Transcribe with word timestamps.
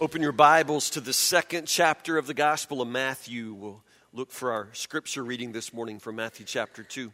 Open 0.00 0.22
your 0.22 0.30
Bibles 0.30 0.90
to 0.90 1.00
the 1.00 1.12
second 1.12 1.66
chapter 1.66 2.18
of 2.18 2.28
the 2.28 2.34
Gospel 2.34 2.80
of 2.80 2.86
Matthew. 2.86 3.52
We'll 3.52 3.82
look 4.12 4.30
for 4.30 4.52
our 4.52 4.68
scripture 4.72 5.24
reading 5.24 5.50
this 5.50 5.72
morning 5.72 5.98
from 5.98 6.14
Matthew 6.14 6.46
chapter 6.46 6.84
2. 6.84 7.10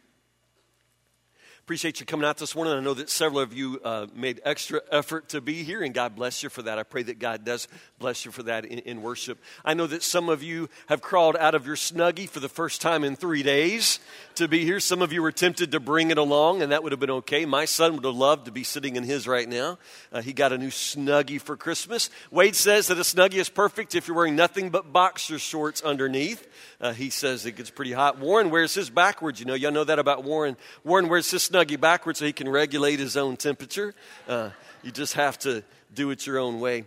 Appreciate 1.65 1.99
you 1.99 2.05
coming 2.05 2.27
out 2.27 2.37
this 2.37 2.55
morning. 2.55 2.75
I 2.75 2.79
know 2.79 2.93
that 2.93 3.09
several 3.09 3.39
of 3.39 3.51
you 3.51 3.81
uh, 3.83 4.05
made 4.13 4.39
extra 4.45 4.81
effort 4.91 5.29
to 5.29 5.41
be 5.41 5.63
here, 5.63 5.81
and 5.81 5.95
God 5.95 6.15
bless 6.15 6.43
you 6.43 6.49
for 6.49 6.61
that. 6.61 6.77
I 6.77 6.83
pray 6.83 7.01
that 7.01 7.17
God 7.17 7.43
does 7.43 7.67
bless 7.97 8.23
you 8.23 8.29
for 8.29 8.43
that 8.43 8.65
in, 8.65 8.77
in, 8.77 9.01
worship. 9.01 9.39
I 9.63 9.73
know 9.73 9.87
that 9.87 10.03
some 10.03 10.29
of 10.29 10.43
you 10.43 10.69
have 10.85 11.01
crawled 11.01 11.35
out 11.35 11.55
of 11.55 11.65
your 11.65 11.75
snuggie 11.75 12.29
for 12.29 12.39
the 12.39 12.49
first 12.49 12.81
time 12.81 13.03
in 13.03 13.15
three 13.15 13.41
days 13.41 13.99
to 14.35 14.47
be 14.47 14.63
here. 14.63 14.79
Some 14.79 15.01
of 15.01 15.11
you 15.11 15.23
were 15.23 15.31
tempted 15.31 15.71
to 15.71 15.79
bring 15.79 16.11
it 16.11 16.19
along, 16.19 16.61
and 16.61 16.71
that 16.71 16.83
would 16.83 16.91
have 16.91 16.99
been 16.99 17.09
okay. 17.09 17.47
My 17.47 17.65
son 17.65 17.95
would 17.95 18.05
have 18.05 18.13
loved 18.13 18.45
to 18.45 18.51
be 18.51 18.63
sitting 18.63 18.95
in 18.95 19.01
his 19.03 19.27
right 19.27 19.49
now. 19.49 19.79
Uh, 20.11 20.21
he 20.21 20.33
got 20.33 20.53
a 20.53 20.59
new 20.59 20.69
snuggie 20.69 21.41
for 21.41 21.57
Christmas. 21.57 22.11
Wade 22.29 22.55
says 22.55 22.87
that 22.87 22.99
a 22.99 23.01
snuggie 23.01 23.39
is 23.39 23.49
perfect 23.49 23.95
if 23.95 24.07
you're 24.07 24.17
wearing 24.17 24.35
nothing 24.35 24.69
but 24.69 24.93
boxer 24.93 25.39
shorts 25.39 25.81
underneath. 25.81 26.47
Uh, 26.79 26.93
he 26.93 27.09
says 27.09 27.43
it 27.47 27.55
gets 27.55 27.71
pretty 27.71 27.93
hot. 27.93 28.19
Warren 28.19 28.51
wears 28.51 28.75
his 28.75 28.91
backwards. 28.91 29.39
You 29.39 29.47
know, 29.47 29.55
y'all 29.55 29.71
know 29.71 29.83
that 29.83 29.97
about 29.97 30.23
Warren. 30.23 30.57
Warren 30.83 31.09
wears 31.09 31.31
his 31.31 31.41
snuggie 31.55 31.79
backwards 31.79 32.19
so 32.19 32.25
he 32.25 32.33
can 32.33 32.49
regulate 32.49 32.99
his 32.99 33.15
own 33.15 33.37
temperature. 33.37 33.93
Uh, 34.27 34.49
you 34.83 34.91
just 34.91 35.13
have 35.13 35.39
to 35.39 35.63
do 35.93 36.11
it 36.11 36.27
your 36.27 36.37
own 36.37 36.59
way. 36.59 36.85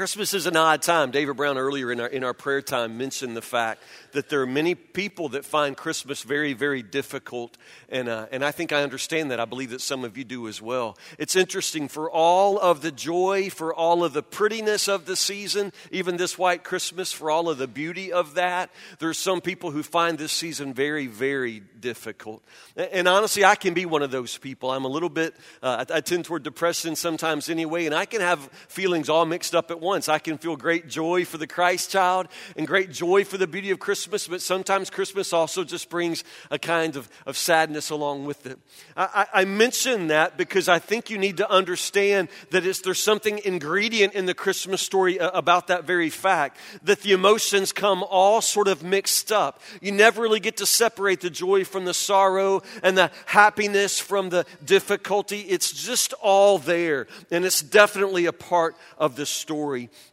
Christmas 0.00 0.32
is 0.32 0.46
an 0.46 0.56
odd 0.56 0.80
time. 0.80 1.10
David 1.10 1.36
Brown 1.36 1.58
earlier 1.58 1.92
in 1.92 2.00
our, 2.00 2.06
in 2.06 2.24
our 2.24 2.32
prayer 2.32 2.62
time 2.62 2.96
mentioned 2.96 3.36
the 3.36 3.42
fact 3.42 3.82
that 4.12 4.30
there 4.30 4.40
are 4.40 4.46
many 4.46 4.74
people 4.74 5.28
that 5.28 5.44
find 5.44 5.76
Christmas 5.76 6.22
very, 6.22 6.54
very 6.54 6.82
difficult. 6.82 7.58
And, 7.90 8.08
uh, 8.08 8.24
and 8.32 8.42
I 8.42 8.50
think 8.50 8.72
I 8.72 8.82
understand 8.82 9.30
that. 9.30 9.38
I 9.38 9.44
believe 9.44 9.68
that 9.70 9.82
some 9.82 10.02
of 10.02 10.16
you 10.16 10.24
do 10.24 10.48
as 10.48 10.62
well. 10.62 10.96
It's 11.18 11.36
interesting 11.36 11.86
for 11.86 12.10
all 12.10 12.58
of 12.58 12.80
the 12.80 12.90
joy, 12.90 13.50
for 13.50 13.74
all 13.74 14.02
of 14.02 14.14
the 14.14 14.22
prettiness 14.22 14.88
of 14.88 15.04
the 15.04 15.16
season, 15.16 15.70
even 15.90 16.16
this 16.16 16.38
white 16.38 16.64
Christmas, 16.64 17.12
for 17.12 17.30
all 17.30 17.50
of 17.50 17.58
the 17.58 17.68
beauty 17.68 18.10
of 18.10 18.36
that, 18.36 18.70
there's 19.00 19.18
some 19.18 19.42
people 19.42 19.70
who 19.70 19.82
find 19.82 20.16
this 20.16 20.32
season 20.32 20.72
very, 20.72 21.08
very 21.08 21.60
difficult. 21.78 22.42
And 22.74 23.06
honestly, 23.06 23.44
I 23.44 23.54
can 23.54 23.74
be 23.74 23.84
one 23.84 24.02
of 24.02 24.10
those 24.10 24.38
people. 24.38 24.70
I'm 24.70 24.86
a 24.86 24.88
little 24.88 25.10
bit, 25.10 25.34
uh, 25.62 25.84
I, 25.90 25.96
I 25.96 26.00
tend 26.00 26.24
toward 26.24 26.42
depression 26.42 26.96
sometimes 26.96 27.50
anyway, 27.50 27.84
and 27.84 27.94
I 27.94 28.06
can 28.06 28.22
have 28.22 28.40
feelings 28.68 29.10
all 29.10 29.26
mixed 29.26 29.54
up 29.54 29.70
at 29.70 29.78
once. 29.78 29.89
I 29.90 30.18
can 30.18 30.38
feel 30.38 30.56
great 30.56 30.88
joy 30.88 31.24
for 31.24 31.36
the 31.36 31.46
Christ 31.46 31.90
child 31.90 32.28
and 32.56 32.66
great 32.66 32.92
joy 32.92 33.24
for 33.24 33.38
the 33.38 33.46
beauty 33.46 33.70
of 33.70 33.78
Christmas, 33.78 34.28
but 34.28 34.40
sometimes 34.40 34.88
Christmas 34.88 35.32
also 35.32 35.64
just 35.64 35.90
brings 35.90 36.22
a 36.50 36.58
kind 36.58 36.96
of, 36.96 37.08
of 37.26 37.36
sadness 37.36 37.90
along 37.90 38.26
with 38.26 38.46
it. 38.46 38.58
I, 38.96 39.26
I, 39.32 39.44
mention 39.44 40.08
that 40.08 40.36
because 40.36 40.68
I 40.68 40.78
think 40.78 41.10
you 41.10 41.18
need 41.18 41.38
to 41.38 41.50
understand 41.50 42.28
that 42.50 42.62
there's 42.62 43.00
something 43.00 43.40
ingredient 43.44 44.14
in 44.14 44.26
the 44.26 44.34
Christmas 44.34 44.80
story 44.80 45.18
uh, 45.18 45.30
about 45.30 45.66
that 45.66 45.84
very 45.84 46.10
fact, 46.10 46.58
that 46.84 47.00
the 47.00 47.12
emotions 47.12 47.72
come 47.72 48.04
all 48.04 48.40
sort 48.40 48.68
of 48.68 48.82
mixed 48.82 49.32
up. 49.32 49.60
You 49.80 49.92
never 49.92 50.22
really 50.22 50.40
get 50.40 50.58
to 50.58 50.66
separate 50.66 51.20
the 51.20 51.30
joy 51.30 51.64
from 51.64 51.84
the 51.84 51.94
sorrow 51.94 52.62
and 52.82 52.96
the 52.96 53.10
happiness 53.26 53.98
from 53.98 54.28
the 54.28 54.46
difficulty. 54.64 55.40
It's 55.40 55.72
just 55.72 56.12
all 56.22 56.58
there, 56.58 57.06
and 57.30 57.44
it's 57.44 57.62
definitely 57.62 58.26
a 58.26 58.32
part 58.32 58.76
of 58.98 59.16
the 59.16 59.26
story 59.26 59.69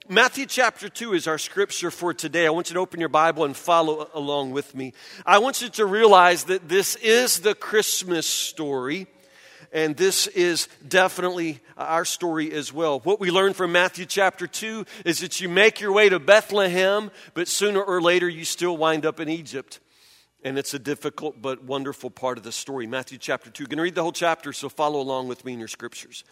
Matthew 0.08 0.46
chapter 0.46 0.88
2 0.88 1.14
is 1.14 1.28
our 1.28 1.40
scripture 1.40 1.90
for 1.90 2.14
today. 2.14 2.46
I 2.46 2.52
want 2.52 2.70
you 2.70 2.76
to 2.76 2.80
open 2.80 3.00
your 3.00 3.10
Bible 3.10 3.44
and 3.44 3.58
follow 3.58 4.08
along 4.14 4.52
with 4.52 4.76
me. 4.76 4.94
I 5.26 5.40
want 5.40 5.62
you 5.64 5.70
to 5.70 5.86
realize 5.86 6.44
that 6.44 6.70
this 6.70 6.96
is 6.98 7.40
the 7.40 7.56
Christmas 7.56 8.28
story, 8.28 9.08
and 9.74 9.98
this 9.98 10.28
is 10.28 10.68
definitely 10.88 11.60
our 11.76 12.06
story 12.06 12.52
as 12.52 12.72
well. 12.72 13.00
What 13.00 13.20
we 13.20 13.32
learn 13.32 13.54
from 13.54 13.72
Matthew 13.72 14.06
chapter 14.06 14.46
2 14.46 14.86
is 15.06 15.20
that 15.22 15.42
you 15.42 15.50
make 15.50 15.82
your 15.82 15.92
way 15.92 16.08
to 16.10 16.20
Bethlehem, 16.20 17.10
but 17.34 17.48
sooner 17.48 17.82
or 17.82 18.00
later 18.00 18.30
you 18.30 18.46
still 18.46 18.78
wind 18.78 19.08
up 19.08 19.20
in 19.20 19.28
Egypt. 19.28 19.80
And 20.44 20.60
it's 20.60 20.76
a 20.76 20.80
difficult 20.80 21.42
but 21.42 21.64
wonderful 21.64 22.12
part 22.12 22.38
of 22.38 22.44
the 22.44 22.52
story. 22.52 22.86
Matthew 22.86 23.18
chapter 23.18 23.50
2. 23.50 23.64
I'm 23.64 23.70
going 23.70 23.78
to 23.78 23.84
read 23.84 23.96
the 23.96 24.04
whole 24.04 24.12
chapter, 24.12 24.54
so 24.54 24.70
follow 24.70 25.02
along 25.02 25.28
with 25.28 25.44
me 25.44 25.54
in 25.54 25.60
your 25.60 25.68
scriptures. 25.68 26.24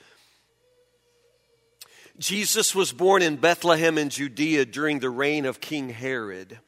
Jesus 2.18 2.74
was 2.74 2.92
born 2.94 3.22
in 3.22 3.36
Bethlehem 3.36 3.98
in 3.98 4.10
Judea 4.10 4.66
during 4.66 5.00
the 5.00 5.10
reign 5.10 5.46
of 5.46 5.60
King 5.60 5.90
Herod. 5.90 6.60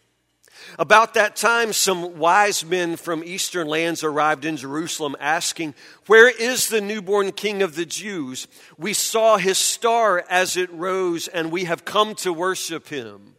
About 0.80 1.14
that 1.14 1.36
time, 1.36 1.72
some 1.72 2.18
wise 2.18 2.66
men 2.66 2.98
from 2.98 3.24
eastern 3.24 3.68
lands 3.68 4.04
arrived 4.04 4.44
in 4.44 4.58
Jerusalem 4.58 5.16
asking, 5.20 5.76
Where 6.08 6.30
is 6.30 6.68
the 6.68 6.82
newborn 6.82 7.32
king 7.32 7.62
of 7.62 7.76
the 7.76 7.86
Jews? 7.86 8.48
We 8.78 8.94
saw 8.94 9.38
his 9.38 9.58
star 9.58 10.26
as 10.30 10.58
it 10.58 10.72
rose, 10.74 11.28
and 11.28 11.52
we 11.52 11.66
have 11.66 11.86
come 11.86 12.16
to 12.16 12.34
worship 12.34 12.88
him. 12.88 13.36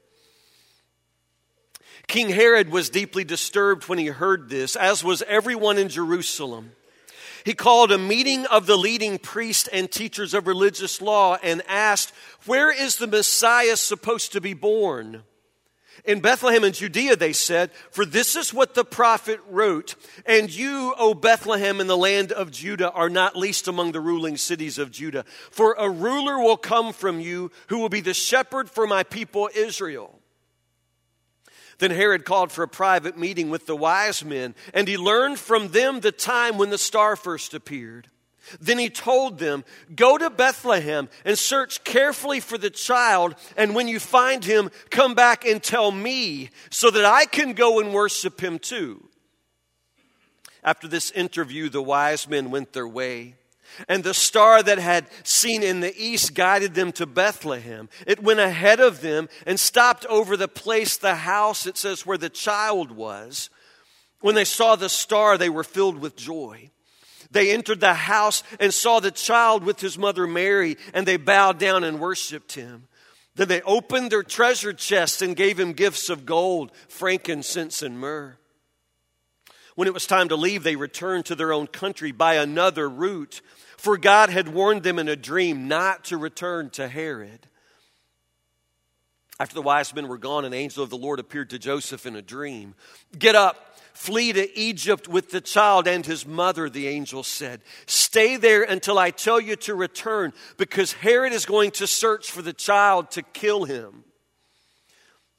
King 2.06 2.30
Herod 2.30 2.70
was 2.70 2.88
deeply 2.88 3.24
disturbed 3.24 3.88
when 3.88 3.98
he 3.98 4.06
heard 4.06 4.48
this, 4.48 4.76
as 4.76 5.04
was 5.04 5.22
everyone 5.22 5.76
in 5.76 5.90
Jerusalem. 5.90 6.72
He 7.48 7.54
called 7.54 7.92
a 7.92 7.96
meeting 7.96 8.44
of 8.44 8.66
the 8.66 8.76
leading 8.76 9.16
priests 9.18 9.70
and 9.72 9.90
teachers 9.90 10.34
of 10.34 10.46
religious 10.46 11.00
law 11.00 11.38
and 11.42 11.62
asked, 11.66 12.12
Where 12.44 12.70
is 12.70 12.96
the 12.96 13.06
Messiah 13.06 13.78
supposed 13.78 14.32
to 14.32 14.40
be 14.42 14.52
born? 14.52 15.22
In 16.04 16.20
Bethlehem 16.20 16.62
in 16.62 16.74
Judea, 16.74 17.16
they 17.16 17.32
said, 17.32 17.70
For 17.90 18.04
this 18.04 18.36
is 18.36 18.52
what 18.52 18.74
the 18.74 18.84
prophet 18.84 19.40
wrote. 19.48 19.94
And 20.26 20.54
you, 20.54 20.94
O 20.98 21.14
Bethlehem, 21.14 21.80
in 21.80 21.86
the 21.86 21.96
land 21.96 22.32
of 22.32 22.50
Judah, 22.50 22.90
are 22.90 23.08
not 23.08 23.34
least 23.34 23.66
among 23.66 23.92
the 23.92 24.00
ruling 24.02 24.36
cities 24.36 24.76
of 24.76 24.90
Judah. 24.90 25.24
For 25.50 25.74
a 25.78 25.88
ruler 25.88 26.38
will 26.38 26.58
come 26.58 26.92
from 26.92 27.18
you 27.18 27.50
who 27.68 27.78
will 27.78 27.88
be 27.88 28.02
the 28.02 28.12
shepherd 28.12 28.68
for 28.68 28.86
my 28.86 29.04
people 29.04 29.48
Israel. 29.54 30.17
Then 31.78 31.90
Herod 31.92 32.24
called 32.24 32.50
for 32.50 32.62
a 32.64 32.68
private 32.68 33.16
meeting 33.16 33.50
with 33.50 33.66
the 33.66 33.76
wise 33.76 34.24
men, 34.24 34.54
and 34.74 34.88
he 34.88 34.96
learned 34.96 35.38
from 35.38 35.68
them 35.68 36.00
the 36.00 36.12
time 36.12 36.58
when 36.58 36.70
the 36.70 36.78
star 36.78 37.14
first 37.14 37.54
appeared. 37.54 38.08
Then 38.60 38.78
he 38.78 38.90
told 38.90 39.38
them, 39.38 39.64
Go 39.94 40.18
to 40.18 40.30
Bethlehem 40.30 41.08
and 41.24 41.38
search 41.38 41.84
carefully 41.84 42.40
for 42.40 42.58
the 42.58 42.70
child, 42.70 43.36
and 43.56 43.74
when 43.74 43.88
you 43.88 44.00
find 44.00 44.44
him, 44.44 44.70
come 44.90 45.14
back 45.14 45.44
and 45.44 45.62
tell 45.62 45.90
me, 45.90 46.50
so 46.70 46.90
that 46.90 47.04
I 47.04 47.26
can 47.26 47.52
go 47.52 47.78
and 47.78 47.92
worship 47.92 48.40
him 48.40 48.58
too. 48.58 49.08
After 50.64 50.88
this 50.88 51.10
interview, 51.12 51.68
the 51.68 51.82
wise 51.82 52.28
men 52.28 52.50
went 52.50 52.72
their 52.72 52.88
way. 52.88 53.34
And 53.86 54.02
the 54.02 54.14
star 54.14 54.62
that 54.62 54.78
had 54.78 55.06
seen 55.22 55.62
in 55.62 55.80
the 55.80 55.94
east 55.96 56.34
guided 56.34 56.74
them 56.74 56.92
to 56.92 57.06
Bethlehem. 57.06 57.88
It 58.06 58.22
went 58.22 58.40
ahead 58.40 58.80
of 58.80 59.00
them 59.00 59.28
and 59.46 59.60
stopped 59.60 60.06
over 60.06 60.36
the 60.36 60.48
place, 60.48 60.96
the 60.96 61.14
house, 61.14 61.66
it 61.66 61.76
says, 61.76 62.06
where 62.06 62.18
the 62.18 62.30
child 62.30 62.90
was. 62.90 63.50
When 64.20 64.34
they 64.34 64.44
saw 64.44 64.74
the 64.74 64.88
star, 64.88 65.38
they 65.38 65.50
were 65.50 65.64
filled 65.64 65.98
with 65.98 66.16
joy. 66.16 66.70
They 67.30 67.52
entered 67.52 67.80
the 67.80 67.94
house 67.94 68.42
and 68.58 68.72
saw 68.72 69.00
the 69.00 69.10
child 69.10 69.62
with 69.62 69.80
his 69.80 69.98
mother 69.98 70.26
Mary, 70.26 70.76
and 70.94 71.06
they 71.06 71.18
bowed 71.18 71.58
down 71.58 71.84
and 71.84 72.00
worshiped 72.00 72.52
him. 72.54 72.88
Then 73.34 73.48
they 73.48 73.62
opened 73.62 74.10
their 74.10 74.24
treasure 74.24 74.72
chests 74.72 75.22
and 75.22 75.36
gave 75.36 75.60
him 75.60 75.72
gifts 75.72 76.10
of 76.10 76.26
gold, 76.26 76.72
frankincense, 76.88 77.82
and 77.82 78.00
myrrh. 78.00 78.38
When 79.78 79.86
it 79.86 79.94
was 79.94 80.08
time 80.08 80.30
to 80.30 80.34
leave, 80.34 80.64
they 80.64 80.74
returned 80.74 81.26
to 81.26 81.36
their 81.36 81.52
own 81.52 81.68
country 81.68 82.10
by 82.10 82.34
another 82.34 82.88
route, 82.88 83.40
for 83.76 83.96
God 83.96 84.28
had 84.28 84.48
warned 84.48 84.82
them 84.82 84.98
in 84.98 85.06
a 85.06 85.14
dream 85.14 85.68
not 85.68 86.06
to 86.06 86.16
return 86.16 86.70
to 86.70 86.88
Herod. 86.88 87.46
After 89.38 89.54
the 89.54 89.62
wise 89.62 89.94
men 89.94 90.08
were 90.08 90.18
gone, 90.18 90.44
an 90.44 90.52
angel 90.52 90.82
of 90.82 90.90
the 90.90 90.98
Lord 90.98 91.20
appeared 91.20 91.50
to 91.50 91.60
Joseph 91.60 92.06
in 92.06 92.16
a 92.16 92.22
dream. 92.22 92.74
Get 93.16 93.36
up, 93.36 93.78
flee 93.92 94.32
to 94.32 94.58
Egypt 94.58 95.06
with 95.06 95.30
the 95.30 95.40
child 95.40 95.86
and 95.86 96.04
his 96.04 96.26
mother, 96.26 96.68
the 96.68 96.88
angel 96.88 97.22
said. 97.22 97.60
Stay 97.86 98.36
there 98.36 98.64
until 98.64 98.98
I 98.98 99.12
tell 99.12 99.38
you 99.38 99.54
to 99.54 99.76
return, 99.76 100.32
because 100.56 100.92
Herod 100.92 101.32
is 101.32 101.46
going 101.46 101.70
to 101.70 101.86
search 101.86 102.32
for 102.32 102.42
the 102.42 102.52
child 102.52 103.12
to 103.12 103.22
kill 103.22 103.62
him. 103.62 104.02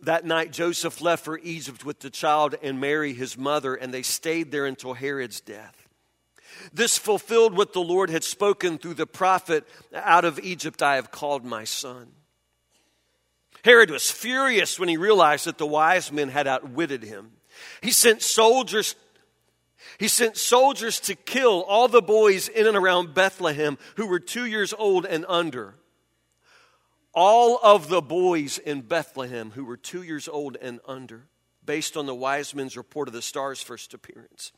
That 0.02 0.26
night, 0.26 0.52
Joseph 0.52 1.02
left 1.02 1.26
for 1.26 1.38
Egypt 1.40 1.84
with 1.84 2.00
the 2.00 2.10
child 2.10 2.56
and 2.62 2.80
Mary, 2.80 3.14
his 3.14 3.38
mother, 3.38 3.76
and 3.76 3.94
they 3.94 4.02
stayed 4.02 4.52
there 4.52 4.66
until 4.66 4.94
Herod's 4.94 5.42
death. 5.42 5.88
This 6.74 6.98
fulfilled 6.98 7.56
what 7.56 7.74
the 7.74 7.82
Lord 7.82 8.10
had 8.10 8.24
spoken 8.24 8.78
through 8.78 8.96
the 8.96 9.08
prophet 9.08 9.68
Out 9.94 10.26
of 10.26 10.40
Egypt 10.40 10.82
I 10.82 10.96
have 10.96 11.12
called 11.12 11.46
my 11.46 11.64
son. 11.64 12.12
Herod 13.64 13.92
was 13.92 14.10
furious 14.10 14.80
when 14.80 14.90
he 14.90 14.98
realized 14.98 15.46
that 15.46 15.58
the 15.58 15.68
wise 15.68 16.12
men 16.12 16.30
had 16.30 16.48
outwitted 16.48 17.04
him. 17.04 17.32
He 17.82 17.92
sent 17.92 18.22
soldiers 18.22 18.96
he 19.98 20.08
sent 20.08 20.38
soldiers 20.38 21.00
to 21.02 21.16
kill 21.16 21.64
all 21.64 21.90
the 21.90 22.02
boys 22.02 22.48
in 22.48 22.68
and 22.68 22.78
around 22.78 23.14
Bethlehem 23.14 23.78
who 23.96 24.08
were 24.08 24.20
2 24.20 24.46
years 24.46 24.74
old 24.78 25.06
and 25.06 25.26
under 25.28 25.76
all 27.20 27.60
of 27.62 27.90
the 27.90 28.02
boys 28.02 28.60
in 28.60 28.80
Bethlehem 28.80 29.52
who 29.52 29.66
were 29.66 29.76
two 29.76 30.04
years 30.04 30.30
old 30.30 30.56
and 30.62 30.80
under, 30.88 31.28
based 31.66 31.98
on 31.98 32.06
the 32.06 32.16
wise 32.16 32.56
men's 32.56 32.78
report 32.78 33.10
of 33.10 33.14
the 33.14 33.22
star's 33.22 33.62
first 33.62 33.94
appearance. 33.94 34.54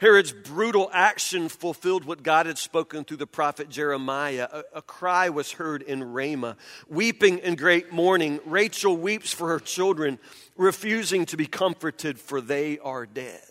Herod's 0.00 0.32
brutal 0.32 0.90
action 0.92 1.48
fulfilled 1.48 2.04
what 2.04 2.24
God 2.24 2.46
had 2.46 2.58
spoken 2.58 3.04
through 3.04 3.18
the 3.18 3.26
prophet 3.28 3.68
Jeremiah. 3.68 4.48
A, 4.50 4.64
a, 4.78 4.82
cry 4.82 5.28
was 5.28 5.52
heard 5.52 5.80
in 5.80 6.02
Ramah, 6.12 6.56
weeping 6.88 7.38
in 7.38 7.54
great 7.54 7.92
mourning. 7.92 8.40
Rachel 8.44 8.96
weeps 8.96 9.32
for 9.32 9.48
her 9.50 9.60
children, 9.60 10.18
refusing 10.56 11.24
to 11.26 11.36
be 11.36 11.46
comforted, 11.46 12.18
for 12.18 12.40
they 12.40 12.80
are 12.80 13.06
dead. 13.06 13.44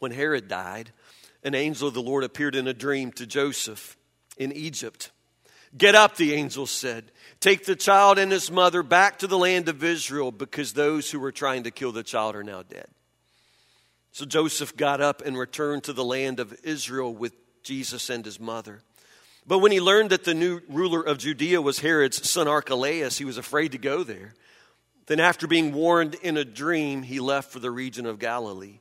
When 0.00 0.10
Herod 0.10 0.48
died, 0.48 0.90
an 1.44 1.54
angel 1.54 1.86
of 1.86 1.94
the 1.94 2.02
Lord 2.02 2.24
appeared 2.24 2.56
in 2.56 2.66
a 2.66 2.74
dream 2.74 3.12
to 3.12 3.24
Joseph 3.24 3.96
in 4.40 4.52
Egypt. 4.52 5.12
Get 5.76 5.94
up, 5.94 6.16
the 6.16 6.34
angel 6.34 6.66
said. 6.66 7.12
Take 7.38 7.64
the 7.64 7.76
child 7.76 8.18
and 8.18 8.32
his 8.32 8.50
mother 8.50 8.82
back 8.82 9.18
to 9.18 9.28
the 9.28 9.38
land 9.38 9.68
of 9.68 9.84
Israel 9.84 10.32
because 10.32 10.72
those 10.72 11.10
who 11.10 11.20
were 11.20 11.30
trying 11.30 11.62
to 11.64 11.70
kill 11.70 11.92
the 11.92 12.02
child 12.02 12.34
are 12.34 12.42
now 12.42 12.62
dead. 12.62 12.88
So 14.12 14.24
Joseph 14.24 14.76
got 14.76 15.00
up 15.00 15.22
and 15.24 15.38
returned 15.38 15.84
to 15.84 15.92
the 15.92 16.04
land 16.04 16.40
of 16.40 16.58
Israel 16.64 17.14
with 17.14 17.34
Jesus 17.62 18.10
and 18.10 18.24
his 18.24 18.40
mother. 18.40 18.80
But 19.46 19.58
when 19.58 19.72
he 19.72 19.80
learned 19.80 20.10
that 20.10 20.24
the 20.24 20.34
new 20.34 20.60
ruler 20.68 21.02
of 21.02 21.18
Judea 21.18 21.60
was 21.60 21.78
Herod's 21.78 22.28
son 22.28 22.48
Archelaus, 22.48 23.18
he 23.18 23.24
was 23.24 23.38
afraid 23.38 23.72
to 23.72 23.78
go 23.78 24.02
there. 24.02 24.34
Then, 25.06 25.20
after 25.20 25.46
being 25.46 25.72
warned 25.72 26.14
in 26.16 26.36
a 26.36 26.44
dream, 26.44 27.02
he 27.02 27.20
left 27.20 27.50
for 27.50 27.58
the 27.58 27.70
region 27.70 28.06
of 28.06 28.18
Galilee. 28.18 28.80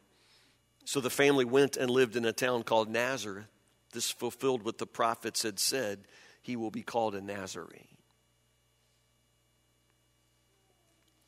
So 0.86 1.02
the 1.02 1.10
family 1.10 1.46
went 1.46 1.76
and 1.76 1.90
lived 1.90 2.16
in 2.16 2.26
a 2.26 2.34
town 2.34 2.64
called 2.64 2.90
Nazareth. 2.90 3.48
This 3.92 4.12
fulfilled 4.12 4.64
what 4.64 4.78
the 4.78 4.88
prophets 4.88 5.44
had 5.44 5.60
said 5.60 6.00
he 6.42 6.56
will 6.56 6.72
be 6.72 6.84
called 6.84 7.16
a 7.16 7.22
Nazarene. 7.22 7.88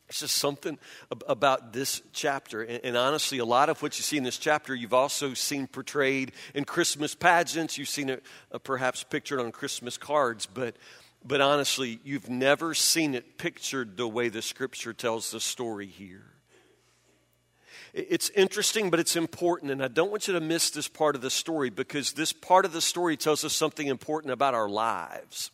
It's 0.10 0.19
just 0.19 0.36
something 0.36 0.78
about 1.25 1.72
this 1.72 2.02
chapter. 2.12 2.63
And, 2.63 2.98
honestly, 2.98 3.38
a 3.38 3.46
lot 3.46 3.69
of 3.69 3.81
what 3.81 3.98
you 3.98 4.04
see 4.04 4.18
in 4.18 4.24
this 4.24 4.38
chapter, 4.38 4.75
you've 4.75 4.94
also 4.94 5.34
seen 5.34 5.68
portrayed 5.68 6.34
in 6.54 6.66
Christmas 6.66 7.16
pageants. 7.16 7.78
You've 7.78 7.88
seen 7.88 8.10
it 8.10 8.24
uh, 8.52 8.58
perhaps 8.58 9.04
pictured 9.04 9.40
on 9.40 9.54
Christmas 9.54 9.98
cards. 9.98 10.46
But, 10.46 10.75
but 11.25 11.40
honestly, 11.40 12.02
you've 12.04 12.30
never 12.30 12.74
seen 12.74 13.16
it 13.16 13.38
pictured 13.38 13.96
the 13.96 14.07
way 14.07 14.28
the 14.28 14.42
scripture 14.42 14.92
tells 14.92 15.31
the 15.31 15.40
story 15.40 15.88
here. 15.88 16.25
It's 17.94 18.30
interesting, 18.31 18.89
but 18.89 19.00
it's 19.00 19.16
important, 19.16 19.72
and 19.72 19.83
I 19.83 19.88
don't 19.88 20.12
want 20.12 20.28
you 20.28 20.33
to 20.33 20.42
miss 20.42 20.69
this 20.69 20.88
part 20.88 21.16
of 21.16 21.22
the 21.22 21.30
story 21.30 21.69
because 21.69 22.13
this 22.13 22.33
part 22.33 22.66
of 22.66 22.74
the 22.74 22.81
story 22.81 23.18
tells 23.18 23.44
us 23.44 23.54
something 23.54 23.88
important 23.88 24.33
about 24.33 24.54
our 24.54 24.69
lives. 24.69 25.51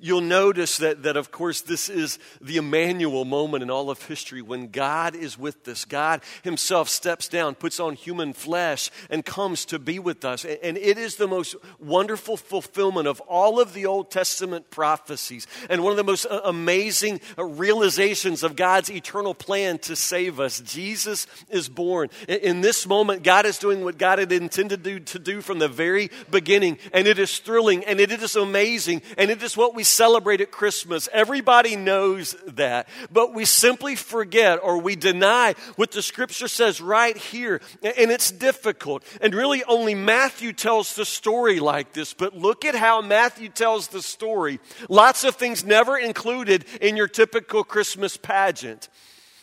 You'll 0.00 0.20
notice 0.20 0.78
that, 0.78 1.02
that, 1.04 1.16
of 1.16 1.30
course, 1.30 1.60
this 1.60 1.88
is 1.88 2.18
the 2.40 2.56
Emmanuel 2.56 3.24
moment 3.24 3.62
in 3.62 3.70
all 3.70 3.90
of 3.90 4.02
history 4.02 4.42
when 4.42 4.68
God 4.68 5.14
is 5.14 5.38
with 5.38 5.66
us. 5.68 5.84
God 5.84 6.22
Himself 6.42 6.88
steps 6.88 7.28
down, 7.28 7.54
puts 7.54 7.80
on 7.80 7.94
human 7.94 8.32
flesh, 8.32 8.90
and 9.08 9.24
comes 9.24 9.64
to 9.66 9.78
be 9.78 9.98
with 9.98 10.24
us. 10.24 10.44
And 10.44 10.76
it 10.76 10.98
is 10.98 11.16
the 11.16 11.28
most 11.28 11.54
wonderful 11.78 12.36
fulfillment 12.36 13.08
of 13.08 13.20
all 13.22 13.60
of 13.60 13.72
the 13.72 13.86
Old 13.86 14.10
Testament 14.10 14.70
prophecies 14.70 15.46
and 15.70 15.82
one 15.82 15.92
of 15.92 15.96
the 15.96 16.04
most 16.04 16.26
uh, 16.26 16.40
amazing 16.44 17.20
uh, 17.38 17.44
realizations 17.44 18.42
of 18.42 18.56
God's 18.56 18.90
eternal 18.90 19.34
plan 19.34 19.78
to 19.78 19.96
save 19.96 20.40
us. 20.40 20.60
Jesus 20.60 21.26
is 21.48 21.68
born. 21.68 22.10
In 22.28 22.60
this 22.60 22.86
moment, 22.86 23.22
God 23.22 23.46
is 23.46 23.58
doing 23.58 23.84
what 23.84 23.96
God 23.98 24.18
had 24.18 24.32
intended 24.32 24.84
to 24.84 25.00
to 25.00 25.18
do 25.18 25.40
from 25.40 25.58
the 25.58 25.68
very 25.68 26.10
beginning, 26.30 26.78
and 26.92 27.06
it 27.06 27.18
is 27.18 27.38
thrilling, 27.38 27.84
and 27.84 28.00
it 28.00 28.10
is 28.10 28.36
amazing, 28.36 29.00
and 29.16 29.30
it 29.30 29.42
is 29.42 29.56
what 29.56 29.63
we 29.72 29.84
celebrate 29.84 30.40
at 30.40 30.50
Christmas. 30.50 31.08
Everybody 31.12 31.76
knows 31.76 32.36
that. 32.48 32.88
But 33.10 33.32
we 33.32 33.44
simply 33.44 33.94
forget 33.94 34.58
or 34.62 34.78
we 34.78 34.96
deny 34.96 35.54
what 35.76 35.92
the 35.92 36.02
scripture 36.02 36.48
says 36.48 36.80
right 36.80 37.16
here. 37.16 37.60
And 37.82 38.10
it's 38.10 38.30
difficult. 38.30 39.04
And 39.20 39.34
really, 39.34 39.62
only 39.64 39.94
Matthew 39.94 40.52
tells 40.52 40.94
the 40.94 41.06
story 41.06 41.60
like 41.60 41.92
this. 41.92 42.12
But 42.12 42.36
look 42.36 42.64
at 42.64 42.74
how 42.74 43.00
Matthew 43.00 43.48
tells 43.48 43.88
the 43.88 44.02
story. 44.02 44.58
Lots 44.88 45.24
of 45.24 45.36
things 45.36 45.64
never 45.64 45.96
included 45.96 46.66
in 46.80 46.96
your 46.96 47.08
typical 47.08 47.64
Christmas 47.64 48.16
pageant. 48.16 48.88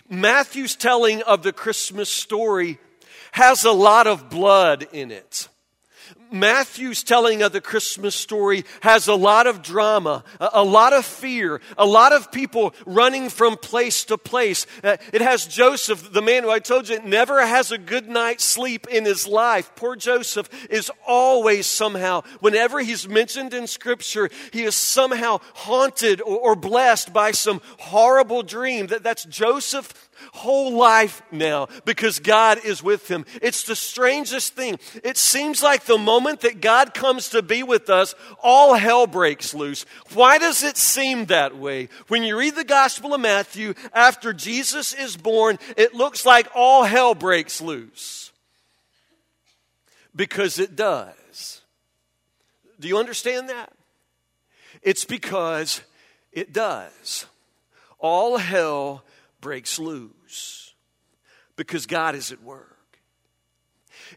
Matthew's 0.10 0.76
telling 0.76 1.24
of 1.24 1.42
the 1.42 1.54
Christmas 1.54 2.12
story 2.12 2.78
has 3.32 3.64
a 3.64 3.72
lot 3.72 4.08
of 4.08 4.30
blood 4.30 4.86
in 4.92 5.10
it. 5.10 5.48
Matthew's 6.32 7.04
telling 7.04 7.42
of 7.42 7.52
the 7.52 7.62
Christmas 7.62 8.16
story 8.16 8.64
has 8.82 9.08
a 9.08 9.16
lot 9.16 9.48
of 9.48 9.62
drama, 9.62 10.24
a, 10.40 10.64
lot 10.64 10.94
of 10.94 11.06
fear, 11.06 11.62
a 11.78 11.86
lot 11.86 12.14
of 12.14 12.32
people 12.32 12.74
running 12.86 13.30
from 13.30 13.58
place 13.58 14.06
to 14.06 14.18
place. 14.18 14.66
Uh, 14.84 14.98
it 15.12 15.22
has 15.22 15.46
Joseph, 15.46 16.14
the 16.14 16.22
man 16.22 16.44
who 16.44 16.50
I 16.50 16.60
told 16.60 16.88
you 16.88 17.02
never 17.02 17.46
has 17.46 17.72
a 17.72 17.78
good 17.78 18.08
night's 18.08 18.46
sleep 18.46 18.88
in 18.88 19.06
his 19.06 19.28
life. 19.28 19.72
Poor 19.76 19.96
Joseph 19.96 20.50
is 20.70 20.90
always 21.06 21.68
somehow, 21.68 22.22
whenever 22.40 22.80
he's 22.80 23.08
mentioned 23.08 23.54
in 23.54 23.68
Scripture, 23.68 24.30
he 24.54 24.64
is 24.64 24.76
somehow 24.76 25.40
haunted 25.54 26.22
or, 26.22 26.56
blessed 26.56 27.12
by 27.12 27.32
some 27.32 27.62
horrible 27.80 28.44
dream. 28.44 28.88
That, 28.88 29.04
that's 29.04 29.26
Joseph 29.26 30.11
whole 30.32 30.74
life 30.74 31.22
now 31.32 31.68
because 31.86 32.20
God 32.20 32.60
is 32.64 32.82
with 32.82 33.10
him. 33.10 33.26
It's 33.42 33.64
the 33.64 33.76
strangest 33.76 34.56
thing. 34.56 34.80
It 35.04 35.18
seems 35.18 35.62
like 35.62 35.86
the 35.86 35.98
moment 35.98 36.42
that 36.42 36.62
God 36.62 36.94
comes 36.94 37.30
to 37.30 37.42
be 37.42 37.64
with 37.64 37.90
us, 37.90 38.16
all 38.42 38.74
hell 38.76 39.08
breaks 39.08 39.54
loose. 39.54 39.86
Why 40.14 40.38
does 40.38 40.64
it 40.64 40.78
seem 40.78 41.26
that 41.26 41.58
way? 41.58 41.90
When 42.08 42.24
you 42.24 42.38
read 42.38 42.56
the 42.56 42.64
Gospel 42.64 43.14
of 43.14 43.22
Matthew, 43.22 43.74
after 43.94 44.34
Jesus 44.34 44.94
is 44.94 45.18
born, 45.18 45.60
it 45.76 45.94
looks 45.94 46.26
like 46.26 46.48
all 46.56 46.84
hell 46.84 47.14
breaks 47.14 47.62
loose. 47.62 48.32
Because 50.16 50.60
it 50.60 50.76
does. 50.76 51.62
Do 52.80 52.88
you 52.88 52.98
understand 52.98 53.50
that? 53.50 53.72
It's 54.82 55.06
because 55.06 55.82
it 56.32 56.54
does. 56.54 57.26
All 58.00 58.38
hell 58.38 59.04
breaks 59.42 59.78
loose 59.78 60.12
because 61.56 61.86
God 61.86 62.16
is 62.16 62.32
at 62.32 62.42
work. 62.44 62.68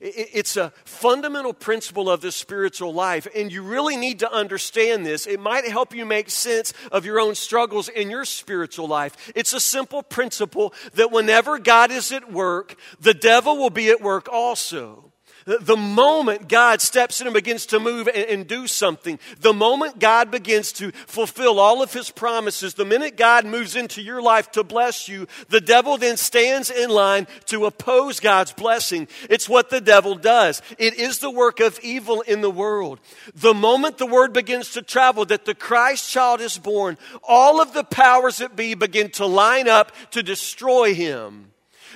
It's 0.01 0.57
a 0.57 0.73
fundamental 0.85 1.53
principle 1.53 2.11
of 2.11 2.21
the 2.21 2.33
spiritual 2.33 2.93
life, 2.93 3.29
and 3.35 3.53
you 3.53 3.63
really 3.63 3.97
need 3.97 4.21
to 4.21 4.33
understand 4.33 5.07
this. 5.07 5.27
It 5.27 5.41
might 5.41 5.67
help 5.67 5.95
you 5.95 6.05
make 6.05 6.31
sense 6.31 6.73
of 6.91 7.05
your 7.05 7.21
own 7.21 7.35
struggles 7.35 7.89
in 7.89 8.11
your 8.11 8.25
spiritual 8.25 8.89
life. 8.89 9.33
It's 9.35 9.53
a 9.53 9.61
simple 9.61 10.03
principle 10.03 10.75
that 10.95 11.13
whenever 11.13 11.59
God 11.59 11.91
is 11.91 12.13
at 12.13 12.33
work, 12.33 12.77
the 13.01 13.15
devil 13.15 13.57
will 13.57 13.71
be 13.71 13.91
at 13.91 14.01
work 14.01 14.29
also. 14.31 15.13
The 15.45 15.77
moment 15.77 16.49
God 16.49 16.81
steps 16.81 17.21
in 17.21 17.27
and 17.27 17.35
begins 17.35 17.67
to 17.67 17.79
move 17.79 18.09
and, 18.09 18.47
do 18.47 18.67
something, 18.67 19.19
the 19.41 19.53
moment 19.53 19.99
God 19.99 20.31
begins 20.31 20.73
to 20.75 20.91
fulfill 20.93 21.61
all 21.61 21.83
of 21.83 21.93
his 21.93 22.11
promises, 22.11 22.75
the 22.75 22.85
minute 22.87 23.17
God 23.17 23.45
moves 23.45 23.77
into 23.77 24.01
your 24.01 24.23
life 24.23 24.51
to 24.53 24.65
bless 24.65 25.07
you, 25.07 25.27
the 25.49 25.61
devil 25.61 25.99
then 25.99 26.17
stands 26.17 26.71
in 26.71 26.89
line 26.89 27.27
to 27.47 27.67
oppose 27.67 28.21
God's 28.21 28.53
blessing. 28.53 29.07
It's 29.29 29.49
what 29.49 29.69
the 29.69 29.83
devil 29.83 30.15
does. 30.15 30.63
It 30.79 30.95
is 30.95 31.19
the 31.19 31.31
work 31.31 31.61
of 31.61 31.79
evil 31.83 32.23
in 32.23 32.41
the 32.41 32.51
world. 32.51 33.01
The 33.35 33.55
moment 33.55 33.99
the 33.99 34.07
word 34.07 34.33
begins 34.33 34.71
to 34.73 34.83
travel 34.83 35.27
that 35.27 35.45
the 35.45 35.55
Christ 35.55 36.11
child 36.11 36.41
is 36.41 36.57
born, 36.57 36.97
all 37.23 37.61
of 37.61 37.75
the 37.75 37.85
powers 37.85 38.39
that 38.39 38.57
be 38.57 38.75
begin 38.75 39.11
to 39.13 39.27
line 39.27 39.69
up 39.69 39.93
to 40.13 40.23
destroy 40.23 40.95
him. 40.95 41.51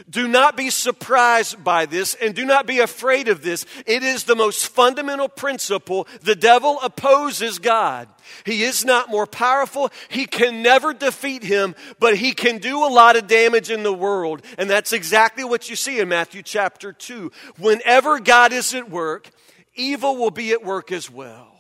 Do 0.09 0.29
not 0.29 0.57
be 0.57 0.71
surprised 0.71 1.63
by 1.63 1.87
this 1.87 2.15
and 2.15 2.35
do 2.35 2.45
not 2.45 2.67
be 2.67 2.81
afraid 2.81 3.29
of 3.29 3.43
this. 3.43 3.65
It 3.87 4.03
is 4.03 4.25
the 4.25 4.37
most 4.37 4.67
fundamental 4.67 5.29
principle. 5.29 6.07
The 6.23 6.37
devil 6.37 6.79
opposes 6.83 7.59
God. 7.59 8.09
He 8.45 8.63
is 8.63 8.85
not 8.85 9.09
more 9.09 9.27
powerful. 9.27 9.91
He 10.09 10.27
can 10.27 10.63
never 10.63 10.93
defeat 10.93 11.43
him, 11.43 11.75
but 11.99 12.17
he 12.17 12.33
can 12.33 12.59
do 12.59 12.85
a 12.85 12.89
lot 12.89 13.17
of 13.17 13.27
damage 13.27 13.71
in 13.71 13.83
the 13.83 13.93
world. 13.93 14.43
And 14.59 14.69
that's 14.69 14.93
exactly 14.93 15.45
what 15.45 15.71
you 15.71 15.77
see 15.77 16.01
in 16.01 16.09
Matthew 16.09 16.43
chapter 16.43 16.93
2. 16.93 17.33
Whenever 17.59 18.21
God 18.21 18.53
is 18.53 18.75
at 18.75 18.91
work, 18.91 19.31
evil 19.75 20.17
will 20.17 20.31
be 20.31 20.53
at 20.53 20.65
work 20.65 20.93
as 20.93 21.11
well. 21.11 21.57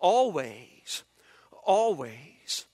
Always. 0.00 1.04
Always. 1.64 2.66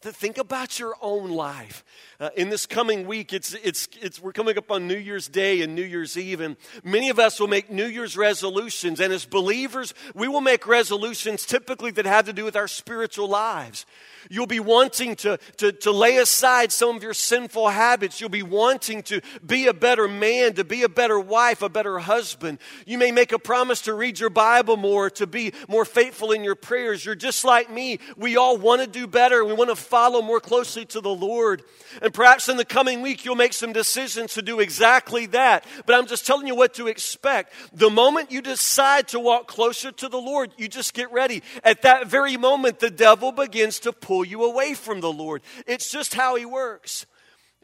Think 0.00 0.36
about 0.36 0.78
your 0.78 0.94
own 1.00 1.30
life. 1.30 1.82
Uh, 2.20 2.30
in 2.36 2.48
this 2.48 2.64
coming 2.64 3.06
week, 3.06 3.32
it's, 3.32 3.54
it's, 3.54 3.88
it's, 4.00 4.20
we're 4.20 4.32
coming 4.32 4.56
up 4.56 4.70
on 4.70 4.86
New 4.86 4.96
Year's 4.96 5.26
Day 5.26 5.62
and 5.62 5.74
New 5.74 5.82
Year's 5.82 6.16
Eve, 6.16 6.40
and 6.40 6.56
many 6.84 7.08
of 7.10 7.18
us 7.18 7.40
will 7.40 7.48
make 7.48 7.70
New 7.70 7.86
Year's 7.86 8.16
resolutions. 8.16 9.00
And 9.00 9.12
as 9.12 9.24
believers, 9.24 9.94
we 10.14 10.28
will 10.28 10.40
make 10.40 10.66
resolutions 10.66 11.44
typically 11.44 11.90
that 11.92 12.06
have 12.06 12.26
to 12.26 12.32
do 12.32 12.44
with 12.44 12.54
our 12.54 12.68
spiritual 12.68 13.28
lives. 13.28 13.84
You'll 14.30 14.46
be 14.46 14.60
wanting 14.60 15.16
to, 15.16 15.38
to, 15.58 15.72
to 15.72 15.90
lay 15.90 16.16
aside 16.16 16.72
some 16.72 16.96
of 16.96 17.02
your 17.02 17.14
sinful 17.14 17.68
habits. 17.68 18.20
You'll 18.20 18.30
be 18.30 18.42
wanting 18.42 19.02
to 19.04 19.20
be 19.44 19.66
a 19.66 19.74
better 19.74 20.08
man, 20.08 20.54
to 20.54 20.64
be 20.64 20.82
a 20.82 20.88
better 20.88 21.20
wife, 21.20 21.62
a 21.62 21.68
better 21.68 21.98
husband. 21.98 22.58
You 22.86 22.96
may 22.96 23.12
make 23.12 23.32
a 23.32 23.38
promise 23.38 23.82
to 23.82 23.94
read 23.94 24.18
your 24.18 24.30
Bible 24.30 24.76
more, 24.76 25.10
to 25.10 25.26
be 25.26 25.52
more 25.68 25.84
faithful 25.84 26.32
in 26.32 26.44
your 26.44 26.54
prayers. 26.54 27.04
You're 27.04 27.14
just 27.14 27.44
like 27.44 27.70
me. 27.70 27.98
We 28.16 28.36
all 28.36 28.56
want 28.56 28.80
to 28.80 28.86
do 28.86 29.06
better. 29.06 29.44
We 29.44 29.52
want 29.52 29.70
to 29.70 29.76
follow 29.76 30.22
more 30.22 30.40
closely 30.40 30.84
to 30.86 31.00
the 31.00 31.14
Lord. 31.14 31.62
And 32.04 32.12
perhaps 32.12 32.50
in 32.50 32.58
the 32.58 32.66
coming 32.66 33.00
week, 33.00 33.24
you'll 33.24 33.34
make 33.34 33.54
some 33.54 33.72
decisions 33.72 34.34
to 34.34 34.42
do 34.42 34.60
exactly 34.60 35.24
that. 35.28 35.64
But 35.86 35.96
I'm 35.96 36.06
just 36.06 36.26
telling 36.26 36.46
you 36.46 36.54
what 36.54 36.74
to 36.74 36.86
expect. 36.86 37.54
The 37.72 37.88
moment 37.88 38.30
you 38.30 38.42
decide 38.42 39.08
to 39.08 39.18
walk 39.18 39.48
closer 39.48 39.90
to 39.90 40.10
the 40.10 40.20
Lord, 40.20 40.52
you 40.58 40.68
just 40.68 40.92
get 40.92 41.10
ready. 41.10 41.42
At 41.64 41.80
that 41.80 42.08
very 42.08 42.36
moment, 42.36 42.78
the 42.78 42.90
devil 42.90 43.32
begins 43.32 43.80
to 43.80 43.92
pull 43.94 44.22
you 44.22 44.44
away 44.44 44.74
from 44.74 45.00
the 45.00 45.10
Lord. 45.10 45.40
It's 45.66 45.90
just 45.90 46.12
how 46.12 46.36
he 46.36 46.44
works. 46.44 47.06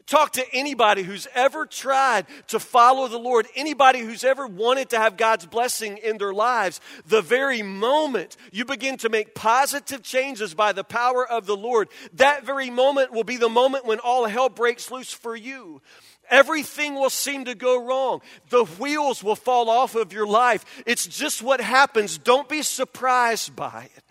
Talk 0.05 0.33
to 0.33 0.45
anybody 0.53 1.03
who's 1.03 1.27
ever 1.33 1.65
tried 1.65 2.25
to 2.47 2.59
follow 2.59 3.07
the 3.07 3.19
Lord, 3.19 3.47
anybody 3.55 3.99
who's 3.99 4.23
ever 4.23 4.47
wanted 4.47 4.89
to 4.89 4.97
have 4.97 5.17
God's 5.17 5.45
blessing 5.45 5.97
in 5.97 6.17
their 6.17 6.33
lives. 6.33 6.81
The 7.05 7.21
very 7.21 7.61
moment 7.61 8.37
you 8.51 8.65
begin 8.65 8.97
to 8.97 9.09
make 9.09 9.35
positive 9.35 10.03
changes 10.03 10.53
by 10.53 10.71
the 10.71 10.83
power 10.83 11.27
of 11.27 11.45
the 11.45 11.57
Lord, 11.57 11.89
that 12.13 12.45
very 12.45 12.69
moment 12.69 13.11
will 13.11 13.23
be 13.23 13.37
the 13.37 13.49
moment 13.49 13.85
when 13.85 13.99
all 13.99 14.25
hell 14.25 14.49
breaks 14.49 14.91
loose 14.91 15.13
for 15.13 15.35
you. 15.35 15.81
Everything 16.29 16.95
will 16.95 17.09
seem 17.09 17.45
to 17.45 17.55
go 17.55 17.85
wrong. 17.85 18.21
The 18.49 18.63
wheels 18.63 19.23
will 19.23 19.35
fall 19.35 19.69
off 19.69 19.95
of 19.95 20.13
your 20.13 20.27
life. 20.27 20.65
It's 20.85 21.05
just 21.05 21.41
what 21.41 21.59
happens. 21.59 22.17
Don't 22.17 22.47
be 22.47 22.61
surprised 22.61 23.55
by 23.55 23.89
it. 23.95 24.03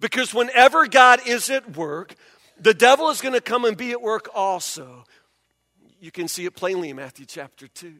Because 0.00 0.34
whenever 0.34 0.86
God 0.88 1.20
is 1.26 1.48
at 1.50 1.76
work, 1.76 2.14
the 2.58 2.74
devil 2.74 3.10
is 3.10 3.20
going 3.20 3.34
to 3.34 3.40
come 3.40 3.64
and 3.64 3.76
be 3.76 3.92
at 3.92 4.02
work 4.02 4.28
also. 4.34 5.04
You 6.00 6.10
can 6.10 6.28
see 6.28 6.46
it 6.46 6.54
plainly 6.54 6.90
in 6.90 6.96
Matthew 6.96 7.26
chapter 7.26 7.68
2. 7.68 7.94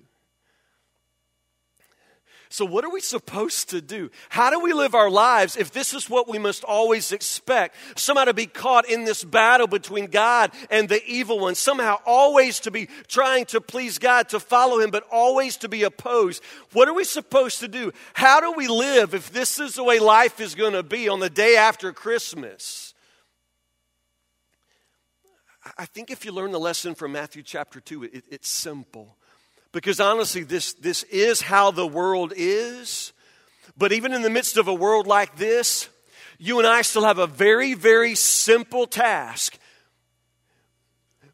So, 2.53 2.65
what 2.65 2.85
are 2.85 2.91
we 2.91 3.01
supposed 3.01 3.71
to 3.71 3.81
do? 3.81 4.11
How 4.29 4.51
do 4.51 4.59
we 4.59 4.73
live 4.73 4.97
our 4.97 5.09
lives 5.09 5.57
if 5.57 5.71
this 5.71 5.95
is 5.95 6.11
what 6.11 6.29
we 6.29 6.37
must 6.37 6.65
always 6.65 7.13
expect? 7.13 7.77
Somehow 7.95 8.25
to 8.25 8.35
be 8.35 8.47
caught 8.47 8.91
in 8.91 9.05
this 9.05 9.23
battle 9.23 9.69
between 9.69 10.07
God 10.07 10.51
and 10.69 10.89
the 10.89 11.01
evil 11.07 11.39
one. 11.39 11.55
Somehow 11.55 11.99
always 12.05 12.59
to 12.61 12.73
be 12.73 12.89
trying 13.07 13.45
to 13.47 13.61
please 13.61 13.99
God, 13.99 14.31
to 14.31 14.41
follow 14.41 14.81
Him, 14.81 14.91
but 14.91 15.05
always 15.13 15.59
to 15.59 15.69
be 15.69 15.85
opposed. 15.85 16.43
What 16.73 16.89
are 16.89 16.95
we 16.95 17.05
supposed 17.05 17.61
to 17.61 17.69
do? 17.69 17.93
How 18.15 18.41
do 18.41 18.53
we 18.57 18.67
live 18.67 19.15
if 19.15 19.31
this 19.31 19.61
is 19.61 19.75
the 19.75 19.85
way 19.85 20.01
life 20.01 20.41
is 20.41 20.57
going 20.57 20.73
to 20.73 20.83
be 20.83 21.09
on 21.09 21.21
the 21.21 21.31
day 21.31 21.57
after 21.57 21.93
Christmas? 21.93 22.95
I 25.77 25.85
think 25.85 26.11
if 26.11 26.25
you 26.25 26.33
learn 26.33 26.53
the 26.53 26.61
lesson 26.61 26.95
from 26.95 27.13
Matthew 27.13 27.43
chapter 27.43 27.81
2, 27.81 28.05
it, 28.05 28.25
it's 28.31 28.49
simple. 28.49 29.17
Because 29.73 30.01
honestly, 30.01 30.43
this, 30.43 30.73
this 30.75 31.03
is 31.05 31.43
how 31.43 31.71
the 31.71 31.87
world 31.87 32.33
is. 32.35 33.13
But 33.77 33.93
even 33.93 34.13
in 34.13 34.23
the 34.23 34.31
midst 34.31 34.57
of 34.57 34.69
a 34.69 34.75
world 34.75 35.07
like 35.07 35.37
this, 35.37 35.89
you 36.39 36.59
and 36.59 36.67
I 36.67 36.83
still 36.83 37.05
have 37.05 37.19
a 37.19 37.27
very, 37.27 37.75
very 37.75 38.15
simple 38.15 38.87
task. 38.87 39.59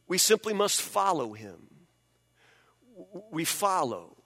We 0.08 0.18
simply 0.18 0.52
must 0.52 0.80
follow 0.80 1.32
him. 1.32 1.68
We 3.30 3.44
follow. 3.44 4.16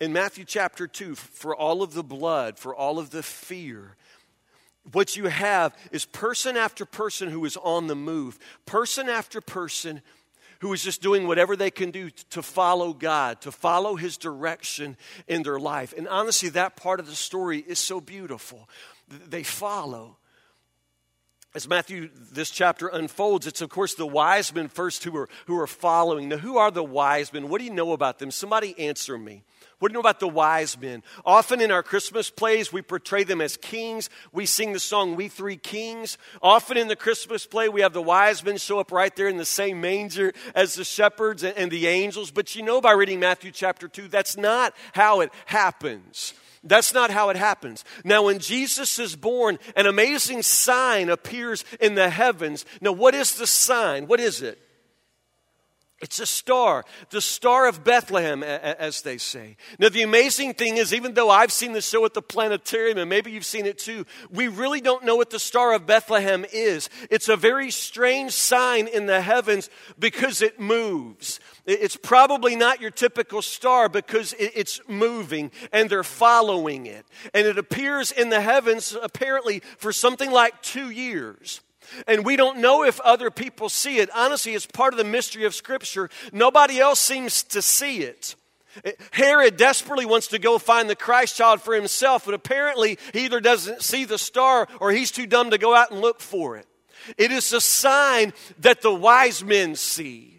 In 0.00 0.12
Matthew 0.12 0.44
chapter 0.44 0.86
2, 0.86 1.14
for 1.14 1.56
all 1.56 1.82
of 1.82 1.94
the 1.94 2.04
blood, 2.04 2.58
for 2.58 2.74
all 2.74 2.98
of 2.98 3.10
the 3.10 3.22
fear, 3.22 3.96
what 4.92 5.16
you 5.16 5.26
have 5.26 5.76
is 5.92 6.04
person 6.04 6.56
after 6.56 6.84
person 6.84 7.30
who 7.30 7.44
is 7.44 7.56
on 7.56 7.86
the 7.86 7.94
move, 7.94 8.38
person 8.66 9.08
after 9.08 9.40
person 9.40 10.02
who 10.60 10.72
is 10.72 10.82
just 10.82 11.00
doing 11.02 11.26
whatever 11.26 11.56
they 11.56 11.70
can 11.70 11.90
do 11.90 12.10
to 12.30 12.42
follow 12.42 12.92
God, 12.92 13.40
to 13.42 13.52
follow 13.52 13.96
His 13.96 14.16
direction 14.16 14.96
in 15.28 15.42
their 15.42 15.58
life. 15.58 15.94
And 15.96 16.08
honestly, 16.08 16.48
that 16.50 16.76
part 16.76 17.00
of 17.00 17.06
the 17.06 17.14
story 17.14 17.64
is 17.66 17.78
so 17.78 18.00
beautiful. 18.00 18.68
They 19.08 19.42
follow. 19.42 20.16
As 21.54 21.68
Matthew, 21.68 22.10
this 22.32 22.50
chapter 22.50 22.88
unfolds, 22.88 23.46
it's 23.46 23.62
of 23.62 23.70
course 23.70 23.94
the 23.94 24.06
wise 24.06 24.54
men 24.54 24.68
first 24.68 25.04
who 25.04 25.16
are, 25.16 25.28
who 25.46 25.58
are 25.58 25.66
following. 25.66 26.28
Now, 26.28 26.36
who 26.38 26.58
are 26.58 26.70
the 26.70 26.84
wise 26.84 27.32
men? 27.32 27.48
What 27.48 27.58
do 27.58 27.64
you 27.64 27.72
know 27.72 27.92
about 27.92 28.18
them? 28.18 28.30
Somebody 28.30 28.78
answer 28.78 29.16
me. 29.16 29.44
What 29.78 29.88
do 29.88 29.92
you 29.92 29.94
know 29.94 30.00
about 30.00 30.18
the 30.18 30.28
wise 30.28 30.78
men? 30.80 31.04
Often 31.24 31.60
in 31.60 31.70
our 31.70 31.84
Christmas 31.84 32.30
plays, 32.30 32.72
we 32.72 32.82
portray 32.82 33.22
them 33.22 33.40
as 33.40 33.56
kings. 33.56 34.10
We 34.32 34.44
sing 34.44 34.72
the 34.72 34.80
song, 34.80 35.14
We 35.14 35.28
Three 35.28 35.56
Kings. 35.56 36.18
Often 36.42 36.78
in 36.78 36.88
the 36.88 36.96
Christmas 36.96 37.46
play, 37.46 37.68
we 37.68 37.82
have 37.82 37.92
the 37.92 38.02
wise 38.02 38.44
men 38.44 38.56
show 38.56 38.80
up 38.80 38.90
right 38.90 39.14
there 39.14 39.28
in 39.28 39.36
the 39.36 39.44
same 39.44 39.80
manger 39.80 40.32
as 40.54 40.74
the 40.74 40.82
shepherds 40.82 41.44
and 41.44 41.70
the 41.70 41.86
angels. 41.86 42.32
But 42.32 42.56
you 42.56 42.62
know 42.62 42.80
by 42.80 42.92
reading 42.92 43.20
Matthew 43.20 43.52
chapter 43.52 43.86
2, 43.86 44.08
that's 44.08 44.36
not 44.36 44.74
how 44.94 45.20
it 45.20 45.30
happens. 45.46 46.34
That's 46.64 46.92
not 46.92 47.10
how 47.10 47.28
it 47.30 47.36
happens. 47.36 47.84
Now, 48.02 48.24
when 48.24 48.40
Jesus 48.40 48.98
is 48.98 49.14
born, 49.14 49.60
an 49.76 49.86
amazing 49.86 50.42
sign 50.42 51.08
appears 51.08 51.64
in 51.80 51.94
the 51.94 52.10
heavens. 52.10 52.64
Now, 52.80 52.90
what 52.92 53.14
is 53.14 53.36
the 53.36 53.46
sign? 53.46 54.08
What 54.08 54.18
is 54.18 54.42
it? 54.42 54.58
It's 56.00 56.20
a 56.20 56.26
star, 56.26 56.84
the 57.10 57.20
star 57.20 57.66
of 57.66 57.82
Bethlehem, 57.82 58.44
as 58.44 59.02
they 59.02 59.18
say. 59.18 59.56
Now, 59.80 59.88
the 59.88 60.02
amazing 60.02 60.54
thing 60.54 60.76
is, 60.76 60.94
even 60.94 61.14
though 61.14 61.28
I've 61.28 61.50
seen 61.50 61.72
the 61.72 61.80
show 61.80 62.04
at 62.04 62.14
the 62.14 62.22
planetarium, 62.22 62.98
and 62.98 63.10
maybe 63.10 63.32
you've 63.32 63.44
seen 63.44 63.66
it 63.66 63.78
too, 63.78 64.06
we 64.30 64.46
really 64.46 64.80
don't 64.80 65.04
know 65.04 65.16
what 65.16 65.30
the 65.30 65.40
star 65.40 65.74
of 65.74 65.86
Bethlehem 65.86 66.46
is. 66.52 66.88
It's 67.10 67.28
a 67.28 67.36
very 67.36 67.72
strange 67.72 68.30
sign 68.30 68.86
in 68.86 69.06
the 69.06 69.20
heavens 69.20 69.70
because 69.98 70.40
it 70.40 70.60
moves. 70.60 71.40
It's 71.66 71.96
probably 71.96 72.54
not 72.54 72.80
your 72.80 72.92
typical 72.92 73.42
star 73.42 73.88
because 73.88 74.36
it's 74.38 74.80
moving 74.86 75.50
and 75.72 75.90
they're 75.90 76.04
following 76.04 76.86
it. 76.86 77.06
And 77.34 77.44
it 77.44 77.58
appears 77.58 78.12
in 78.12 78.28
the 78.28 78.40
heavens 78.40 78.96
apparently 79.02 79.62
for 79.78 79.92
something 79.92 80.30
like 80.30 80.62
two 80.62 80.90
years. 80.90 81.60
And 82.06 82.24
we 82.24 82.36
don't 82.36 82.58
know 82.58 82.84
if 82.84 83.00
other 83.00 83.30
people 83.30 83.68
see 83.68 83.98
it. 83.98 84.10
Honestly, 84.14 84.54
it's 84.54 84.66
part 84.66 84.92
of 84.92 84.98
the 84.98 85.04
mystery 85.04 85.44
of 85.44 85.54
Scripture. 85.54 86.10
Nobody 86.32 86.78
else 86.78 87.00
seems 87.00 87.42
to 87.44 87.62
see 87.62 88.02
it. 88.02 88.34
Eh, 88.84 88.92
Herod 89.12 89.56
desperately 89.56 90.06
wants 90.06 90.28
to 90.28 90.38
go 90.38 90.58
find 90.58 90.88
the 90.88 90.96
Christ 90.96 91.36
child 91.36 91.60
for 91.62 91.74
himself, 91.74 92.24
but 92.24 92.34
apparently 92.34 92.98
he 93.12 93.24
either 93.24 93.40
doesn't 93.40 93.82
see 93.82 94.04
the 94.04 94.18
star 94.18 94.68
or 94.80 94.90
he's 94.90 95.10
too 95.10 95.26
dumb 95.26 95.50
to 95.50 95.58
go 95.58 95.74
out 95.74 95.90
and 95.90 96.00
look 96.00 96.20
for 96.20 96.56
it. 96.56 96.66
It 97.16 97.30
is 97.30 97.52
a 97.52 97.60
sign 97.60 98.32
that 98.58 98.82
the 98.82 98.92
wise 98.92 99.42
men 99.42 99.74
see. 99.74 100.38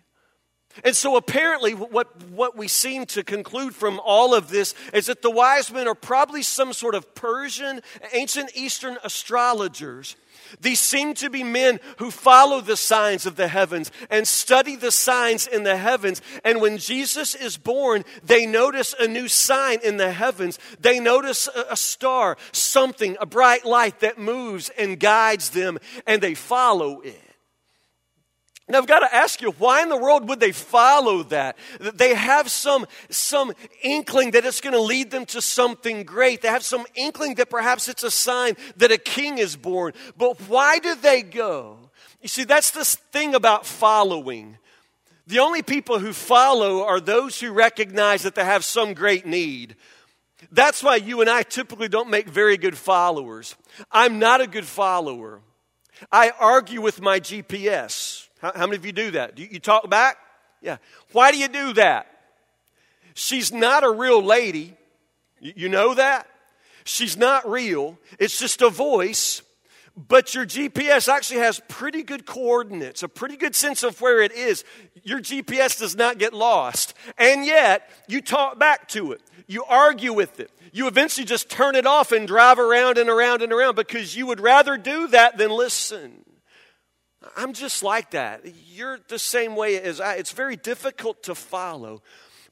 And 0.83 0.95
so 0.95 1.15
apparently, 1.17 1.73
what, 1.73 2.23
what 2.29 2.55
we 2.55 2.67
seem 2.67 3.05
to 3.07 3.23
conclude 3.23 3.75
from 3.75 3.99
all 4.03 4.33
of 4.33 4.49
this 4.49 4.75
is 4.93 5.07
that 5.07 5.21
the 5.21 5.31
wise 5.31 5.71
men 5.71 5.87
are 5.87 5.95
probably 5.95 6.41
some 6.41 6.73
sort 6.73 6.95
of 6.95 7.15
Persian, 7.15 7.81
ancient 8.13 8.51
Eastern 8.55 8.97
astrologers 9.03 10.15
these 10.59 10.79
seem 10.79 11.13
to 11.15 11.29
be 11.29 11.43
men 11.43 11.79
who 11.97 12.11
follow 12.11 12.61
the 12.61 12.77
signs 12.77 13.25
of 13.25 13.35
the 13.35 13.47
heavens 13.47 13.91
and 14.09 14.27
study 14.27 14.75
the 14.75 14.91
signs 14.91 15.47
in 15.47 15.63
the 15.63 15.77
heavens. 15.77 16.21
And 16.43 16.61
when 16.61 16.77
Jesus 16.77 17.35
is 17.35 17.57
born, 17.57 18.03
they 18.23 18.45
notice 18.45 18.95
a 18.99 19.07
new 19.07 19.27
sign 19.27 19.79
in 19.83 19.97
the 19.97 20.11
heavens. 20.11 20.59
They 20.79 20.99
notice 20.99 21.47
a, 21.69 21.75
star, 21.75 22.37
something, 22.51 23.17
a 23.19 23.25
bright 23.25 23.65
light 23.65 23.99
that 23.99 24.17
moves 24.17 24.69
and 24.77 24.99
guides 24.99 25.49
them, 25.51 25.79
and 26.05 26.21
they 26.21 26.35
follow 26.35 27.01
it. 27.01 27.28
Now, 28.69 28.77
I've 28.77 28.87
got 28.87 28.99
to 28.99 29.13
ask 29.13 29.41
you, 29.41 29.49
why 29.51 29.81
in 29.81 29.89
the 29.89 29.97
world 29.97 30.29
would 30.29 30.39
they 30.39 30.51
follow 30.51 31.23
that? 31.23 31.57
They 31.79 32.13
have 32.13 32.51
some, 32.51 32.85
some 33.09 33.51
inkling 33.81 34.31
that 34.31 34.45
it's 34.45 34.61
going 34.61 34.75
to 34.75 34.81
lead 34.81 35.09
them 35.09 35.25
to 35.27 35.41
something 35.41 36.03
great. 36.03 36.41
They 36.43 36.49
have 36.49 36.63
some 36.63 36.85
inkling 36.93 37.35
that 37.35 37.49
perhaps 37.49 37.87
it's 37.89 38.03
a 38.03 38.11
sign 38.11 38.57
that 38.77 38.91
a 38.91 38.99
king 38.99 39.39
is 39.39 39.55
born. 39.55 39.93
But 40.15 40.39
why 40.41 40.77
do 40.77 40.93
they 40.93 41.23
go? 41.23 41.77
You 42.21 42.27
see, 42.27 42.43
that's 42.43 42.69
the 42.69 42.85
thing 42.85 43.33
about 43.33 43.65
following. 43.65 44.59
The 45.25 45.39
only 45.39 45.63
people 45.63 45.97
who 45.97 46.13
follow 46.13 46.83
are 46.83 46.99
those 46.99 47.39
who 47.39 47.51
recognize 47.51 48.21
that 48.21 48.35
they 48.35 48.45
have 48.45 48.63
some 48.63 48.93
great 48.93 49.25
need. 49.25 49.77
That's 50.51 50.83
why 50.83 50.97
you 50.97 51.21
and 51.21 51.29
I 51.29 51.41
typically 51.41 51.89
don't 51.89 52.09
make 52.09 52.29
very 52.29 52.57
good 52.57 52.77
followers. 52.77 53.55
I'm 53.91 54.19
not 54.19 54.41
a 54.41 54.47
good 54.47 54.65
follower. 54.65 55.41
I 56.11 56.31
argue 56.39 56.81
with 56.81 57.01
my 57.01 57.19
GPS. 57.19 58.28
How, 58.41 58.51
how 58.55 58.65
many 58.65 58.77
of 58.77 58.85
you 58.85 58.91
do 58.91 59.11
that? 59.11 59.35
Do 59.35 59.43
you, 59.43 59.49
you 59.51 59.59
talk 59.59 59.89
back? 59.89 60.17
Yeah. 60.61 60.77
Why 61.11 61.31
do 61.31 61.37
you 61.37 61.47
do 61.47 61.73
that? 61.73 62.07
She's 63.13 63.51
not 63.51 63.83
a 63.83 63.91
real 63.91 64.23
lady. 64.23 64.75
You, 65.39 65.53
you 65.55 65.69
know 65.69 65.93
that? 65.93 66.27
She's 66.83 67.17
not 67.17 67.49
real. 67.49 67.97
It's 68.17 68.39
just 68.39 68.61
a 68.61 68.69
voice. 68.69 69.41
But 70.07 70.33
your 70.33 70.45
GPS 70.45 71.09
actually 71.09 71.41
has 71.41 71.59
pretty 71.67 72.03
good 72.03 72.25
coordinates, 72.25 73.03
a 73.03 73.09
pretty 73.09 73.35
good 73.35 73.53
sense 73.53 73.83
of 73.83 73.99
where 73.99 74.21
it 74.21 74.31
is. 74.31 74.63
Your 75.03 75.19
GPS 75.19 75.77
does 75.77 75.97
not 75.97 76.17
get 76.17 76.33
lost. 76.33 76.93
And 77.17 77.45
yet, 77.45 77.89
you 78.07 78.21
talk 78.21 78.57
back 78.57 78.87
to 78.89 79.11
it. 79.11 79.21
You 79.47 79.65
argue 79.65 80.13
with 80.13 80.39
it. 80.39 80.51
You 80.71 80.87
eventually 80.87 81.25
just 81.25 81.49
turn 81.49 81.75
it 81.75 81.85
off 81.85 82.13
and 82.13 82.27
drive 82.27 82.59
around 82.59 82.97
and 82.97 83.09
around 83.09 83.41
and 83.41 83.51
around 83.51 83.75
because 83.75 84.15
you 84.15 84.25
would 84.27 84.39
rather 84.39 84.77
do 84.77 85.07
that 85.07 85.37
than 85.37 85.51
listen. 85.51 86.23
I'm 87.35 87.53
just 87.53 87.83
like 87.83 88.11
that. 88.11 88.41
You're 88.67 88.99
the 89.07 89.19
same 89.19 89.55
way 89.55 89.81
as 89.81 89.99
I. 89.99 90.15
It's 90.15 90.31
very 90.31 90.55
difficult 90.55 91.23
to 91.23 91.35
follow 91.35 92.01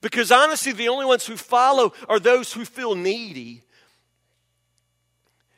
because 0.01 0.31
honestly, 0.31 0.73
the 0.73 0.89
only 0.89 1.05
ones 1.05 1.25
who 1.25 1.37
follow 1.37 1.93
are 2.09 2.19
those 2.19 2.51
who 2.53 2.65
feel 2.65 2.95
needy. 2.95 3.63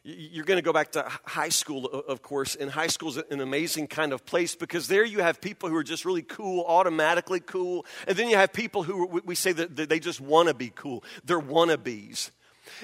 You're 0.04 0.46
going 0.46 0.58
to 0.58 0.64
go 0.64 0.74
back 0.74 0.94
to 0.94 1.06
high 1.26 1.50
school, 1.50 1.86
of 1.86 2.22
course, 2.22 2.56
and 2.56 2.72
high 2.72 2.88
school 2.88 3.10
is 3.10 3.18
an 3.18 3.42
amazing 3.42 3.88
kind 3.88 4.14
of 4.14 4.26
place 4.26 4.56
because 4.56 4.88
there 4.88 5.04
you 5.04 5.20
have 5.20 5.42
people 5.42 5.70
who 5.70 5.76
are 5.76 5.84
just 5.84 6.06
really 6.06 6.22
cool, 6.22 6.64
automatically 6.68 7.42
cool. 7.42 7.86
And 8.08 8.18
then 8.18 8.30
you 8.30 8.38
have 8.38 8.54
people 8.54 8.84
who 8.84 9.06
we 9.26 9.36
say 9.36 9.52
that 9.52 9.76
they 9.76 10.00
just 10.00 10.22
want 10.22 10.48
to 10.48 10.54
be 10.54 10.72
cool. 10.74 11.04
They're 11.26 11.40
wannabes. 11.40 12.32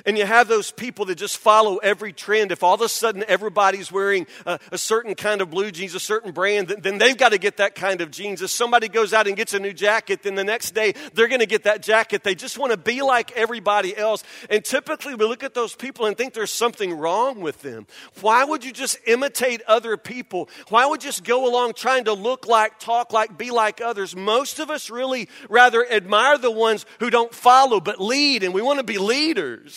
And 0.05 0.17
you 0.17 0.25
have 0.25 0.47
those 0.47 0.71
people 0.71 1.05
that 1.05 1.15
just 1.15 1.37
follow 1.37 1.77
every 1.77 2.11
trend. 2.11 2.51
If 2.51 2.61
all 2.61 2.75
of 2.75 2.81
a 2.81 2.89
sudden 2.89 3.23
everybody's 3.27 3.91
wearing 3.91 4.27
a, 4.45 4.59
a 4.71 4.77
certain 4.77 5.15
kind 5.15 5.41
of 5.41 5.49
blue 5.49 5.71
jeans, 5.71 5.95
a 5.95 5.99
certain 5.99 6.31
brand, 6.31 6.67
then, 6.67 6.81
then 6.81 6.97
they've 6.97 7.17
got 7.17 7.29
to 7.29 7.37
get 7.37 7.57
that 7.57 7.75
kind 7.75 8.01
of 8.01 8.11
jeans. 8.11 8.41
If 8.41 8.49
somebody 8.49 8.89
goes 8.89 9.13
out 9.13 9.27
and 9.27 9.37
gets 9.37 9.53
a 9.53 9.59
new 9.59 9.73
jacket, 9.73 10.23
then 10.23 10.35
the 10.35 10.43
next 10.43 10.71
day 10.71 10.93
they're 11.13 11.29
going 11.29 11.39
to 11.39 11.45
get 11.45 11.63
that 11.63 11.81
jacket. 11.81 12.23
They 12.23 12.35
just 12.35 12.57
want 12.57 12.71
to 12.71 12.77
be 12.77 13.01
like 13.01 13.31
everybody 13.37 13.95
else. 13.95 14.23
And 14.49 14.63
typically 14.63 15.15
we 15.15 15.25
look 15.25 15.43
at 15.43 15.53
those 15.53 15.75
people 15.75 16.05
and 16.05 16.17
think 16.17 16.33
there's 16.33 16.51
something 16.51 16.97
wrong 16.97 17.39
with 17.39 17.61
them. 17.61 17.87
Why 18.21 18.43
would 18.43 18.65
you 18.65 18.73
just 18.73 18.97
imitate 19.07 19.61
other 19.67 19.95
people? 19.95 20.49
Why 20.69 20.85
would 20.85 21.03
you 21.03 21.05
just 21.05 21.23
go 21.23 21.47
along 21.47 21.73
trying 21.73 22.05
to 22.05 22.13
look 22.13 22.47
like, 22.47 22.79
talk 22.79 23.13
like, 23.13 23.37
be 23.37 23.51
like 23.51 23.79
others? 23.79 24.15
Most 24.15 24.57
of 24.57 24.71
us 24.71 24.89
really 24.89 25.29
rather 25.49 25.85
admire 25.85 26.37
the 26.37 26.49
ones 26.49 26.85
who 26.99 27.11
don't 27.11 27.33
follow 27.33 27.79
but 27.79 28.01
lead, 28.01 28.43
and 28.43 28.53
we 28.53 28.61
want 28.61 28.79
to 28.79 28.83
be 28.83 28.97
leaders. 28.97 29.74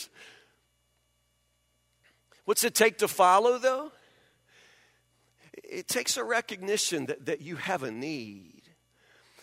What's 2.49 2.65
it 2.65 2.75
take 2.75 2.97
to 2.99 3.09
follow, 3.09 3.59
though? 3.59 3.93
It 5.63 5.87
takes 5.87 6.17
a 6.17 6.25
recognition 6.25 7.05
that, 7.05 7.27
that 7.27 7.43
you 7.43 7.57
have 7.57 7.83
a 7.83 7.91
need, 7.91 8.63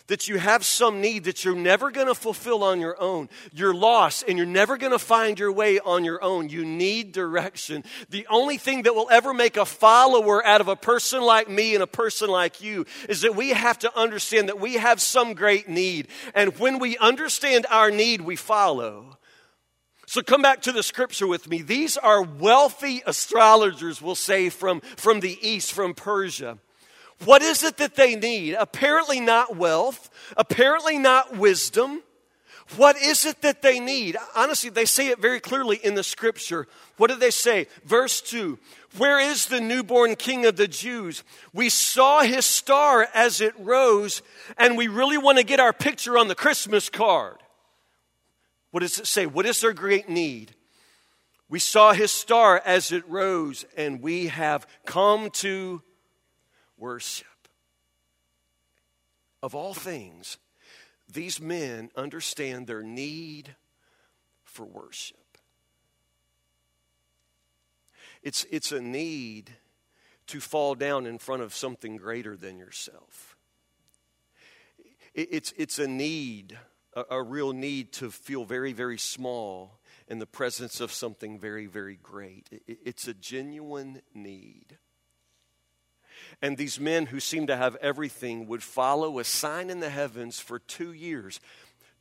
that 0.08 0.28
you 0.28 0.40
have 0.40 0.66
some 0.66 1.02
need 1.02 1.26
that 1.26 1.46
you're 1.46 1.56
never 1.56 1.92
going 1.92 2.08
to 2.08 2.16
fulfill 2.16 2.64
on 2.64 2.80
your 2.80 3.00
own. 3.00 3.30
You're 3.54 3.76
lost 3.76 4.26
and 4.28 4.40
you're 4.40 4.48
never 4.48 4.76
going 4.76 4.92
to 4.92 4.98
find 4.98 5.38
your 5.38 5.52
way 5.52 5.80
on 5.80 6.04
your 6.04 6.24
own. 6.24 6.50
You 6.50 6.66
need 6.66 7.12
direction. 7.12 7.84
The 8.10 8.26
only 8.28 8.58
thing 8.58 8.82
that 8.82 8.96
will 8.96 9.10
ever 9.12 9.36
make 9.36 9.56
a 9.56 9.66
follower 9.66 10.44
out 10.44 10.60
of 10.60 10.68
a 10.68 10.76
person 10.76 11.22
like 11.22 11.48
me 11.48 11.76
and 11.76 11.84
a 11.84 11.88
person 11.88 12.28
like 12.28 12.60
you 12.60 12.88
is 13.08 13.22
that 13.22 13.36
we 13.36 13.50
have 13.50 13.78
to 13.80 13.96
understand 13.96 14.50
that 14.50 14.60
we 14.60 14.78
have 14.78 15.00
some 15.00 15.36
great 15.36 15.70
need. 15.70 16.08
And 16.34 16.58
when 16.58 16.80
we 16.80 16.98
understand 16.98 17.68
our 17.70 17.92
need, 17.92 18.22
we 18.22 18.36
follow. 18.36 19.20
So 20.06 20.22
come 20.22 20.42
back 20.42 20.62
to 20.64 20.72
the 20.72 20.84
scripture 20.84 21.28
with 21.28 21.50
me. 21.50 21.62
These 21.62 21.98
are 21.98 22.22
wealthy 22.22 23.02
astrologers, 23.06 24.02
we'll 24.02 24.16
say, 24.16 24.50
from, 24.50 24.82
from 24.82 25.20
the 25.20 25.38
east, 25.42 25.74
from 25.74 25.94
Persia. 25.94 26.60
What 27.24 27.42
is 27.42 27.64
it 27.64 27.78
that 27.78 27.96
they 27.96 28.16
need? 28.16 28.56
Apparently 28.56 29.20
not 29.20 29.56
wealth, 29.56 30.10
apparently 30.38 31.00
not 31.00 31.38
wisdom. 31.38 32.04
What 32.78 32.98
is 32.98 33.26
it 33.26 33.42
that 33.42 33.62
they 33.62 33.80
need? 33.80 34.18
Honestly, 34.36 34.70
they 34.70 34.86
say 34.86 35.10
it 35.10 35.20
very 35.20 35.40
clearly 35.40 35.78
in 35.78 35.94
the 35.94 36.04
scripture. 36.04 36.68
What 36.98 37.10
do 37.10 37.16
they 37.16 37.32
say? 37.32 37.68
Verse 37.86 38.22
2 38.22 38.58
Where 38.98 39.20
is 39.20 39.46
the 39.46 39.62
newborn 39.62 40.16
king 40.16 40.46
of 40.46 40.56
the 40.56 40.68
Jews? 40.68 41.24
We 41.54 41.70
saw 41.70 42.22
his 42.22 42.46
star 42.46 43.08
as 43.14 43.40
it 43.40 43.54
rose, 43.60 44.24
and 44.58 44.78
we 44.78 44.88
really 44.88 45.18
want 45.18 45.38
to 45.38 45.44
get 45.44 45.60
our 45.60 45.74
picture 45.74 46.18
on 46.18 46.28
the 46.28 46.36
Christmas 46.36 46.90
card. 46.90 47.38
What 48.76 48.82
does 48.82 49.00
it 49.00 49.08
say? 49.08 49.26
What 49.26 49.46
is 49.46 49.62
their 49.62 49.72
great 49.72 50.10
need? 50.10 50.54
We 51.48 51.60
saw 51.60 51.94
his 51.94 52.12
star 52.12 52.62
as 52.66 52.92
it 52.92 53.08
rose, 53.08 53.64
and 53.78 54.02
we 54.02 54.28
have 54.28 54.68
come 54.86 55.30
to 55.30 55.82
worship. 56.78 57.48
Of 59.42 59.56
all 59.56 59.74
things, 59.74 60.40
these 61.10 61.40
men 61.40 61.90
understand 61.96 62.68
their 62.68 62.84
need 62.84 63.56
for 64.44 64.66
worship. 64.66 65.38
It's, 68.24 68.46
it's 68.52 68.74
a 68.74 68.82
need 68.82 69.52
to 70.28 70.42
fall 70.42 70.76
down 70.76 71.06
in 71.06 71.18
front 71.18 71.44
of 71.44 71.56
something 71.56 71.96
greater 71.96 72.36
than 72.36 72.58
yourself. 72.58 73.38
It's, 75.14 75.54
it's 75.56 75.80
a 75.80 75.88
need 75.88 76.58
a, 76.96 77.04
a 77.12 77.24
real 77.24 77.54
need 77.54 77.92
to 77.94 78.12
feel 78.12 78.46
very, 78.46 78.74
very 78.74 78.98
small 78.98 79.80
in 80.08 80.20
the 80.20 80.26
presence 80.26 80.80
of 80.80 80.92
something 80.92 81.40
very, 81.40 81.66
very 81.66 81.98
great. 82.02 82.48
It, 82.52 82.80
it's 82.86 83.08
a 83.08 83.14
genuine 83.14 84.02
need. 84.14 84.78
And 86.42 86.58
these 86.58 86.80
men 86.80 87.08
who 87.08 87.20
seem 87.20 87.48
to 87.48 87.58
have 87.58 87.76
everything 87.78 88.48
would 88.48 88.64
follow 88.64 89.20
a 89.20 89.24
sign 89.24 89.70
in 89.70 89.80
the 89.80 89.90
heavens 89.90 90.40
for 90.40 90.60
two 90.60 90.92
years. 90.92 91.40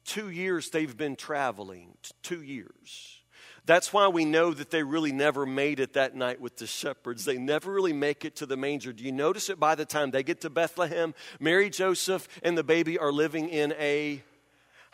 Two 0.04 0.30
years 0.30 0.70
they've 0.70 0.96
been 0.96 1.16
traveling, 1.16 1.96
two 2.22 2.42
years. 2.42 3.20
That's 3.66 3.92
why 3.92 4.08
we 4.08 4.26
know 4.26 4.52
that 4.52 4.70
they 4.70 4.82
really 4.82 5.12
never 5.12 5.46
made 5.46 5.80
it 5.80 5.94
that 5.94 6.14
night 6.14 6.38
with 6.38 6.58
the 6.58 6.66
shepherds. 6.66 7.24
They 7.24 7.38
never 7.38 7.72
really 7.72 7.94
make 7.94 8.26
it 8.26 8.36
to 8.36 8.46
the 8.46 8.58
manger. 8.58 8.92
Do 8.92 9.02
you 9.02 9.12
notice 9.12 9.48
it 9.48 9.58
by 9.58 9.74
the 9.74 9.86
time 9.86 10.10
they 10.10 10.22
get 10.22 10.42
to 10.42 10.50
Bethlehem? 10.50 11.14
Mary, 11.40 11.70
Joseph, 11.70 12.28
and 12.42 12.58
the 12.58 12.62
baby 12.62 12.98
are 12.98 13.12
living 13.12 13.48
in 13.48 13.72
a 13.78 14.22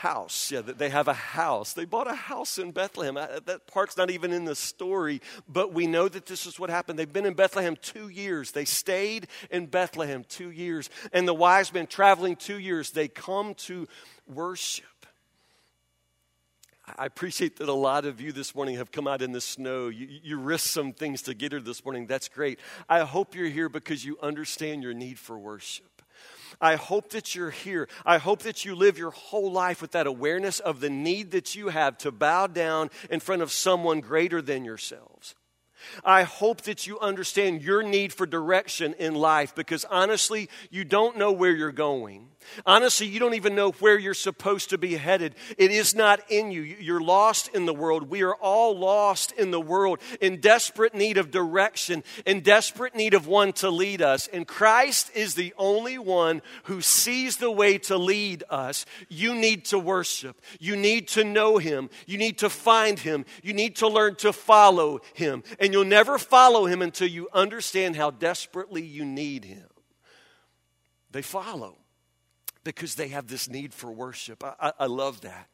house. 0.01 0.51
Yeah, 0.51 0.63
they 0.63 0.89
have 0.89 1.09
a 1.09 1.15
house. 1.15 1.75
They 1.75 1.85
bought 1.85 2.11
a 2.11 2.15
house 2.15 2.57
in 2.57 2.71
Bethlehem. 2.73 3.19
Uh, 3.19 3.41
that 3.45 3.67
part's 3.67 3.99
not 3.99 4.11
even 4.11 4.33
in 4.33 4.47
the 4.47 4.55
story, 4.55 5.21
but 5.47 5.75
we 5.75 5.87
know 5.87 6.09
that 6.09 6.25
this 6.25 6.47
is 6.47 6.59
what 6.59 6.71
happened. 6.71 6.99
They've 6.99 7.13
been 7.13 7.27
in 7.27 7.35
Bethlehem 7.35 7.77
two 7.77 8.09
years. 8.09 8.53
They 8.53 8.65
stayed 8.65 9.29
in 9.51 9.67
Bethlehem 9.67 10.25
two 10.27 10.51
years. 10.51 10.89
And 11.13 11.29
the 11.29 11.35
wise 11.35 11.73
men 11.75 11.87
traveling 11.87 12.37
two 12.37 12.59
years, 12.59 12.93
they 12.93 13.09
come 13.09 13.53
to 13.67 13.87
worship. 14.27 14.87
I 16.97 17.05
appreciate 17.05 17.59
that 17.59 17.69
a 17.69 17.75
lot 17.75 18.07
of 18.07 18.23
you 18.23 18.33
this 18.33 18.55
morning 18.55 18.77
have 18.77 18.91
come 18.91 19.07
out 19.07 19.21
in 19.21 19.33
the 19.33 19.41
snow. 19.41 19.89
You, 19.89 20.09
you 20.23 20.39
risked 20.39 20.71
some 20.71 20.95
things 20.95 21.23
to 21.23 21.35
get 21.35 21.53
here 21.53 21.61
this 21.61 21.85
morning. 21.85 22.07
That's 22.07 22.29
great. 22.29 22.59
I 22.89 23.01
hope 23.01 23.35
you're 23.35 23.49
here 23.49 23.69
because 23.69 24.03
you 24.03 24.19
understand 24.23 24.83
your 24.83 24.95
need 24.95 25.19
for 25.19 25.39
worship. 25.39 26.00
I 26.61 26.77
hope 26.77 27.11
that 27.11 27.35
you're 27.35 27.51
here. 27.51 27.89
I 28.05 28.19
hope 28.19 28.43
that 28.43 28.65
you 28.65 28.75
live 28.75 28.99
your 28.99 29.11
whole 29.11 29.51
life 29.51 29.81
with 29.81 29.93
that 29.93 30.07
awareness 30.07 30.61
of 30.61 30.81
the 30.81 30.91
need 30.91 31.31
that 31.31 31.55
you 31.55 31.69
have 31.69 31.97
to 31.99 32.13
bow 32.13 32.47
down 32.47 32.91
in 33.11 33.21
front 33.21 33.43
of 33.43 33.51
someone 33.51 34.01
greater 34.01 34.43
than 34.43 34.65
yourselves. 34.65 35.35
I 36.05 36.23
hope 36.25 36.63
that 36.63 36.87
you 36.87 36.99
understand 37.01 37.63
your 37.63 37.83
need 37.83 38.13
for 38.13 38.27
direction 38.27 38.95
in 38.99 39.15
life 39.15 39.55
because 39.55 39.85
honestly, 39.87 40.49
you 40.71 40.85
don't 40.85 41.17
know 41.17 41.33
where 41.33 41.53
you're 41.53 41.73
going. 41.73 42.29
Honestly, 42.67 43.07
you 43.07 43.21
don't 43.21 43.35
even 43.35 43.55
know 43.55 43.71
where 43.73 43.99
you're 43.99 44.15
supposed 44.15 44.71
to 44.71 44.79
be 44.79 44.95
headed. 44.97 45.35
It 45.59 45.71
is 45.71 45.95
not 45.95 46.21
in 46.29 46.51
you. 46.51 46.63
You're 46.63 47.01
lost 47.01 47.49
in 47.55 47.67
the 47.67 47.75
world. 47.75 48.11
We 48.11 48.23
are 48.23 48.35
all 48.35 48.79
lost 48.79 49.33
in 49.33 49.51
the 49.51 49.61
world, 49.61 50.01
in 50.21 50.41
desperate 50.41 50.95
need 50.95 51.19
of 51.19 51.31
direction, 51.31 52.03
in 52.27 52.41
desperate 52.41 52.95
need 52.95 53.15
of 53.15 53.27
one 53.27 53.53
to 53.55 53.71
lead 53.71 54.03
us. 54.03 54.27
And 54.29 54.47
Christ 54.47 55.11
is 55.15 55.35
the 55.35 55.55
only 55.59 55.99
one 55.99 56.43
who 56.65 56.81
sees 56.81 57.37
the 57.37 57.51
way 57.51 57.79
to 57.79 57.97
lead 57.97 58.45
us. 58.51 58.85
You 59.09 59.35
need 59.35 59.67
to 59.67 59.79
worship. 59.79 60.41
You 60.59 60.77
need 60.77 61.09
to 61.09 61.25
know 61.25 61.59
Him. 61.59 61.91
You 62.07 62.19
need 62.19 62.39
to 62.39 62.51
find 62.51 62.99
Him. 62.99 63.25
You 63.43 63.53
need 63.53 63.77
to 63.77 63.89
learn 63.89 64.17
to 64.17 64.33
follow 64.33 65.01
Him. 65.15 65.43
And 65.59 65.73
you'll 65.73 65.85
never 65.85 66.19
follow 66.19 66.67
Him 66.67 66.83
until 66.83 67.09
you 67.09 67.29
understand 67.33 67.97
how 67.97 68.11
desperately 68.11 68.83
you 68.83 69.05
need 69.05 69.45
Him. 69.45 69.67
They 71.11 71.23
follow 71.23 71.80
because 72.65 72.95
they 72.95 73.09
have 73.09 73.27
this 73.27 73.49
need 73.49 73.73
for 73.73 73.91
worship. 73.91 74.45
I, 74.45 74.55
I, 74.61 74.73
I 74.81 74.87
love 74.87 75.23
that. 75.23 75.49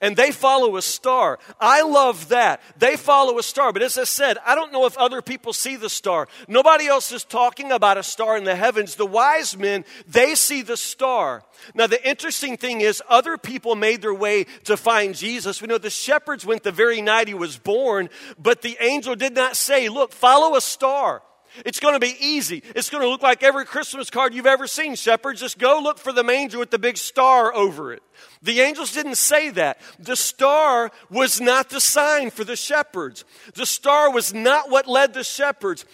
And 0.00 0.16
they 0.16 0.30
follow 0.30 0.76
a 0.76 0.82
star. 0.82 1.38
I 1.60 1.82
love 1.82 2.28
that. 2.28 2.60
They 2.78 2.96
follow 2.96 3.38
a 3.38 3.42
star. 3.42 3.72
But 3.72 3.82
as 3.82 3.98
I 3.98 4.04
said, 4.04 4.38
I 4.44 4.54
don't 4.54 4.72
know 4.72 4.86
if 4.86 4.96
other 4.98 5.22
people 5.22 5.52
see 5.52 5.76
the 5.76 5.88
star. 5.88 6.28
Nobody 6.48 6.86
else 6.86 7.12
is 7.12 7.24
talking 7.24 7.72
about 7.72 7.96
a 7.96 8.02
star 8.02 8.36
in 8.36 8.44
the 8.44 8.54
heavens. 8.54 8.94
The 8.94 9.06
wise 9.06 9.56
men, 9.56 9.84
they 10.06 10.34
see 10.34 10.62
the 10.62 10.76
star. 10.76 11.42
Now, 11.74 11.86
the 11.86 12.06
interesting 12.08 12.56
thing 12.56 12.80
is, 12.80 13.02
other 13.08 13.38
people 13.38 13.74
made 13.74 14.02
their 14.02 14.14
way 14.14 14.44
to 14.64 14.76
find 14.76 15.14
Jesus. 15.14 15.60
We 15.60 15.68
know 15.68 15.78
the 15.78 15.90
shepherds 15.90 16.46
went 16.46 16.62
the 16.62 16.72
very 16.72 17.00
night 17.02 17.28
he 17.28 17.34
was 17.34 17.58
born, 17.58 18.10
but 18.38 18.62
the 18.62 18.76
angel 18.80 19.16
did 19.16 19.34
not 19.34 19.56
say, 19.56 19.88
Look, 19.88 20.12
follow 20.12 20.56
a 20.56 20.60
star. 20.60 21.22
It's 21.64 21.80
going 21.80 21.94
to 21.94 22.00
be 22.00 22.14
easy. 22.20 22.62
It's 22.74 22.90
going 22.90 23.02
to 23.02 23.08
look 23.08 23.22
like 23.22 23.42
every 23.42 23.64
Christmas 23.64 24.10
card 24.10 24.34
you've 24.34 24.46
ever 24.46 24.66
seen, 24.66 24.94
shepherds. 24.94 25.40
Just 25.40 25.58
go 25.58 25.80
look 25.82 25.98
for 25.98 26.12
the 26.12 26.24
manger 26.24 26.58
with 26.58 26.70
the 26.70 26.78
big 26.78 26.96
star 26.96 27.54
over 27.54 27.92
it. 27.92 28.02
The 28.42 28.60
angels 28.60 28.92
didn't 28.92 29.16
say 29.16 29.50
that. 29.50 29.80
The 29.98 30.16
star 30.16 30.90
was 31.10 31.40
not 31.40 31.70
the 31.70 31.80
sign 31.80 32.30
for 32.30 32.44
the 32.44 32.56
shepherds. 32.56 33.24
The 33.54 33.66
star 33.66 34.10
was 34.12 34.32
not 34.32 34.70
what 34.70 34.86
led 34.86 35.14
the 35.14 35.24
shepherds. 35.24 35.84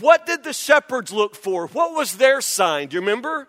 What 0.00 0.26
did 0.26 0.44
the 0.44 0.52
shepherds 0.52 1.12
look 1.12 1.36
for? 1.36 1.68
What 1.68 1.94
was 1.94 2.16
their 2.16 2.40
sign? 2.40 2.88
Do 2.88 2.94
you 2.94 3.00
remember? 3.00 3.48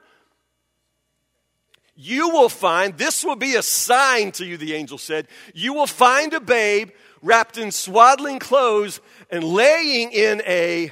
You 1.96 2.30
will 2.30 2.50
find, 2.50 2.98
this 2.98 3.24
will 3.24 3.38
be 3.38 3.56
a 3.56 3.62
sign 3.62 4.34
to 4.34 4.46
you, 4.46 4.58
the 4.58 4.74
angel 4.74 4.98
said. 4.98 5.28
You 5.54 5.74
will 5.74 5.88
find 5.88 6.34
a 6.34 6.42
babe 6.42 6.90
wrapped 7.22 7.58
in 7.58 7.72
swaddling 7.72 8.38
clothes 8.38 9.00
and 9.32 9.44
laying 9.44 10.12
in 10.12 10.42
a 10.46 10.92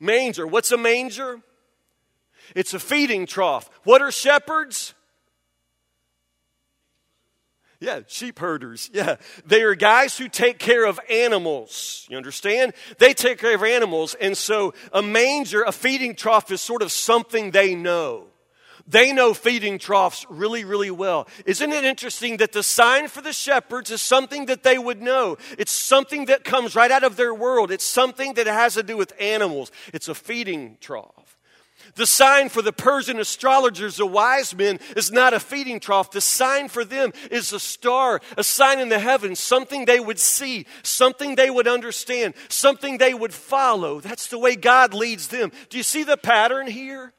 Manger. 0.00 0.46
What's 0.46 0.72
a 0.72 0.76
manger? 0.76 1.40
It's 2.54 2.74
a 2.74 2.78
feeding 2.78 3.26
trough. 3.26 3.68
What 3.84 4.00
are 4.02 4.10
shepherds? 4.10 4.94
Yeah, 7.80 8.00
sheep 8.08 8.40
herders. 8.40 8.90
Yeah. 8.92 9.16
They 9.46 9.62
are 9.62 9.74
guys 9.74 10.18
who 10.18 10.28
take 10.28 10.58
care 10.58 10.84
of 10.84 10.98
animals. 11.08 12.06
You 12.08 12.16
understand? 12.16 12.72
They 12.98 13.14
take 13.14 13.38
care 13.38 13.54
of 13.54 13.62
animals. 13.62 14.14
And 14.14 14.36
so 14.36 14.74
a 14.92 15.02
manger, 15.02 15.62
a 15.62 15.70
feeding 15.70 16.16
trough 16.16 16.50
is 16.50 16.60
sort 16.60 16.82
of 16.82 16.90
something 16.90 17.52
they 17.52 17.76
know. 17.76 18.26
They 18.88 19.12
know 19.12 19.34
feeding 19.34 19.78
troughs 19.78 20.24
really, 20.30 20.64
really 20.64 20.90
well. 20.90 21.28
Isn't 21.44 21.72
it 21.72 21.84
interesting 21.84 22.38
that 22.38 22.52
the 22.52 22.62
sign 22.62 23.08
for 23.08 23.20
the 23.20 23.34
shepherds 23.34 23.90
is 23.90 24.00
something 24.00 24.46
that 24.46 24.62
they 24.62 24.78
would 24.78 25.02
know? 25.02 25.36
It's 25.58 25.72
something 25.72 26.24
that 26.26 26.42
comes 26.42 26.74
right 26.74 26.90
out 26.90 27.04
of 27.04 27.16
their 27.16 27.34
world. 27.34 27.70
It's 27.70 27.84
something 27.84 28.32
that 28.34 28.46
has 28.46 28.74
to 28.74 28.82
do 28.82 28.96
with 28.96 29.12
animals. 29.20 29.70
It's 29.92 30.08
a 30.08 30.14
feeding 30.14 30.78
trough. 30.80 31.36
The 31.96 32.06
sign 32.06 32.48
for 32.48 32.62
the 32.62 32.72
Persian 32.72 33.18
astrologers, 33.18 33.96
the 33.96 34.06
wise 34.06 34.54
men, 34.54 34.78
is 34.96 35.10
not 35.10 35.34
a 35.34 35.40
feeding 35.40 35.80
trough. 35.80 36.10
The 36.10 36.20
sign 36.20 36.68
for 36.68 36.84
them 36.84 37.12
is 37.30 37.52
a 37.52 37.60
star, 37.60 38.20
a 38.36 38.44
sign 38.44 38.78
in 38.78 38.88
the 38.88 38.98
heavens, 38.98 39.38
something 39.38 39.84
they 39.84 40.00
would 40.00 40.18
see, 40.18 40.66
something 40.82 41.34
they 41.34 41.50
would 41.50 41.68
understand, 41.68 42.34
something 42.48 42.98
they 42.98 43.14
would 43.14 43.34
follow. 43.34 44.00
That's 44.00 44.28
the 44.28 44.38
way 44.38 44.56
God 44.56 44.94
leads 44.94 45.28
them. 45.28 45.52
Do 45.68 45.76
you 45.76 45.82
see 45.82 46.04
the 46.04 46.16
pattern 46.16 46.66
here? 46.66 47.12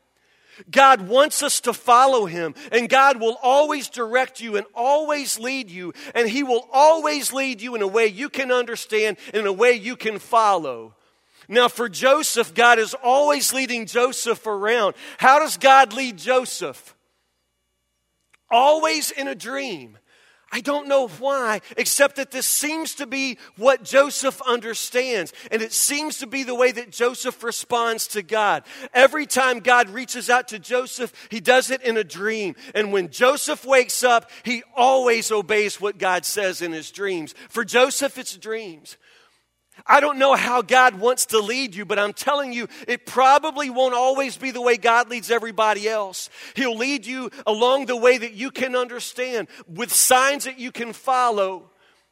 God 0.69 1.07
wants 1.07 1.43
us 1.43 1.61
to 1.61 1.73
follow 1.73 2.25
Him, 2.25 2.55
and 2.71 2.89
God 2.89 3.19
will 3.19 3.37
always 3.41 3.89
direct 3.89 4.41
you 4.41 4.57
and 4.57 4.65
always 4.73 5.39
lead 5.39 5.69
you, 5.69 5.93
and 6.15 6.29
He 6.29 6.43
will 6.43 6.67
always 6.71 7.33
lead 7.33 7.61
you 7.61 7.75
in 7.75 7.81
a 7.81 7.87
way 7.87 8.07
you 8.07 8.29
can 8.29 8.51
understand, 8.51 9.17
in 9.33 9.45
a 9.45 9.53
way 9.53 9.73
you 9.73 9.95
can 9.95 10.19
follow. 10.19 10.95
Now, 11.47 11.67
for 11.67 11.89
Joseph, 11.89 12.53
God 12.53 12.77
is 12.77 12.93
always 12.93 13.53
leading 13.53 13.87
Joseph 13.87 14.45
around. 14.45 14.93
How 15.17 15.39
does 15.39 15.57
God 15.57 15.93
lead 15.93 16.17
Joseph? 16.17 16.95
Always 18.51 19.09
in 19.09 19.27
a 19.27 19.35
dream. 19.35 19.97
I 20.51 20.61
don't 20.61 20.87
know 20.87 21.07
why, 21.07 21.61
except 21.77 22.15
that 22.15 22.31
this 22.31 22.47
seems 22.47 22.95
to 22.95 23.05
be 23.05 23.37
what 23.57 23.83
Joseph 23.83 24.41
understands. 24.47 25.31
And 25.51 25.61
it 25.61 25.73
seems 25.73 26.17
to 26.19 26.27
be 26.27 26.43
the 26.43 26.55
way 26.55 26.71
that 26.71 26.91
Joseph 26.91 27.43
responds 27.43 28.07
to 28.09 28.23
God. 28.23 28.63
Every 28.93 29.25
time 29.25 29.59
God 29.59 29.89
reaches 29.89 30.29
out 30.29 30.47
to 30.49 30.59
Joseph, 30.59 31.13
he 31.29 31.39
does 31.39 31.69
it 31.69 31.81
in 31.83 31.97
a 31.97 32.03
dream. 32.03 32.55
And 32.73 32.91
when 32.91 33.09
Joseph 33.09 33.63
wakes 33.63 34.03
up, 34.03 34.31
he 34.43 34.63
always 34.75 35.31
obeys 35.31 35.79
what 35.79 35.97
God 35.97 36.25
says 36.25 36.61
in 36.61 36.71
his 36.71 36.89
dreams. 36.91 37.35
For 37.49 37.63
Joseph, 37.63 38.17
it's 38.17 38.35
dreams. 38.35 38.97
I 39.85 39.99
don't 39.99 40.19
know 40.19 40.35
how 40.35 40.61
God 40.61 40.95
wants 40.95 41.27
to 41.27 41.39
lead 41.39 41.75
you, 41.75 41.85
but 41.85 41.99
I'm 41.99 42.13
telling 42.13 42.53
you, 42.53 42.67
it 42.87 43.05
probably 43.05 43.69
won't 43.69 43.93
always 43.93 44.37
be 44.37 44.51
the 44.51 44.61
way 44.61 44.77
God 44.77 45.09
leads 45.09 45.31
everybody 45.31 45.87
else. 45.87 46.29
He'll 46.55 46.77
lead 46.77 47.05
you 47.05 47.29
along 47.47 47.87
the 47.87 47.97
way 47.97 48.17
that 48.17 48.33
you 48.33 48.51
can 48.51 48.75
understand, 48.75 49.47
with 49.67 49.91
signs 49.91 50.45
that 50.45 50.59
you 50.59 50.71
can 50.71 50.93
follow. 50.93 51.69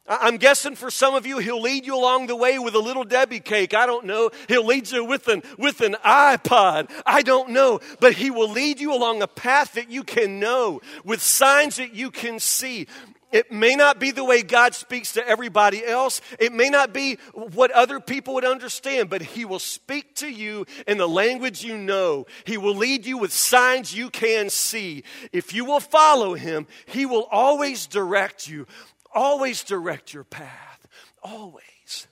I'm 0.08 0.38
guessing 0.38 0.74
for 0.74 0.90
some 0.90 1.14
of 1.14 1.26
you, 1.26 1.36
he'll 1.38 1.60
lead 1.60 1.84
you 1.84 1.94
along 1.94 2.28
the 2.28 2.36
way 2.36 2.58
with 2.58 2.74
a 2.74 2.78
little 2.78 3.04
Debbie 3.04 3.40
cake. 3.40 3.74
I 3.74 3.84
don't 3.84 4.06
know. 4.06 4.30
He'll 4.48 4.64
lead 4.64 4.90
you 4.90 5.04
with 5.04 5.28
an, 5.28 5.42
with 5.58 5.82
an 5.82 5.96
iPod. 6.02 6.90
I 7.04 7.20
don't 7.20 7.50
know. 7.50 7.80
But 8.00 8.14
he 8.14 8.30
will 8.30 8.50
lead 8.50 8.80
you 8.80 8.94
along 8.94 9.20
a 9.20 9.26
path 9.26 9.74
that 9.74 9.90
you 9.90 10.04
can 10.04 10.40
know, 10.40 10.80
with 11.04 11.20
signs 11.20 11.76
that 11.76 11.94
you 11.94 12.10
can 12.10 12.40
see. 12.40 12.86
It 13.30 13.52
may 13.52 13.74
not 13.74 14.00
be 14.00 14.10
the 14.10 14.24
way 14.24 14.42
God 14.42 14.74
speaks 14.74 15.12
to 15.12 15.26
everybody 15.26 15.84
else. 15.84 16.20
It 16.38 16.52
may 16.52 16.70
not 16.70 16.94
be 16.94 17.18
what 17.32 17.70
other 17.72 18.00
people 18.00 18.34
would 18.34 18.44
understand, 18.44 19.10
but 19.10 19.20
He 19.20 19.44
will 19.44 19.58
speak 19.58 20.14
to 20.16 20.28
you 20.28 20.64
in 20.86 20.96
the 20.96 21.08
language 21.08 21.62
you 21.62 21.76
know. 21.76 22.26
He 22.44 22.56
will 22.56 22.74
lead 22.74 23.04
you 23.04 23.18
with 23.18 23.32
signs 23.32 23.94
you 23.94 24.08
can 24.08 24.48
see. 24.48 25.04
If 25.30 25.52
you 25.52 25.66
will 25.66 25.80
follow 25.80 26.34
Him, 26.34 26.66
He 26.86 27.04
will 27.04 27.28
always 27.30 27.86
direct 27.86 28.48
you, 28.48 28.66
always 29.12 29.62
direct 29.62 30.14
your 30.14 30.24
path, 30.24 30.86
always. 31.22 32.06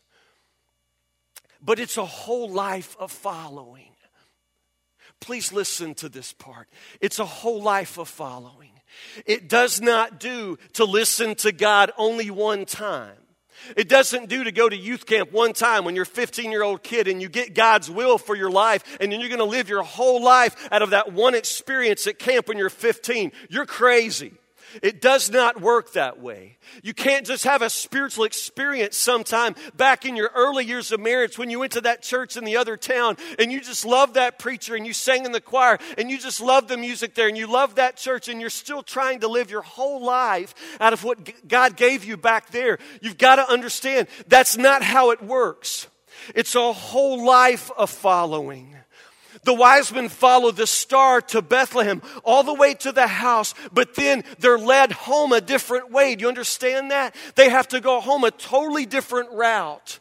But 1.62 1.78
it's 1.78 1.96
a 1.96 2.04
whole 2.04 2.50
life 2.50 2.94
of 3.00 3.10
following. 3.10 3.90
Please 5.18 5.50
listen 5.50 5.94
to 5.94 6.10
this 6.10 6.34
part. 6.34 6.68
It's 7.00 7.18
a 7.18 7.24
whole 7.24 7.62
life 7.62 7.98
of 7.98 8.08
following. 8.08 8.75
It 9.24 9.48
does 9.48 9.80
not 9.80 10.20
do 10.20 10.58
to 10.74 10.84
listen 10.84 11.34
to 11.36 11.52
God 11.52 11.92
only 11.96 12.30
one 12.30 12.64
time. 12.64 13.16
It 13.76 13.88
doesn't 13.88 14.28
do 14.28 14.44
to 14.44 14.52
go 14.52 14.68
to 14.68 14.76
youth 14.76 15.06
camp 15.06 15.32
one 15.32 15.52
time 15.52 15.84
when 15.84 15.94
you're 15.94 16.02
a 16.02 16.06
15 16.06 16.50
year 16.50 16.62
old 16.62 16.82
kid 16.82 17.08
and 17.08 17.20
you 17.20 17.28
get 17.28 17.54
God's 17.54 17.90
will 17.90 18.18
for 18.18 18.36
your 18.36 18.50
life 18.50 18.98
and 19.00 19.10
then 19.10 19.20
you're 19.20 19.28
going 19.28 19.38
to 19.38 19.44
live 19.44 19.68
your 19.68 19.82
whole 19.82 20.22
life 20.22 20.68
out 20.70 20.82
of 20.82 20.90
that 20.90 21.12
one 21.12 21.34
experience 21.34 22.06
at 22.06 22.18
camp 22.18 22.48
when 22.48 22.58
you're 22.58 22.70
15. 22.70 23.32
You're 23.48 23.66
crazy. 23.66 24.34
It 24.82 25.00
does 25.00 25.30
not 25.30 25.60
work 25.60 25.92
that 25.92 26.20
way. 26.20 26.58
You 26.82 26.94
can't 26.94 27.26
just 27.26 27.44
have 27.44 27.62
a 27.62 27.70
spiritual 27.70 28.24
experience 28.24 28.96
sometime 28.96 29.54
back 29.76 30.04
in 30.04 30.16
your 30.16 30.30
early 30.34 30.64
years 30.64 30.92
of 30.92 31.00
marriage 31.00 31.38
when 31.38 31.50
you 31.50 31.60
went 31.60 31.72
to 31.72 31.80
that 31.82 32.02
church 32.02 32.36
in 32.36 32.44
the 32.44 32.56
other 32.56 32.76
town 32.76 33.16
and 33.38 33.52
you 33.52 33.60
just 33.60 33.84
loved 33.84 34.14
that 34.14 34.38
preacher 34.38 34.74
and 34.74 34.86
you 34.86 34.92
sang 34.92 35.24
in 35.24 35.32
the 35.32 35.40
choir 35.40 35.78
and 35.96 36.10
you 36.10 36.18
just 36.18 36.40
loved 36.40 36.68
the 36.68 36.76
music 36.76 37.14
there 37.14 37.28
and 37.28 37.36
you 37.36 37.46
loved 37.46 37.76
that 37.76 37.96
church 37.96 38.28
and 38.28 38.40
you're 38.40 38.50
still 38.50 38.82
trying 38.82 39.20
to 39.20 39.28
live 39.28 39.50
your 39.50 39.62
whole 39.62 40.04
life 40.04 40.54
out 40.80 40.92
of 40.92 41.04
what 41.04 41.48
God 41.48 41.76
gave 41.76 42.04
you 42.04 42.16
back 42.16 42.50
there. 42.50 42.78
You've 43.00 43.18
got 43.18 43.36
to 43.36 43.50
understand 43.50 44.08
that's 44.26 44.56
not 44.56 44.82
how 44.82 45.10
it 45.10 45.22
works. 45.22 45.88
It's 46.34 46.54
a 46.54 46.72
whole 46.72 47.24
life 47.24 47.70
of 47.76 47.90
following. 47.90 48.74
The 49.46 49.54
wise 49.54 49.92
men 49.92 50.08
follow 50.08 50.50
the 50.50 50.66
star 50.66 51.20
to 51.20 51.40
Bethlehem, 51.40 52.02
all 52.24 52.42
the 52.42 52.52
way 52.52 52.74
to 52.74 52.90
the 52.90 53.06
house, 53.06 53.54
but 53.72 53.94
then 53.94 54.24
they're 54.40 54.58
led 54.58 54.90
home 54.90 55.32
a 55.32 55.40
different 55.40 55.92
way. 55.92 56.16
Do 56.16 56.22
you 56.22 56.28
understand 56.28 56.90
that? 56.90 57.14
They 57.36 57.48
have 57.48 57.68
to 57.68 57.80
go 57.80 58.00
home 58.00 58.24
a 58.24 58.32
totally 58.32 58.86
different 58.86 59.30
route. 59.30 60.00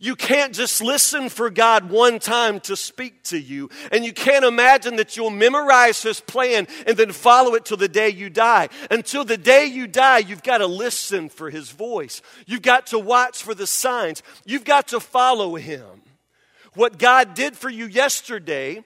You 0.00 0.16
can't 0.16 0.54
just 0.54 0.80
listen 0.80 1.28
for 1.28 1.50
God 1.50 1.90
one 1.90 2.18
time 2.18 2.58
to 2.60 2.74
speak 2.74 3.22
to 3.24 3.38
you. 3.38 3.68
And 3.92 4.02
you 4.02 4.14
can't 4.14 4.46
imagine 4.46 4.96
that 4.96 5.14
you'll 5.14 5.28
memorize 5.28 6.02
His 6.02 6.20
plan 6.20 6.66
and 6.86 6.96
then 6.96 7.12
follow 7.12 7.54
it 7.56 7.66
till 7.66 7.76
the 7.76 7.86
day 7.86 8.08
you 8.08 8.30
die. 8.30 8.70
Until 8.90 9.26
the 9.26 9.36
day 9.36 9.66
you 9.66 9.86
die, 9.86 10.18
you've 10.18 10.42
got 10.42 10.58
to 10.58 10.66
listen 10.66 11.28
for 11.28 11.50
His 11.50 11.70
voice. 11.70 12.22
You've 12.46 12.62
got 12.62 12.86
to 12.88 12.98
watch 12.98 13.42
for 13.42 13.54
the 13.54 13.66
signs. 13.66 14.22
You've 14.46 14.64
got 14.64 14.88
to 14.88 15.00
follow 15.00 15.54
Him. 15.54 16.03
What 16.74 16.98
God 16.98 17.34
did 17.34 17.56
for 17.56 17.70
you 17.70 17.86
yesterday 17.86 18.84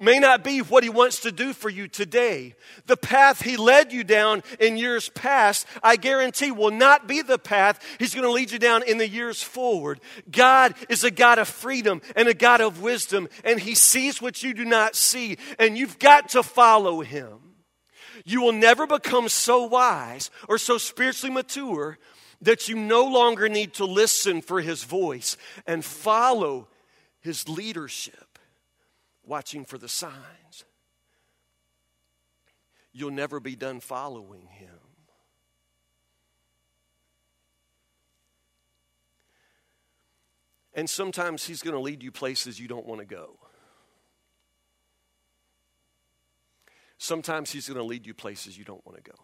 may 0.00 0.18
not 0.18 0.42
be 0.42 0.60
what 0.60 0.82
He 0.82 0.90
wants 0.90 1.20
to 1.20 1.32
do 1.32 1.52
for 1.52 1.68
you 1.68 1.88
today. 1.88 2.54
The 2.86 2.96
path 2.96 3.42
He 3.42 3.56
led 3.56 3.92
you 3.92 4.04
down 4.04 4.42
in 4.58 4.76
years 4.76 5.08
past, 5.10 5.66
I 5.82 5.96
guarantee, 5.96 6.50
will 6.50 6.70
not 6.70 7.06
be 7.06 7.22
the 7.22 7.38
path 7.38 7.80
He's 7.98 8.14
going 8.14 8.26
to 8.26 8.32
lead 8.32 8.50
you 8.50 8.58
down 8.58 8.82
in 8.82 8.98
the 8.98 9.08
years 9.08 9.42
forward. 9.42 10.00
God 10.30 10.74
is 10.88 11.04
a 11.04 11.10
God 11.10 11.38
of 11.38 11.48
freedom 11.48 12.02
and 12.16 12.28
a 12.28 12.34
God 12.34 12.60
of 12.60 12.80
wisdom, 12.80 13.28
and 13.44 13.60
He 13.60 13.74
sees 13.74 14.20
what 14.20 14.42
you 14.42 14.54
do 14.54 14.64
not 14.64 14.96
see, 14.96 15.38
and 15.58 15.78
you've 15.78 15.98
got 15.98 16.30
to 16.30 16.42
follow 16.42 17.00
Him. 17.00 17.38
You 18.24 18.42
will 18.42 18.52
never 18.52 18.86
become 18.86 19.28
so 19.28 19.64
wise 19.64 20.30
or 20.48 20.58
so 20.58 20.78
spiritually 20.78 21.34
mature 21.34 21.98
that 22.40 22.68
you 22.68 22.76
no 22.76 23.04
longer 23.04 23.48
need 23.48 23.74
to 23.74 23.84
listen 23.84 24.40
for 24.40 24.60
His 24.60 24.84
voice 24.84 25.36
and 25.66 25.84
follow 25.84 26.68
his 27.24 27.48
leadership, 27.48 28.38
watching 29.24 29.64
for 29.64 29.78
the 29.78 29.88
signs. 29.88 30.64
You'll 32.92 33.10
never 33.10 33.40
be 33.40 33.56
done 33.56 33.80
following 33.80 34.46
him. 34.46 34.68
And 40.74 40.88
sometimes 40.88 41.44
he's 41.44 41.62
going 41.62 41.74
to 41.74 41.80
lead 41.80 42.02
you 42.02 42.12
places 42.12 42.60
you 42.60 42.68
don't 42.68 42.84
want 42.84 43.00
to 43.00 43.06
go. 43.06 43.38
Sometimes 46.98 47.50
he's 47.50 47.66
going 47.68 47.78
to 47.78 47.84
lead 47.84 48.06
you 48.06 48.12
places 48.12 48.58
you 48.58 48.64
don't 48.64 48.84
want 48.86 49.02
to 49.02 49.10
go. 49.10 49.16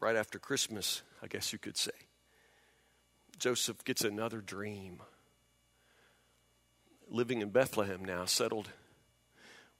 right 0.00 0.16
after 0.16 0.36
Christmas, 0.40 1.02
I 1.22 1.28
guess 1.28 1.52
you 1.52 1.60
could 1.60 1.76
say. 1.76 1.92
Joseph 3.42 3.82
gets 3.82 4.04
another 4.04 4.40
dream. 4.40 5.02
Living 7.10 7.42
in 7.42 7.50
Bethlehem 7.50 8.04
now, 8.04 8.24
settled 8.24 8.68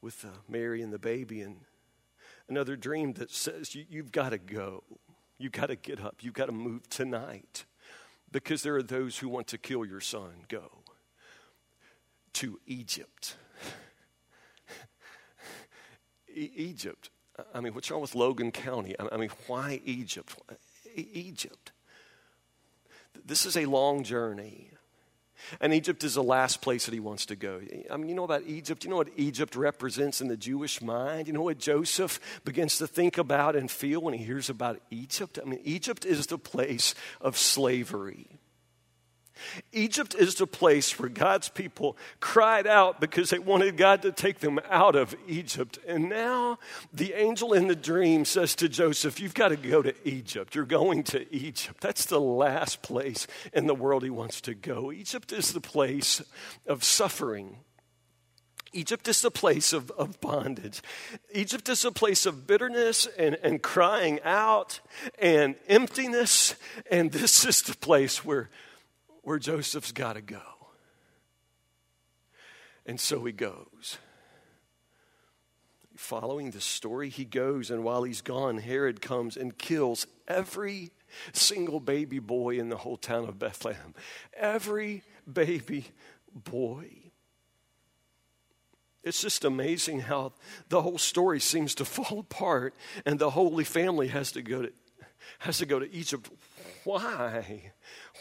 with 0.01 0.25
uh, 0.25 0.31
Mary 0.49 0.83
and 0.83 0.93
the 0.93 0.99
baby, 0.99 1.43
and 1.43 1.61
another 2.49 2.75
dream 2.75 3.13
that 3.13 3.31
says 3.31 3.73
you, 3.73 3.85
you've 3.89 4.11
got 4.11 4.31
to 4.31 4.39
go. 4.39 4.83
You've 5.39 5.53
got 5.53 5.67
to 5.67 5.77
get 5.77 6.01
up. 6.01 6.17
You've 6.23 6.35
got 6.35 6.47
to 6.47 6.53
move 6.53 6.89
tonight 6.89 7.65
because 8.33 8.65
there 8.65 8.75
are 8.75 8.83
those 8.83 9.19
who 9.19 9.29
want 9.29 9.47
to 9.47 9.59
kill 9.59 9.85
your 9.85 10.01
son. 10.01 10.33
Go 10.49 10.83
to 12.33 12.59
Egypt. 12.67 13.37
e- 16.35 16.51
Egypt. 16.57 17.11
I 17.55 17.61
mean, 17.61 17.75
what's 17.75 17.93
wrong 17.93 18.01
with 18.01 18.17
Logan 18.17 18.51
County? 18.51 18.97
I 18.99 19.17
mean, 19.17 19.31
why 19.47 19.81
Egypt? 19.85 20.37
Egypt. 20.97 21.71
This 23.25 23.47
is 23.47 23.57
a 23.57 23.67
long 23.67 24.05
journey. 24.05 24.71
And 25.61 25.75
Egypt 25.75 26.05
is 26.05 26.15
the 26.15 26.23
last 26.23 26.63
place 26.63 26.87
that 26.87 26.95
he 26.95 27.01
wants 27.01 27.27
to 27.27 27.37
go. 27.37 27.61
I 27.91 27.97
mean, 27.97 28.09
you 28.09 28.15
know 28.15 28.25
about 28.25 28.45
Egypt? 28.47 28.85
You 28.85 28.91
know 28.91 28.97
what 28.97 29.09
Egypt 29.17 29.57
represents 29.57 30.21
in 30.21 30.29
the 30.29 30.37
Jewish 30.37 30.81
mind? 30.81 31.27
You 31.27 31.33
know 31.33 31.43
what 31.43 31.59
Joseph 31.59 32.21
begins 32.45 32.79
to 32.79 32.87
think 32.87 33.19
about 33.19 33.57
and 33.57 33.71
feel 33.71 34.01
when 34.01 34.15
he 34.15 34.25
hears 34.25 34.49
about 34.49 34.81
Egypt? 34.91 35.39
I 35.41 35.49
mean, 35.49 35.61
Egypt 35.65 36.05
is 36.05 36.27
the 36.27 36.39
place 36.39 36.95
of 37.21 37.37
slavery. 37.37 38.29
Egypt 39.73 40.15
is 40.15 40.35
the 40.37 40.47
place 40.47 40.99
where 40.99 41.09
God's 41.09 41.49
people 41.49 41.97
cried 42.21 42.67
out 42.67 43.01
because 43.01 43.31
they 43.31 43.39
wanted 43.39 43.77
God 43.77 44.03
to 44.03 44.13
take 44.13 44.41
them 44.41 44.61
out 44.71 44.97
of 44.97 45.15
Egypt. 45.27 45.79
And 45.87 46.09
now 46.09 46.59
the 46.93 47.15
angel 47.15 47.53
in 47.53 47.69
the 47.69 47.77
dream 47.77 48.25
says 48.25 48.55
to 48.57 48.69
Joseph, 48.69 49.21
You've 49.21 49.35
got 49.35 49.49
to 49.49 49.57
go 49.57 49.83
to 49.83 49.95
Egypt. 50.05 50.55
You're 50.55 50.65
going 50.65 51.03
to 51.05 51.33
Egypt. 51.35 51.81
That's 51.81 52.07
the 52.07 52.21
last 52.21 52.83
place 52.83 53.27
in 53.53 53.67
the 53.67 53.75
world 53.75 54.03
he 54.03 54.11
wants 54.11 54.41
to 54.43 54.55
go. 54.55 54.93
Egypt 54.93 55.33
is 55.33 55.53
the 55.53 55.61
place 55.61 56.23
of 56.67 56.85
suffering. 56.85 57.59
Egypt 58.73 59.07
is 59.09 59.25
a 59.25 59.31
place 59.31 59.73
of, 59.73 59.91
of 59.93 60.21
bondage. 60.21 60.81
Egypt 61.33 61.69
is 61.69 61.85
a 61.85 61.93
place 61.93 62.25
of 62.25 62.47
bitterness 62.47 63.07
and, 63.19 63.37
and 63.43 63.63
crying 63.63 64.19
out 64.25 64.81
and 65.19 65.57
emptiness. 65.69 66.55
And 66.91 67.13
this 67.13 67.45
is 67.45 67.63
the 67.63 67.77
place 67.77 68.25
where 68.25 68.49
where 69.23 69.39
Joseph's 69.39 69.93
got 69.93 70.15
to 70.15 70.21
go. 70.21 70.41
And 72.85 72.99
so 72.99 73.25
he 73.25 73.33
goes. 73.33 73.99
Following 75.97 76.51
the 76.51 76.61
story, 76.61 77.09
he 77.11 77.25
goes, 77.25 77.71
and 77.71 77.85
while 77.85 78.03
he's 78.03 78.23
gone, 78.23 78.59
Herod 78.59 79.01
comes 79.01 79.37
and 79.37 79.57
kills 79.57 80.07
every 80.27 80.91
single 81.33 81.81
baby 81.81 82.19
boy 82.19 82.59
in 82.59 82.71
the 82.71 82.79
whole 82.79 82.97
town 82.97 83.29
of 83.29 83.39
Bethlehem. 83.39 83.95
Every 84.35 85.03
baby 85.31 85.87
boy. 86.35 86.89
It's 89.03 89.21
just 89.21 89.45
amazing 89.45 90.01
how 90.01 90.33
the 90.69 90.81
whole 90.81 90.99
story 90.99 91.41
seems 91.41 91.75
to 91.77 91.85
fall 91.85 92.21
apart 92.21 92.75
and 93.05 93.19
the 93.19 93.31
Holy 93.31 93.65
Family 93.65 94.09
has 94.09 94.33
to 94.33 94.43
go 94.43 94.63
to, 94.63 94.73
has 95.41 95.59
to, 95.59 95.67
go 95.67 95.79
to 95.79 95.93
Egypt. 95.93 96.31
Why? 96.85 97.73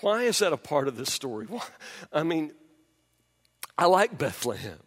Why 0.02 0.24
is 0.24 0.40
that 0.40 0.54
a 0.54 0.58
part 0.58 0.88
of 0.88 0.98
this 0.98 1.12
story? 1.12 1.48
I 2.14 2.24
mean, 2.24 2.54
I 3.78 3.86
like 3.86 4.18
Bethlehem. 4.18 4.80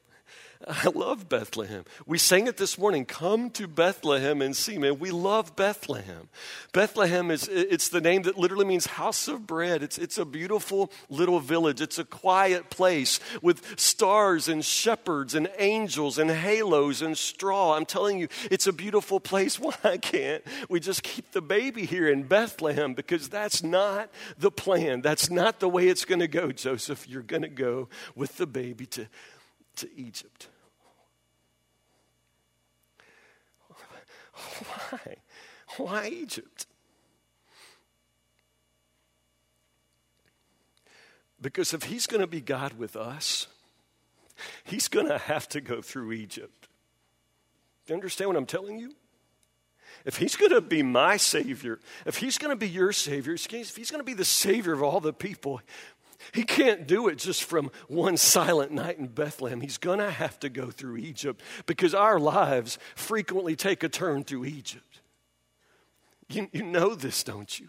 I 0.66 0.88
love 0.94 1.29
Bethlehem. 1.29 1.85
We 2.07 2.16
sang 2.16 2.46
it 2.46 2.57
this 2.57 2.79
morning. 2.79 3.05
Come 3.05 3.50
to 3.50 3.66
Bethlehem 3.66 4.40
and 4.40 4.57
see, 4.57 4.79
man. 4.79 4.98
We 4.98 5.11
love 5.11 5.57
Bethlehem. 5.57 6.29
Bethlehem 6.72 7.31
is 7.31 7.48
it's 7.48 7.90
the 7.90 8.00
name 8.00 8.22
that 8.22 8.38
literally 8.38 8.64
means 8.64 8.87
house 8.87 9.29
of 9.29 9.46
bread. 9.46 9.83
It's 9.83 9.98
it's 9.98 10.16
a 10.16 10.24
beautiful 10.24 10.90
little 11.11 11.38
village. 11.40 11.81
It's 11.83 11.98
a 11.98 12.05
quiet 12.05 12.70
place 12.70 13.20
with 13.42 13.79
stars 13.79 14.48
and 14.48 14.64
shepherds 14.64 15.35
and 15.35 15.50
angels 15.59 16.18
and 16.18 16.31
halos 16.31 17.03
and 17.03 17.18
straw. 17.18 17.74
I'm 17.77 17.85
telling 17.85 18.18
you, 18.18 18.29
it's 18.50 18.66
a 18.66 18.72
beautiful 18.72 19.20
place. 19.20 19.61
Why 19.61 19.98
can't 19.98 20.42
we 20.70 20.81
just 20.81 21.03
keep 21.03 21.33
the 21.33 21.42
baby 21.42 21.85
here 21.85 22.09
in 22.09 22.22
Bethlehem? 22.22 22.94
Because 22.94 23.29
that's 23.29 23.62
not 23.62 24.11
the 24.38 24.50
plan. 24.50 25.03
That's 25.03 25.31
not 25.31 25.61
the 25.61 25.68
way 25.68 25.88
it's 25.88 26.07
going 26.07 26.20
to 26.20 26.29
go, 26.29 26.53
Joseph. 26.53 27.07
You're 27.07 27.22
going 27.22 27.42
to 27.42 27.48
go 27.48 27.88
with 28.14 28.38
the 28.38 28.46
baby 28.46 28.87
to 28.87 29.09
to 29.77 29.88
Egypt. 29.96 30.48
Why? 34.90 35.16
Why 35.76 36.09
Egypt? 36.09 36.66
Because 41.40 41.74
if 41.74 41.85
he's 41.85 42.07
going 42.07 42.20
to 42.20 42.26
be 42.26 42.40
God 42.40 42.78
with 42.78 42.96
us, 42.96 43.48
he's 44.64 44.88
going 44.88 45.09
to 45.09 45.18
have 45.18 45.48
to 45.50 45.61
go 45.61 45.83
through 45.83 46.12
Egypt. 46.12 46.68
Do 47.87 47.92
you 47.92 47.96
understand 47.96 48.28
what 48.28 48.37
I'm 48.37 48.46
telling 48.46 48.78
you? 48.78 48.94
If 50.04 50.16
he's 50.16 50.37
going 50.37 50.52
to 50.52 50.61
be 50.61 50.83
my 50.83 51.16
Savior, 51.16 51.80
if 52.04 52.18
he's 52.18 52.38
going 52.38 52.50
to 52.50 52.57
be 52.57 52.68
your 52.68 52.92
Savior, 52.92 53.35
if 53.35 53.76
he's 53.76 53.90
going 53.90 54.00
to 54.00 54.04
be 54.04 54.14
the 54.14 54.24
Savior 54.24 54.72
of 54.72 54.83
all 54.83 55.00
the 55.00 55.12
people, 55.12 55.61
he 56.32 56.44
can't 56.44 56.87
do 56.87 57.08
it 57.08 57.18
just 57.18 57.44
from 57.44 57.70
one 57.88 58.16
silent 58.16 58.72
night 58.72 58.98
in 58.98 59.08
Bethlehem. 59.08 59.60
He's 59.60 59.76
going 59.78 59.98
to 59.98 60.10
have 60.10 60.38
to 60.40 60.48
go 60.48 60.70
through 60.70 60.96
Egypt 60.96 61.42
because 61.66 61.94
our 61.94 62.18
lives 62.18 62.78
frequently 62.94 63.56
take 63.56 63.82
a 63.82 63.88
turn 63.88 64.24
through 64.24 64.46
Egypt. 64.46 65.00
You, 66.28 66.48
you 66.52 66.62
know 66.62 66.94
this, 66.94 67.22
don't 67.22 67.58
you? 67.58 67.68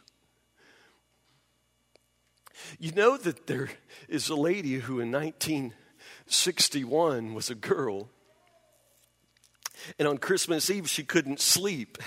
You 2.80 2.94
know 2.94 3.18
that 3.18 3.48
there 3.48 3.70
is 4.08 4.30
a 4.30 4.36
lady 4.36 4.76
who 4.76 5.00
in 5.00 5.12
1961 5.12 7.34
was 7.34 7.50
a 7.50 7.56
girl. 7.56 8.10
And 10.00 10.08
on 10.08 10.18
Christmas 10.18 10.70
Eve, 10.70 10.90
she 10.90 11.04
couldn't 11.04 11.42
sleep. 11.42 11.98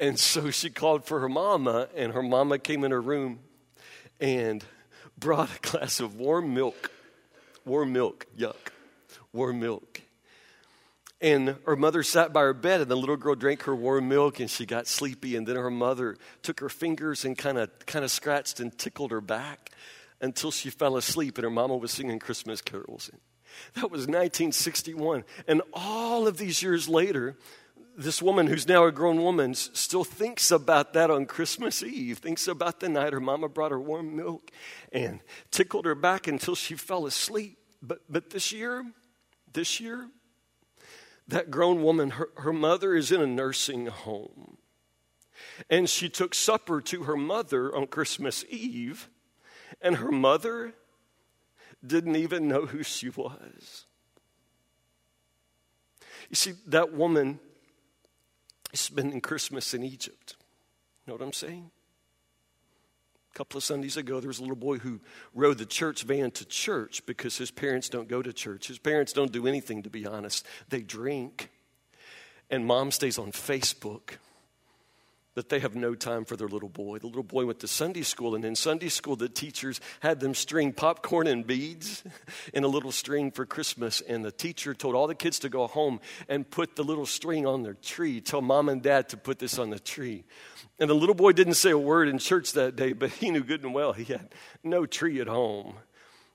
And 0.00 0.18
so 0.18 0.50
she 0.50 0.70
called 0.70 1.04
for 1.04 1.20
her 1.20 1.28
mama, 1.28 1.88
and 1.94 2.12
her 2.12 2.22
mama 2.22 2.58
came 2.58 2.84
in 2.84 2.90
her 2.90 3.00
room 3.00 3.40
and 4.22 4.64
brought 5.22 5.48
a 5.56 5.70
glass 5.70 6.00
of 6.00 6.16
warm 6.16 6.52
milk. 6.52 6.90
Warm 7.64 7.92
milk, 7.92 8.26
yuck. 8.36 8.56
Warm 9.32 9.60
milk. 9.60 10.02
And 11.20 11.56
her 11.64 11.76
mother 11.76 12.02
sat 12.02 12.32
by 12.32 12.40
her 12.40 12.52
bed, 12.52 12.80
and 12.80 12.90
the 12.90 12.96
little 12.96 13.16
girl 13.16 13.36
drank 13.36 13.62
her 13.62 13.76
warm 13.76 14.08
milk, 14.08 14.40
and 14.40 14.50
she 14.50 14.66
got 14.66 14.88
sleepy. 14.88 15.36
And 15.36 15.46
then 15.46 15.54
her 15.54 15.70
mother 15.70 16.16
took 16.42 16.58
her 16.58 16.68
fingers 16.68 17.24
and 17.24 17.38
kind 17.38 17.56
of 17.56 17.70
kind 17.86 18.04
of 18.04 18.10
scratched 18.10 18.58
and 18.58 18.76
tickled 18.76 19.12
her 19.12 19.20
back 19.20 19.70
until 20.20 20.50
she 20.50 20.68
fell 20.68 20.96
asleep. 20.96 21.38
And 21.38 21.44
her 21.44 21.50
mama 21.50 21.76
was 21.76 21.92
singing 21.92 22.18
Christmas 22.18 22.60
carols. 22.60 23.08
That 23.74 23.90
was 23.90 24.08
1961. 24.08 25.24
And 25.46 25.62
all 25.72 26.26
of 26.26 26.38
these 26.38 26.62
years 26.62 26.88
later, 26.88 27.36
this 27.96 28.22
woman 28.22 28.46
who's 28.46 28.66
now 28.66 28.84
a 28.84 28.92
grown 28.92 29.22
woman 29.22 29.54
still 29.54 30.04
thinks 30.04 30.50
about 30.50 30.92
that 30.94 31.10
on 31.10 31.26
Christmas 31.26 31.82
Eve, 31.82 32.18
thinks 32.18 32.48
about 32.48 32.80
the 32.80 32.88
night 32.88 33.12
her 33.12 33.20
mama 33.20 33.48
brought 33.48 33.70
her 33.70 33.80
warm 33.80 34.16
milk 34.16 34.50
and 34.92 35.20
tickled 35.50 35.84
her 35.84 35.94
back 35.94 36.26
until 36.26 36.54
she 36.54 36.74
fell 36.74 37.06
asleep. 37.06 37.58
But, 37.82 38.00
but 38.08 38.30
this 38.30 38.52
year, 38.52 38.84
this 39.52 39.80
year, 39.80 40.08
that 41.28 41.50
grown 41.50 41.82
woman, 41.82 42.10
her, 42.10 42.30
her 42.36 42.52
mother 42.52 42.94
is 42.94 43.12
in 43.12 43.20
a 43.20 43.26
nursing 43.26 43.86
home. 43.86 44.56
And 45.68 45.88
she 45.88 46.08
took 46.08 46.34
supper 46.34 46.80
to 46.82 47.04
her 47.04 47.16
mother 47.16 47.74
on 47.74 47.86
Christmas 47.86 48.44
Eve, 48.48 49.08
and 49.80 49.96
her 49.96 50.12
mother 50.12 50.72
didn't 51.84 52.16
even 52.16 52.48
know 52.48 52.66
who 52.66 52.82
she 52.82 53.08
was. 53.10 53.86
You 56.30 56.36
see, 56.36 56.52
that 56.66 56.92
woman 56.92 57.40
spending 58.80 59.20
Christmas 59.20 59.74
in 59.74 59.82
Egypt. 59.82 60.36
You 61.06 61.10
know 61.10 61.14
what 61.14 61.24
I'm 61.24 61.32
saying? 61.32 61.70
A 63.32 63.38
couple 63.38 63.56
of 63.56 63.64
Sundays 63.64 63.96
ago, 63.96 64.20
there 64.20 64.28
was 64.28 64.38
a 64.38 64.42
little 64.42 64.56
boy 64.56 64.78
who 64.78 65.00
rode 65.34 65.58
the 65.58 65.66
church 65.66 66.02
van 66.02 66.30
to 66.32 66.44
church 66.44 67.04
because 67.06 67.38
his 67.38 67.50
parents 67.50 67.88
don't 67.88 68.08
go 68.08 68.20
to 68.20 68.32
church. 68.32 68.68
His 68.68 68.78
parents 68.78 69.12
don't 69.12 69.32
do 69.32 69.46
anything, 69.46 69.82
to 69.84 69.90
be 69.90 70.06
honest. 70.06 70.46
They 70.68 70.82
drink. 70.82 71.50
And 72.50 72.66
mom 72.66 72.90
stays 72.90 73.18
on 73.18 73.32
Facebook 73.32 74.16
that 75.34 75.48
they 75.48 75.60
have 75.60 75.74
no 75.74 75.94
time 75.94 76.24
for 76.24 76.36
their 76.36 76.48
little 76.48 76.68
boy. 76.68 76.98
The 76.98 77.06
little 77.06 77.22
boy 77.22 77.46
went 77.46 77.60
to 77.60 77.68
Sunday 77.68 78.02
school, 78.02 78.34
and 78.34 78.44
in 78.44 78.54
Sunday 78.54 78.88
school, 78.88 79.16
the 79.16 79.28
teachers 79.28 79.80
had 80.00 80.20
them 80.20 80.34
string 80.34 80.72
popcorn 80.72 81.26
and 81.26 81.46
beads 81.46 82.04
in 82.54 82.64
a 82.64 82.68
little 82.68 82.92
string 82.92 83.30
for 83.30 83.46
Christmas. 83.46 84.00
And 84.00 84.24
the 84.24 84.32
teacher 84.32 84.74
told 84.74 84.94
all 84.94 85.06
the 85.06 85.14
kids 85.14 85.38
to 85.40 85.48
go 85.48 85.66
home 85.66 86.00
and 86.28 86.48
put 86.48 86.76
the 86.76 86.84
little 86.84 87.06
string 87.06 87.46
on 87.46 87.62
their 87.62 87.74
tree, 87.74 88.20
tell 88.20 88.42
mom 88.42 88.68
and 88.68 88.82
dad 88.82 89.08
to 89.10 89.16
put 89.16 89.38
this 89.38 89.58
on 89.58 89.70
the 89.70 89.78
tree. 89.78 90.24
And 90.78 90.90
the 90.90 90.94
little 90.94 91.14
boy 91.14 91.32
didn't 91.32 91.54
say 91.54 91.70
a 91.70 91.78
word 91.78 92.08
in 92.08 92.18
church 92.18 92.52
that 92.52 92.76
day, 92.76 92.92
but 92.92 93.10
he 93.10 93.30
knew 93.30 93.44
good 93.44 93.62
and 93.62 93.74
well 93.74 93.92
he 93.92 94.04
had 94.04 94.34
no 94.62 94.84
tree 94.86 95.20
at 95.20 95.28
home. 95.28 95.74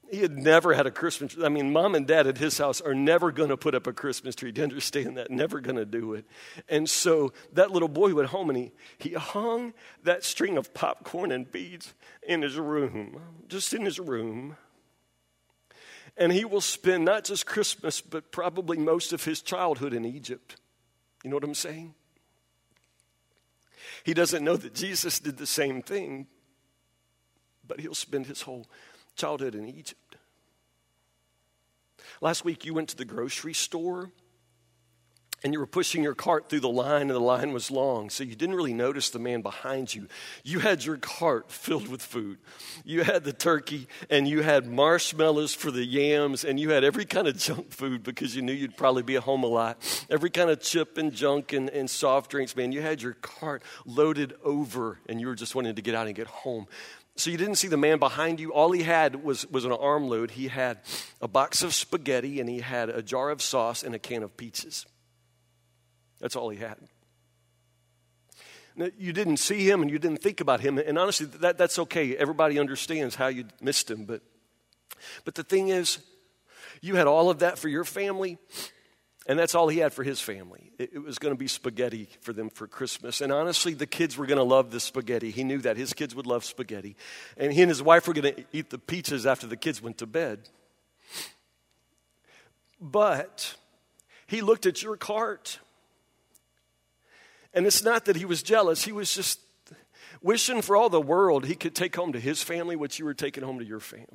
He 0.09 0.19
had 0.19 0.37
never 0.37 0.73
had 0.73 0.85
a 0.87 0.91
Christmas 0.91 1.33
tree. 1.33 1.43
I 1.43 1.49
mean, 1.49 1.73
mom 1.73 1.93
and 1.93 2.07
dad 2.07 2.27
at 2.27 2.37
his 2.37 2.57
house 2.57 2.79
are 2.79 2.93
never 2.93 3.31
going 3.31 3.49
to 3.49 3.57
put 3.57 3.75
up 3.75 3.87
a 3.87 3.93
Christmas 3.93 4.35
tree. 4.35 4.51
Do 4.51 4.61
you 4.61 4.63
understand 4.63 5.17
that? 5.17 5.29
Never 5.29 5.59
going 5.59 5.75
to 5.75 5.85
do 5.85 6.13
it. 6.13 6.25
And 6.69 6.89
so 6.89 7.33
that 7.53 7.71
little 7.71 7.89
boy 7.89 8.13
went 8.13 8.29
home 8.29 8.49
and 8.49 8.57
he, 8.57 8.71
he 8.97 9.13
hung 9.13 9.73
that 10.03 10.23
string 10.23 10.57
of 10.57 10.73
popcorn 10.73 11.31
and 11.31 11.51
beads 11.51 11.93
in 12.25 12.41
his 12.41 12.57
room, 12.57 13.19
just 13.49 13.73
in 13.73 13.83
his 13.83 13.99
room. 13.99 14.55
And 16.15 16.31
he 16.31 16.45
will 16.45 16.61
spend 16.61 17.03
not 17.05 17.25
just 17.25 17.45
Christmas, 17.45 17.99
but 17.99 18.31
probably 18.31 18.77
most 18.77 19.11
of 19.13 19.25
his 19.25 19.41
childhood 19.41 19.93
in 19.93 20.05
Egypt. 20.05 20.55
You 21.23 21.29
know 21.29 21.35
what 21.35 21.43
I'm 21.43 21.53
saying? 21.53 21.93
He 24.03 24.13
doesn't 24.13 24.43
know 24.43 24.55
that 24.55 24.73
Jesus 24.73 25.19
did 25.19 25.37
the 25.37 25.45
same 25.45 25.81
thing, 25.81 26.27
but 27.67 27.81
he'll 27.81 27.93
spend 27.93 28.25
his 28.25 28.41
whole 28.41 28.65
childhood 29.17 29.56
in 29.56 29.67
Egypt. 29.67 30.15
Last 32.21 32.45
week, 32.45 32.65
you 32.65 32.73
went 32.73 32.89
to 32.89 32.95
the 32.95 33.06
grocery 33.06 33.53
store 33.53 34.12
and 35.43 35.53
you 35.53 35.60
were 35.60 35.67
pushing 35.67 36.03
your 36.03 36.15
cart 36.15 36.49
through 36.49 36.62
the 36.62 36.69
line, 36.69 37.03
and 37.03 37.12
the 37.12 37.19
line 37.19 37.53
was 37.53 37.69
long, 37.69 38.10
so 38.10 38.23
you 38.23 38.36
didn't 38.36 38.56
really 38.56 38.73
notice 38.73 39.12
the 39.12 39.19
man 39.19 39.41
behind 39.41 39.93
you. 39.93 40.08
You 40.43 40.60
had 40.60 40.84
your 40.84 40.97
cart 40.97 41.51
filled 41.51 41.88
with 41.88 42.01
food. 42.01 42.39
You 42.84 43.03
had 43.03 43.23
the 43.23 43.34
turkey, 43.34 43.88
and 44.10 44.27
you 44.27 44.41
had 44.41 44.65
marshmallows 44.65 45.53
for 45.53 45.69
the 45.69 45.86
yams, 45.86 46.43
and 46.43 46.60
you 46.60 46.71
had 46.71 46.84
every 46.84 47.06
kind 47.06 47.27
of 47.27 47.38
junk 47.38 47.71
food 47.71 48.01
because 48.01 48.36
you 48.36 48.41
knew 48.41 48.51
you'd 48.51 48.77
probably 48.77 49.03
be 49.03 49.15
at 49.15 49.23
home 49.23 49.43
a 49.43 49.47
lot. 49.47 49.77
Every 50.10 50.32
kind 50.32 50.49
of 50.49 50.60
chip 50.60 50.97
and 50.97 51.13
junk 51.13 51.53
and, 51.53 51.69
and 51.69 51.88
soft 51.88 52.32
drinks, 52.32 52.56
man. 52.56 52.71
You 52.71 52.82
had 52.82 53.01
your 53.01 53.13
cart 53.13 53.62
loaded 53.86 54.34
over, 54.43 54.97
and 55.08 55.21
you 55.21 55.27
were 55.27 55.36
just 55.36 55.53
wanting 55.53 55.75
to 55.75 55.82
get 55.84 55.93
out 55.93 56.08
and 56.08 56.15
get 56.15 56.27
home. 56.27 56.67
So 57.17 57.32
you 57.32 57.38
didn't 57.38 57.56
see 57.56 57.67
the 57.67 57.77
man 57.77 57.97
behind 57.97 58.39
you. 58.39 58.53
All 58.53 58.71
he 58.71 58.84
had 58.84 59.23
was, 59.23 59.45
was 59.47 59.65
an 59.65 59.71
armload. 59.71 60.32
He 60.32 60.47
had 60.47 60.80
a 61.19 61.27
box 61.27 61.63
of 61.63 61.73
spaghetti, 61.73 62.39
and 62.39 62.47
he 62.47 62.60
had 62.60 62.89
a 62.89 63.01
jar 63.01 63.32
of 63.32 63.41
sauce 63.41 63.82
and 63.82 63.95
a 63.95 63.99
can 63.99 64.21
of 64.21 64.38
pizzas. 64.38 64.86
That's 66.19 66.36
all 66.36 66.49
he 66.49 66.60
had. 66.60 66.77
Now, 68.75 68.89
you 68.99 69.12
didn't 69.12 69.38
see 69.38 69.67
him 69.67 69.82
and 69.82 69.89
you 69.89 69.97
didn't 69.97 70.21
think 70.21 70.39
about 70.39 70.60
him. 70.60 70.77
And 70.77 70.99
honestly, 70.99 71.25
that, 71.25 71.58
that's 71.58 71.80
okay. 71.80 72.15
Everybody 72.15 72.60
understands 72.60 73.15
how 73.15 73.27
you 73.27 73.45
missed 73.60 73.89
him. 73.89 74.06
But, 74.06 74.21
but 75.25 75.34
the 75.34 75.43
thing 75.43 75.69
is, 75.69 75.97
you 76.82 76.95
had 76.95 77.08
all 77.08 77.32
of 77.32 77.39
that 77.39 77.58
for 77.58 77.69
your 77.69 77.84
family, 77.84 78.38
and 79.27 79.37
that's 79.37 79.53
all 79.53 79.67
he 79.67 79.79
had 79.79 79.93
for 79.93 80.03
his 80.03 80.21
family. 80.21 80.71
It, 80.79 80.91
it 80.93 80.99
was 80.99 81.19
going 81.19 81.33
to 81.33 81.37
be 81.37 81.47
spaghetti 81.47 82.09
for 82.21 82.31
them 82.31 82.49
for 82.49 82.65
Christmas. 82.65 83.19
And 83.19 83.31
honestly, 83.31 83.73
the 83.73 83.85
kids 83.85 84.17
were 84.17 84.25
going 84.25 84.37
to 84.37 84.43
love 84.43 84.71
the 84.71 84.79
spaghetti. 84.79 85.31
He 85.31 85.43
knew 85.43 85.59
that. 85.59 85.75
His 85.75 85.93
kids 85.93 86.15
would 86.15 86.25
love 86.25 86.45
spaghetti. 86.45 86.95
And 87.35 87.51
he 87.51 87.61
and 87.61 87.69
his 87.69 87.83
wife 87.83 88.07
were 88.07 88.13
going 88.13 88.33
to 88.33 88.43
eat 88.53 88.69
the 88.69 88.79
pizzas 88.79 89.25
after 89.25 89.45
the 89.45 89.57
kids 89.57 89.81
went 89.81 89.97
to 89.97 90.05
bed. 90.05 90.47
But 92.79 93.55
he 94.27 94.41
looked 94.41 94.65
at 94.65 94.81
your 94.81 94.95
cart 94.95 95.59
and 97.53 97.65
it's 97.65 97.83
not 97.83 98.05
that 98.05 98.15
he 98.15 98.25
was 98.25 98.43
jealous, 98.43 98.83
he 98.83 98.91
was 98.91 99.11
just 99.11 99.39
wishing 100.21 100.61
for 100.61 100.75
all 100.75 100.89
the 100.89 101.01
world 101.01 101.45
he 101.45 101.55
could 101.55 101.73
take 101.73 101.95
home 101.95 102.13
to 102.13 102.19
his 102.19 102.43
family 102.43 102.75
what 102.75 102.99
you 102.99 103.05
were 103.05 103.15
taking 103.15 103.43
home 103.43 103.57
to 103.57 103.65
your 103.65 103.79
family. 103.79 104.05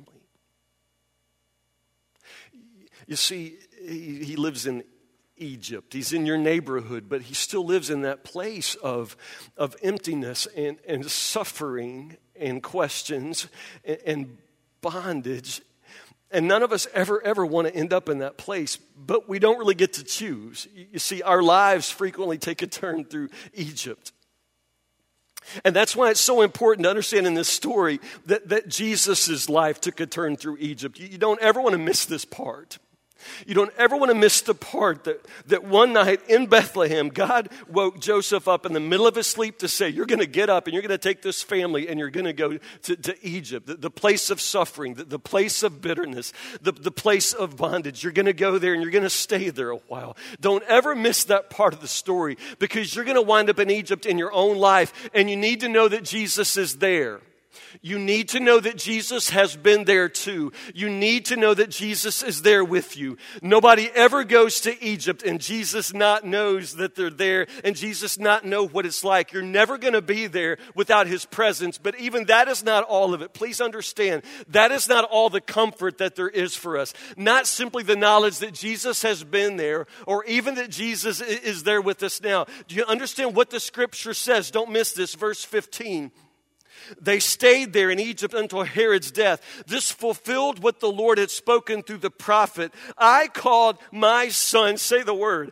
You 3.05 3.17
see, 3.17 3.57
he, 3.85 4.23
he 4.23 4.35
lives 4.37 4.65
in 4.65 4.85
Egypt. 5.43 5.93
He's 5.93 6.13
in 6.13 6.25
your 6.25 6.37
neighborhood, 6.37 7.05
but 7.09 7.23
he 7.23 7.33
still 7.33 7.65
lives 7.65 7.89
in 7.89 8.01
that 8.01 8.23
place 8.23 8.75
of, 8.75 9.15
of 9.57 9.75
emptiness 9.83 10.47
and, 10.55 10.77
and 10.87 11.05
suffering 11.05 12.17
and 12.39 12.63
questions 12.63 13.47
and, 13.85 13.99
and 14.05 14.37
bondage 14.81 15.61
and 16.33 16.47
none 16.47 16.63
of 16.63 16.73
us 16.73 16.87
ever, 16.93 17.23
ever 17.23 17.45
want 17.45 17.67
to 17.67 17.75
end 17.75 17.93
up 17.93 18.09
in 18.09 18.17
that 18.17 18.37
place, 18.37 18.77
but 18.97 19.29
we 19.29 19.37
don't 19.37 19.59
really 19.59 19.75
get 19.75 19.93
to 19.93 20.03
choose. 20.03 20.67
You 20.91 20.97
see, 20.97 21.21
our 21.21 21.43
lives 21.43 21.91
frequently 21.91 22.39
take 22.39 22.63
a 22.63 22.67
turn 22.67 23.05
through 23.05 23.29
Egypt. 23.53 24.11
And 25.63 25.75
that's 25.75 25.95
why 25.95 26.09
it's 26.09 26.19
so 26.19 26.41
important 26.41 26.85
to 26.85 26.89
understand 26.89 27.27
in 27.27 27.35
this 27.35 27.49
story 27.49 27.99
that, 28.25 28.49
that 28.49 28.67
Jesus' 28.67 29.47
life 29.47 29.79
took 29.79 29.99
a 29.99 30.07
turn 30.07 30.35
through 30.35 30.57
Egypt. 30.59 30.97
You, 30.97 31.07
you 31.07 31.17
don't 31.19 31.39
ever 31.39 31.61
want 31.61 31.73
to 31.73 31.77
miss 31.77 32.05
this 32.05 32.25
part. 32.25 32.79
You 33.45 33.53
don't 33.53 33.73
ever 33.77 33.95
want 33.95 34.11
to 34.11 34.17
miss 34.17 34.41
the 34.41 34.53
part 34.53 35.03
that, 35.05 35.25
that 35.47 35.63
one 35.63 35.93
night 35.93 36.21
in 36.29 36.47
Bethlehem, 36.47 37.09
God 37.09 37.49
woke 37.67 37.99
Joseph 37.99 38.47
up 38.47 38.65
in 38.65 38.73
the 38.73 38.79
middle 38.79 39.07
of 39.07 39.15
his 39.15 39.27
sleep 39.27 39.59
to 39.59 39.67
say, 39.67 39.89
You're 39.89 40.05
going 40.05 40.19
to 40.19 40.25
get 40.25 40.49
up 40.49 40.67
and 40.67 40.73
you're 40.73 40.81
going 40.81 40.91
to 40.91 40.97
take 40.97 41.21
this 41.21 41.41
family 41.41 41.87
and 41.87 41.99
you're 41.99 42.09
going 42.09 42.25
to 42.25 42.33
go 42.33 42.57
to, 42.83 42.95
to 42.95 43.25
Egypt, 43.25 43.67
the, 43.67 43.75
the, 43.75 43.91
place 43.91 44.29
of 44.29 44.41
suffering, 44.41 44.95
the, 44.95 45.03
the 45.03 45.19
place 45.19 45.63
of 45.63 45.81
bitterness, 45.81 46.33
the, 46.61 46.71
the 46.71 46.91
place 46.91 47.33
of 47.33 47.57
bondage. 47.57 48.03
You're 48.03 48.13
going 48.13 48.25
to 48.25 48.33
go 48.33 48.57
there 48.57 48.73
and 48.73 48.81
you're 48.81 48.91
going 48.91 49.03
to 49.03 49.09
stay 49.09 49.49
there 49.49 49.71
a 49.71 49.77
while. 49.77 50.15
Don't 50.41 50.63
ever 50.63 50.95
miss 50.95 51.25
that 51.25 51.49
part 51.49 51.73
of 51.73 51.81
the 51.81 51.87
story 51.87 52.37
because 52.59 52.95
you're 52.95 53.05
going 53.05 53.15
to 53.15 53.21
wind 53.21 53.49
up 53.49 53.59
in 53.59 53.69
Egypt 53.69 54.05
in 54.05 54.17
your 54.17 54.33
own 54.33 54.57
life 54.57 55.09
and 55.13 55.29
you 55.29 55.35
need 55.35 55.61
to 55.61 55.69
know 55.69 55.87
that 55.87 56.03
Jesus 56.03 56.57
is 56.57 56.77
there. 56.77 57.21
You 57.81 57.99
need 57.99 58.29
to 58.29 58.39
know 58.39 58.59
that 58.59 58.77
Jesus 58.77 59.29
has 59.29 59.55
been 59.55 59.85
there 59.85 60.09
too. 60.09 60.51
You 60.73 60.89
need 60.89 61.25
to 61.25 61.35
know 61.35 61.53
that 61.53 61.69
Jesus 61.69 62.23
is 62.23 62.41
there 62.41 62.63
with 62.63 62.97
you. 62.97 63.17
Nobody 63.41 63.89
ever 63.93 64.23
goes 64.23 64.61
to 64.61 64.83
Egypt 64.83 65.23
and 65.23 65.39
Jesus 65.39 65.93
not 65.93 66.25
knows 66.25 66.75
that 66.75 66.95
they're 66.95 67.09
there 67.09 67.47
and 67.63 67.75
Jesus 67.75 68.19
not 68.19 68.45
know 68.45 68.65
what 68.65 68.85
it's 68.85 69.03
like. 69.03 69.31
You're 69.31 69.43
never 69.43 69.77
going 69.77 69.93
to 69.93 70.01
be 70.01 70.27
there 70.27 70.57
without 70.75 71.07
his 71.07 71.25
presence, 71.25 71.77
but 71.77 71.99
even 71.99 72.25
that 72.25 72.47
is 72.47 72.63
not 72.63 72.83
all 72.83 73.13
of 73.13 73.21
it. 73.21 73.33
Please 73.33 73.61
understand, 73.61 74.23
that 74.49 74.71
is 74.71 74.87
not 74.87 75.05
all 75.05 75.29
the 75.29 75.41
comfort 75.41 75.97
that 75.97 76.15
there 76.15 76.29
is 76.29 76.55
for 76.55 76.77
us. 76.77 76.93
Not 77.17 77.47
simply 77.47 77.83
the 77.83 77.95
knowledge 77.95 78.39
that 78.39 78.53
Jesus 78.53 79.01
has 79.01 79.23
been 79.23 79.57
there 79.57 79.87
or 80.07 80.23
even 80.25 80.55
that 80.55 80.69
Jesus 80.69 81.21
is 81.21 81.63
there 81.63 81.81
with 81.81 82.03
us 82.03 82.21
now. 82.21 82.45
Do 82.67 82.75
you 82.75 82.85
understand 82.85 83.35
what 83.35 83.49
the 83.49 83.59
scripture 83.59 84.13
says? 84.13 84.51
Don't 84.51 84.71
miss 84.71 84.93
this. 84.93 85.15
Verse 85.15 85.43
15. 85.43 86.11
They 87.01 87.19
stayed 87.19 87.73
there 87.73 87.89
in 87.89 87.99
Egypt 87.99 88.33
until 88.33 88.63
Herod's 88.63 89.11
death. 89.11 89.63
This 89.67 89.91
fulfilled 89.91 90.61
what 90.61 90.79
the 90.79 90.91
Lord 90.91 91.17
had 91.17 91.31
spoken 91.31 91.83
through 91.83 91.97
the 91.97 92.11
prophet. 92.11 92.73
I 92.97 93.27
called 93.27 93.77
my 93.91 94.29
son, 94.29 94.77
say 94.77 95.03
the 95.03 95.13
word, 95.13 95.51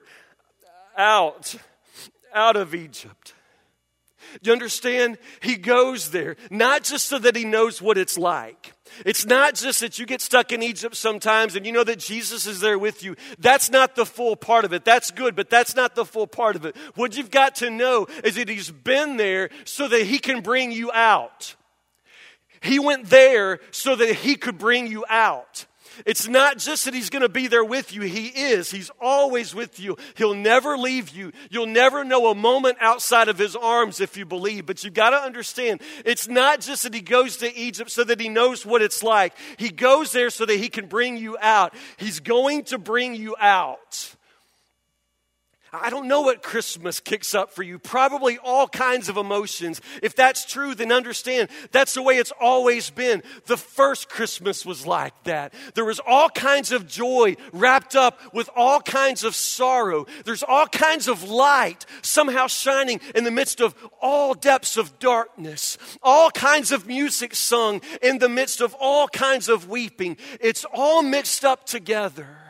out, 0.98 1.56
out 2.34 2.56
of 2.56 2.76
Egypt. 2.76 3.34
Do 4.42 4.50
you 4.50 4.54
understand? 4.54 5.18
He 5.42 5.56
goes 5.58 6.12
there, 6.12 6.38
not 6.50 6.84
just 6.84 7.08
so 7.08 7.20
that 7.20 7.36
he 7.36 7.46
knows 7.46 7.82
what 7.82 7.98
it's 7.98 8.18
like. 8.18 8.74
It's 9.06 9.26
not 9.26 9.56
just 9.56 9.80
that 9.80 10.00
you 10.00 10.06
get 10.06 10.22
stuck 10.22 10.52
in 10.52 10.62
Egypt 10.64 10.96
sometimes 10.96 11.56
and 11.56 11.66
you 11.66 11.72
know 11.72 11.84
that 11.84 12.00
Jesus 12.00 12.46
is 12.46 12.60
there 12.60 12.78
with 12.80 13.04
you. 13.04 13.16
That's 13.40 13.70
not 13.70 13.96
the 13.96 14.06
full 14.06 14.36
part 14.36 14.66
of 14.66 14.74
it. 14.74 14.86
That's 14.86 15.12
good, 15.12 15.36
but 15.36 15.50
that's 15.50 15.76
not 15.76 15.96
the 15.96 16.06
full 16.06 16.28
part 16.28 16.56
of 16.56 16.66
it. 16.66 16.76
What 16.96 17.16
you've 17.16 17.32
got 17.32 17.56
to 17.56 17.70
know 17.70 18.08
is 18.24 18.36
that 18.36 18.50
He's 18.50 18.72
been 18.72 19.18
there 19.18 19.50
so 19.66 19.88
that 19.88 20.04
He 20.04 20.20
can 20.20 20.42
bring 20.42 20.72
you 20.72 20.92
out. 20.92 21.56
He 22.62 22.80
went 22.80 23.10
there 23.10 23.60
so 23.72 23.96
that 23.96 24.16
He 24.16 24.36
could 24.36 24.58
bring 24.58 24.88
you 24.88 25.06
out. 25.10 25.66
It's 26.06 26.28
not 26.28 26.58
just 26.58 26.86
that 26.86 26.94
He's 26.94 27.10
going 27.10 27.22
to 27.22 27.30
be 27.30 27.48
there 27.48 27.64
with 27.64 27.94
you, 27.94 28.02
He 28.02 28.28
is. 28.28 28.72
He's 28.72 28.92
always 29.00 29.56
with 29.56 29.80
you. 29.80 29.98
He'll 30.16 30.36
never 30.36 30.78
leave 30.78 31.10
you. 31.10 31.32
You'll 31.50 31.66
never 31.66 32.04
know 32.04 32.32
a 32.32 32.36
moment 32.36 32.78
outside 32.80 33.28
of 33.28 33.38
His 33.38 33.56
arms 33.56 34.02
if 34.02 34.18
you 34.18 34.26
believe. 34.26 34.66
But 34.66 34.84
you've 34.84 34.94
got 34.94 35.12
to 35.12 35.18
understand, 35.18 35.82
it's 36.06 36.28
not 36.28 36.62
just 36.62 36.84
that 36.84 36.94
He 36.94 37.02
goes 37.02 37.38
to 37.38 37.56
Egypt 37.56 37.92
so 37.92 38.04
that 38.04 38.20
He 38.20 38.30
knows 38.30 38.66
what 38.66 38.82
it's 38.82 39.04
like. 39.04 39.34
He 39.58 39.70
goes 39.70 40.12
there 40.12 40.30
so 40.30 40.46
that 40.46 40.58
He 40.58 40.70
can 40.70 40.88
bring 40.88 41.18
you 41.18 41.38
out. 41.40 41.74
He's 41.98 42.20
going 42.20 42.64
to 42.66 42.78
bring 42.78 43.16
you 43.16 43.36
out. 43.40 44.16
I 45.74 45.90
don't 45.90 46.10
know 46.10 46.22
what 46.22 46.44
Christmas 46.44 47.00
kicks 47.00 47.34
up 47.34 47.54
for 47.54 47.64
you. 47.64 47.80
Probably 47.80 48.38
all 48.38 48.68
kinds 48.68 49.08
of 49.08 49.16
emotions. 49.16 49.80
If 50.04 50.18
that's 50.18 50.46
true, 50.46 50.76
then 50.76 50.92
understand 50.92 51.50
that's 51.72 51.94
the 51.94 52.04
way 52.04 52.18
it's 52.18 52.34
always 52.42 52.90
been. 52.90 53.24
The 53.46 53.56
first 53.56 54.10
Christmas 54.10 54.66
was 54.66 54.86
like 54.86 55.14
that. 55.24 55.54
There 55.74 55.86
was 55.86 56.02
all 56.06 56.28
kinds 56.28 56.74
of 56.74 56.88
joy 56.88 57.38
wrapped 57.54 57.96
up 57.96 58.20
with 58.34 58.50
all 58.54 58.82
kinds 58.82 59.24
of 59.24 59.34
sorrow. 59.34 60.08
There's 60.26 60.44
all 60.44 60.68
kinds 60.68 61.08
of 61.08 61.24
light 61.24 61.86
somehow 62.02 62.48
shining 62.48 63.00
in 63.16 63.24
the 63.24 63.32
midst 63.32 63.62
of 63.62 63.74
all 64.02 64.34
depths 64.34 64.76
of 64.76 65.00
darkness. 65.00 65.78
All 66.04 66.32
kinds 66.32 66.74
of 66.74 66.86
music 66.86 67.34
sung 67.34 67.80
in 68.02 68.18
the 68.18 68.28
midst 68.28 68.60
of 68.60 68.76
all 68.78 69.08
kinds 69.08 69.48
of 69.48 69.70
weeping. 69.70 70.18
It's 70.42 70.66
all 70.74 71.02
mixed 71.02 71.46
up 71.46 71.66
together. 71.66 72.41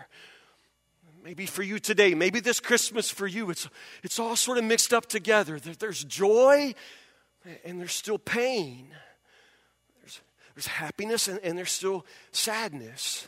Maybe 1.24 1.46
for 1.46 1.62
you 1.62 1.78
today, 1.80 2.16
maybe 2.16 2.40
this 2.40 2.60
Christmas 2.60 3.12
for 3.12 3.28
you, 3.28 3.50
it's, 3.52 3.70
it's 4.04 4.18
all 4.18 4.36
sort 4.36 4.58
of 4.58 4.64
mixed 4.64 4.94
up 4.94 5.06
together. 5.06 5.60
There's 5.60 6.04
joy 6.04 6.74
and 7.64 7.80
there's 7.80 7.94
still 7.94 8.18
pain. 8.18 8.88
There's, 10.00 10.20
there's 10.56 10.68
happiness 10.68 11.28
and, 11.28 11.40
and 11.44 11.58
there's 11.58 11.72
still 11.72 12.06
sadness. 12.32 13.28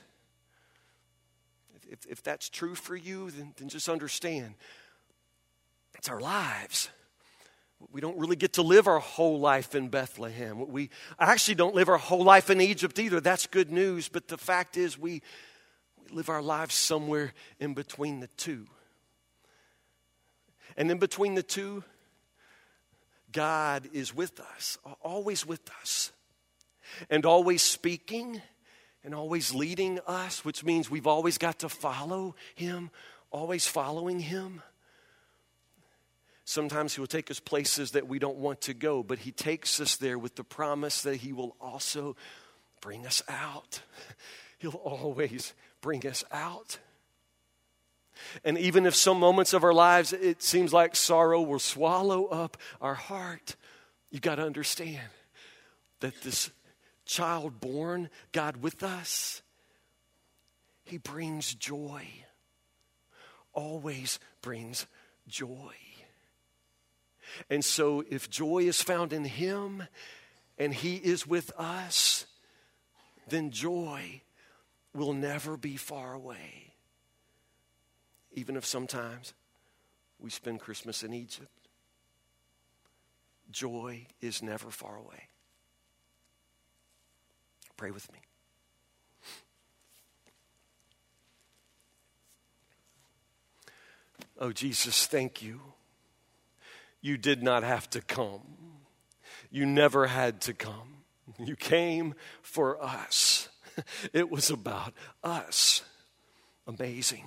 If, 1.90 2.06
if 2.08 2.24
that's 2.24 2.50
true 2.50 2.74
for 2.74 2.96
you, 2.96 3.30
then, 3.30 3.54
then 3.58 3.70
just 3.70 3.88
understand 3.88 4.56
it's 5.96 6.10
our 6.10 6.20
lives. 6.20 6.90
We 7.92 8.02
don't 8.02 8.18
really 8.18 8.36
get 8.36 8.54
to 8.54 8.62
live 8.64 8.88
our 8.88 9.00
whole 9.00 9.40
life 9.40 9.76
in 9.76 9.90
Bethlehem. 9.90 10.68
We 10.72 10.90
actually 11.20 11.56
don't 11.56 11.76
live 11.76 11.90
our 11.90 11.98
whole 11.98 12.24
life 12.24 12.50
in 12.50 12.60
Egypt 12.60 12.98
either. 12.98 13.20
That's 13.20 13.46
good 13.46 13.72
news. 13.72 14.10
But 14.10 14.28
the 14.28 14.38
fact 14.38 14.78
is, 14.78 14.98
we, 14.98 15.22
live 16.14 16.30
our 16.30 16.42
lives 16.42 16.76
somewhere 16.76 17.34
in 17.60 17.74
between 17.74 18.20
the 18.20 18.28
two. 18.28 18.68
And 20.78 20.90
in 20.90 20.98
between 20.98 21.36
the 21.36 21.44
two, 21.44 21.84
God 23.32 23.90
is 23.94 24.16
with 24.16 24.40
us, 24.40 24.78
always 25.02 25.46
with 25.46 25.70
us, 25.82 26.12
and 27.10 27.26
always 27.26 27.62
speaking 27.62 28.42
and 29.04 29.14
always 29.14 29.54
leading 29.54 30.00
us, 30.08 30.46
which 30.46 30.64
means 30.64 30.90
we've 30.90 31.08
always 31.08 31.38
got 31.38 31.60
to 31.60 31.70
follow 31.70 32.36
Him, 32.56 32.90
always 33.32 33.68
following 33.68 34.20
Him. 34.20 34.62
Sometimes 36.46 36.94
He 36.94 37.02
will 37.02 37.08
take 37.08 37.30
us 37.30 37.40
places 37.40 37.92
that 37.92 38.08
we 38.08 38.20
don't 38.20 38.38
want 38.38 38.62
to 38.62 38.74
go, 38.74 39.04
but 39.04 39.20
He 39.20 39.32
takes 39.32 39.80
us 39.80 39.98
there 39.98 40.18
with 40.18 40.36
the 40.36 40.44
promise 40.44 41.02
that 41.02 41.18
He 41.18 41.34
will 41.34 41.56
also 41.60 42.16
bring 42.82 43.06
us 43.06 43.22
out. 43.28 43.82
He'll 44.60 44.72
always 44.72 45.54
bring 45.84 46.08
us 46.08 46.24
out. 46.32 46.80
And 48.44 48.58
even 48.58 48.88
if 48.88 48.96
some 48.96 49.20
moments 49.20 49.54
of 49.54 49.64
our 49.64 49.74
lives 49.74 50.14
it 50.14 50.42
seems 50.42 50.74
like 50.74 50.96
sorrow 50.96 51.42
will 51.42 51.60
swallow 51.60 52.26
up 52.26 52.58
our 52.82 52.96
heart, 52.96 53.56
you've 54.10 54.22
got 54.22 54.36
to 54.36 54.46
understand 54.46 55.10
that 56.00 56.20
this 56.22 56.50
child 57.06 57.60
born, 57.60 58.10
God 58.32 58.58
with 58.58 58.82
us, 58.82 59.44
He 60.86 60.98
brings 60.98 61.54
joy. 61.54 62.08
Always 63.54 64.20
brings 64.42 64.88
joy. 65.28 65.76
And 67.50 67.64
so, 67.64 68.04
if 68.10 68.30
joy 68.30 68.60
is 68.60 68.82
found 68.82 69.12
in 69.12 69.26
Him 69.26 69.84
and 70.58 70.74
He 70.74 70.96
is 70.96 71.28
with 71.28 71.52
us, 71.58 72.26
then 73.28 73.52
joy 73.52 74.22
will 74.94 75.14
never 75.14 75.58
be 75.58 75.76
far 75.76 76.14
away. 76.14 76.74
Even 78.34 78.56
if 78.56 78.66
sometimes 78.66 79.34
we 80.20 80.30
spend 80.30 80.60
Christmas 80.60 81.04
in 81.04 81.14
Egypt, 81.14 81.68
joy 83.52 84.06
is 84.22 84.42
never 84.42 84.70
far 84.70 84.98
away. 84.98 85.30
Pray 87.78 87.92
with 87.92 88.12
me. 88.12 88.20
Oh, 94.40 94.52
Jesus, 94.52 95.06
thank 95.06 95.42
you. 95.42 95.62
You 97.02 97.18
did 97.18 97.44
not 97.44 97.64
have 97.64 97.90
to 97.92 98.02
come. 98.02 98.42
You 99.52 99.66
never 99.66 100.08
had 100.08 100.42
to 100.42 100.54
come. 100.54 101.04
You 101.38 101.56
came 101.56 102.16
for 102.42 102.84
us. 102.84 103.50
It 104.14 104.30
was 104.30 104.50
about 104.50 104.94
us. 105.24 105.82
Amazing. 106.68 107.26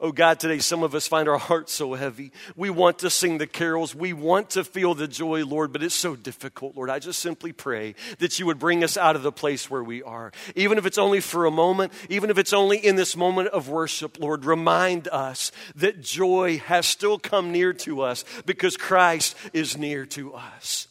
Oh 0.00 0.12
God, 0.12 0.40
today 0.40 0.58
some 0.58 0.82
of 0.82 0.94
us 0.94 1.06
find 1.06 1.28
our 1.28 1.38
hearts 1.38 1.72
so 1.72 1.94
heavy. 1.94 2.32
We 2.56 2.70
want 2.70 3.00
to 3.00 3.10
sing 3.10 3.38
the 3.38 3.46
carols. 3.46 3.94
We 3.94 4.12
want 4.12 4.50
to 4.50 4.64
feel 4.64 4.94
the 4.94 5.08
joy, 5.08 5.44
Lord, 5.44 5.72
but 5.72 5.82
it's 5.82 5.94
so 5.94 6.16
difficult, 6.16 6.76
Lord. 6.76 6.90
I 6.90 6.98
just 6.98 7.20
simply 7.20 7.52
pray 7.52 7.94
that 8.18 8.38
you 8.38 8.46
would 8.46 8.58
bring 8.58 8.84
us 8.84 8.96
out 8.96 9.16
of 9.16 9.22
the 9.22 9.32
place 9.32 9.70
where 9.70 9.84
we 9.84 10.02
are. 10.02 10.32
Even 10.54 10.78
if 10.78 10.86
it's 10.86 10.98
only 10.98 11.20
for 11.20 11.46
a 11.46 11.50
moment, 11.50 11.92
even 12.08 12.30
if 12.30 12.38
it's 12.38 12.52
only 12.52 12.78
in 12.78 12.96
this 12.96 13.16
moment 13.16 13.48
of 13.48 13.68
worship, 13.68 14.18
Lord, 14.18 14.44
remind 14.44 15.08
us 15.08 15.52
that 15.76 16.00
joy 16.00 16.58
has 16.58 16.86
still 16.86 17.18
come 17.18 17.52
near 17.52 17.72
to 17.74 18.02
us 18.02 18.24
because 18.46 18.76
Christ 18.76 19.36
is 19.52 19.76
near 19.76 20.06
to 20.06 20.34
us. 20.34 20.88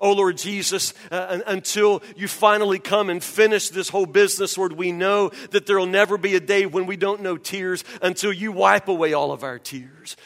Oh, 0.00 0.12
Lord 0.12 0.36
Jesus, 0.38 0.94
uh, 1.10 1.40
until 1.46 2.02
you 2.16 2.28
finally 2.28 2.78
come 2.78 3.10
and 3.10 3.22
finish 3.22 3.68
this 3.68 3.88
whole 3.88 4.06
business, 4.06 4.56
Lord, 4.56 4.72
we 4.72 4.92
know 4.92 5.30
that 5.50 5.66
there 5.66 5.78
will 5.78 5.86
never 5.86 6.16
be 6.16 6.34
a 6.34 6.40
day 6.40 6.66
when 6.66 6.86
we 6.86 6.96
don't 6.96 7.22
know 7.22 7.36
tears 7.36 7.84
until 8.00 8.32
you 8.32 8.52
wipe 8.52 8.88
away 8.88 9.12
all 9.12 9.32
of 9.32 9.44
our 9.44 9.58
tears. 9.58 10.16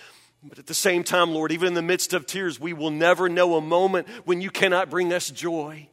But 0.43 0.59
at 0.59 0.67
the 0.67 0.75
same 0.75 1.03
time, 1.03 1.33
Lord, 1.33 1.51
even 1.53 1.69
in 1.69 1.75
the 1.75 1.83
midst 1.83 2.13
of 2.13 2.27
tears, 2.27 2.61
we 2.61 2.73
will 2.73 2.91
never 2.91 3.29
know 3.29 3.57
a 3.57 3.61
moment 3.61 4.09
when 4.25 4.41
you 4.41 4.51
cannot 4.51 4.91
bring 4.91 5.13
us 5.13 5.29
joy. 5.31 5.89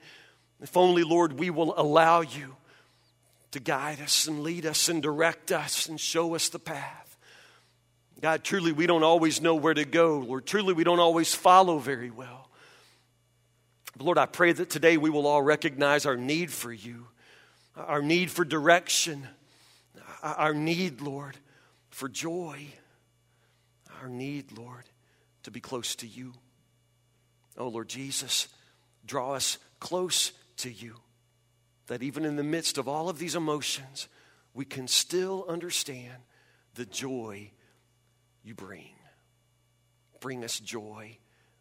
If 0.61 0.77
only, 0.77 1.03
Lord, 1.03 1.39
we 1.39 1.49
will 1.49 1.73
allow 1.77 2.21
you 2.21 2.55
to 3.51 3.59
guide 3.59 4.01
us 4.01 4.27
and 4.27 4.43
lead 4.43 4.65
us 4.65 4.89
and 4.89 5.01
direct 5.01 5.51
us 5.51 5.87
and 5.87 5.99
show 5.99 6.35
us 6.35 6.49
the 6.49 6.59
path. 6.59 7.17
God, 8.21 8.43
truly, 8.43 8.71
we 8.71 8.87
don't 8.87 9.03
always 9.03 9.41
know 9.41 9.55
where 9.55 9.73
to 9.73 9.83
go. 9.83 10.19
Lord, 10.19 10.45
truly, 10.45 10.73
we 10.73 10.83
don't 10.83 10.99
always 10.99 11.35
follow 11.35 11.77
very 11.79 12.09
well. 12.09 12.49
Lord, 13.99 14.17
I 14.17 14.25
pray 14.25 14.51
that 14.51 14.69
today 14.69 14.97
we 14.97 15.09
will 15.09 15.27
all 15.27 15.41
recognize 15.41 16.05
our 16.05 16.17
need 16.17 16.51
for 16.51 16.73
you, 16.73 17.07
our 17.77 18.01
need 18.01 18.31
for 18.31 18.43
direction, 18.43 19.27
our 20.23 20.53
need, 20.53 20.99
Lord, 20.99 21.37
for 21.89 22.09
joy, 22.09 22.65
our 24.01 24.09
need, 24.09 24.57
Lord, 24.57 24.83
to 25.43 25.51
be 25.51 25.59
close 25.59 25.95
to 25.97 26.07
you. 26.07 26.33
Oh, 27.55 27.67
Lord 27.67 27.87
Jesus, 27.87 28.47
draw 29.05 29.33
us 29.33 29.59
close 29.79 30.31
to 30.57 30.71
you, 30.71 30.95
that 31.87 32.01
even 32.01 32.25
in 32.25 32.35
the 32.35 32.43
midst 32.43 32.79
of 32.79 32.87
all 32.87 33.09
of 33.09 33.19
these 33.19 33.35
emotions, 33.35 34.07
we 34.55 34.65
can 34.65 34.87
still 34.87 35.45
understand 35.47 36.23
the 36.73 36.85
joy 36.85 37.51
you 38.43 38.55
bring. 38.55 38.95
Bring 40.19 40.43
us 40.43 40.59
joy, 40.59 41.17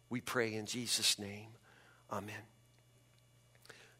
we 0.09 0.19
pray 0.19 0.55
in 0.55 0.65
Jesus' 0.65 1.19
name. 1.19 1.52
Amen. 2.13 2.35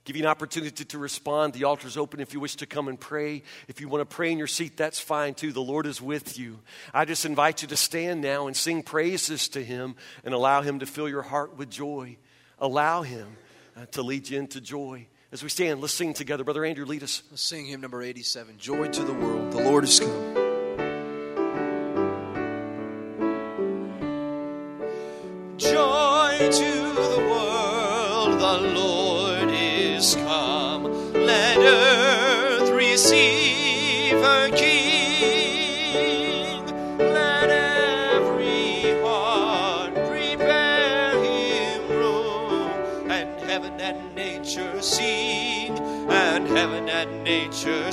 Give 0.05 0.15
you 0.15 0.23
an 0.23 0.27
opportunity 0.27 0.85
to 0.85 0.97
respond. 0.99 1.53
The 1.53 1.63
altar 1.63 1.87
is 1.87 1.97
open 1.97 2.19
if 2.19 2.33
you 2.33 2.39
wish 2.39 2.57
to 2.57 2.65
come 2.65 2.89
and 2.89 2.99
pray. 2.99 3.41
If 3.67 3.81
you 3.81 3.87
want 3.87 4.07
to 4.07 4.15
pray 4.15 4.31
in 4.31 4.37
your 4.37 4.47
seat, 4.47 4.77
that's 4.77 4.99
fine 4.99 5.33
too. 5.33 5.51
The 5.51 5.61
Lord 5.61 5.87
is 5.87 6.01
with 6.01 6.37
you. 6.37 6.59
I 6.93 7.05
just 7.05 7.25
invite 7.25 7.61
you 7.63 7.69
to 7.69 7.77
stand 7.77 8.21
now 8.21 8.47
and 8.47 8.55
sing 8.55 8.83
praises 8.83 9.47
to 9.49 9.63
Him 9.63 9.95
and 10.23 10.33
allow 10.33 10.61
Him 10.61 10.79
to 10.79 10.85
fill 10.85 11.09
your 11.09 11.21
heart 11.23 11.57
with 11.57 11.71
joy. 11.71 12.17
Allow 12.59 13.01
Him 13.01 13.27
uh, 13.75 13.85
to 13.91 14.03
lead 14.03 14.29
you 14.29 14.37
into 14.37 14.61
joy. 14.61 15.07
As 15.31 15.41
we 15.41 15.49
stand, 15.49 15.81
let's 15.81 15.93
sing 15.93 16.13
together. 16.13 16.43
Brother 16.43 16.65
Andrew, 16.65 16.85
lead 16.85 17.01
us. 17.01 17.23
Let's 17.31 17.41
sing 17.41 17.65
hymn 17.65 17.81
number 17.81 18.03
87 18.03 18.57
Joy 18.59 18.89
to 18.89 19.03
the 19.03 19.13
World. 19.13 19.51
The 19.53 19.63
Lord 19.63 19.85
is 19.85 19.99
come. 19.99 20.32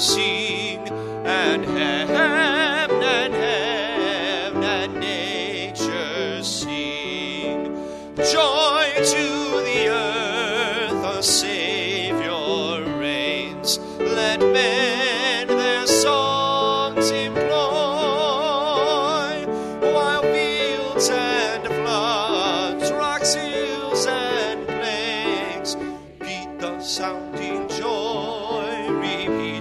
Nature 0.01 0.40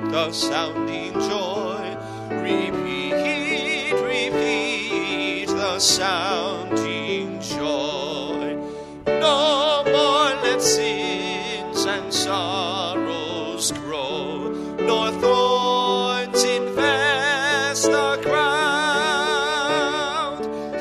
the 0.10 0.32
sounding 0.32 1.14
joy, 1.14 1.96
repeat, 2.32 3.94
repeat 3.94 5.48
the 5.48 5.80
sounding 5.80 7.40
joy. 7.40 8.58
No 9.06 9.84
more 9.86 10.34
let's 10.44 10.66
sing 10.66 11.40
and 11.88 12.14
sorrows 12.14 13.72
grow, 13.72 14.50
nor 14.80 15.12
thorns 15.12 16.44
infest 16.44 17.84
the 17.86 18.20
ground. 18.24 18.50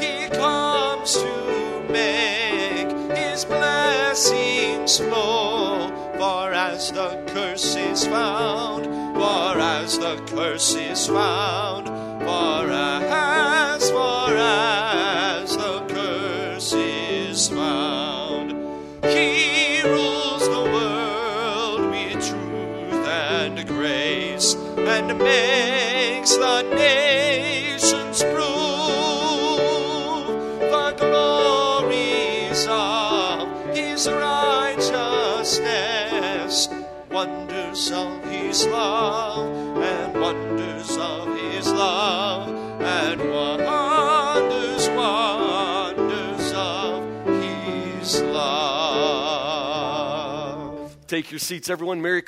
He 0.03 0.29
comes 0.29 1.13
to 1.15 1.83
make 1.89 2.91
his 3.17 3.45
blessings 3.45 4.99
flow, 4.99 5.89
for 6.19 6.53
as 6.53 6.91
the 6.93 7.23
curse 7.29 7.77
is 7.77 8.07
found, 8.07 8.78
as 9.89 9.99
the 9.99 10.17
curse 10.27 10.75
is 10.75 11.07
found, 11.07 11.87
for 11.87 12.71
as, 12.71 13.91
for 13.91 14.37
as 14.37 15.57
the 15.57 15.81
curse 15.89 16.75
is 16.75 17.49
found. 17.49 18.51
He 19.05 19.81
rules 19.85 20.47
the 20.47 20.61
world 20.75 21.81
with 21.91 22.13
truth 22.13 23.07
and 23.07 23.67
grace 23.67 24.57
and 24.77 25.19
makes 25.19 26.37
the 26.37 26.63
nations 26.65 28.23
prove 28.25 28.43
the 30.61 30.93
glories 30.99 32.67
of 32.69 33.49
his 33.75 34.07
righteousness, 34.07 36.69
wonders 37.11 37.91
of 37.91 38.23
his 38.27 38.67
love, 38.67 39.58
Take 51.19 51.33
your 51.33 51.41
seats, 51.41 51.69
everyone. 51.69 52.01
Merry 52.01 52.23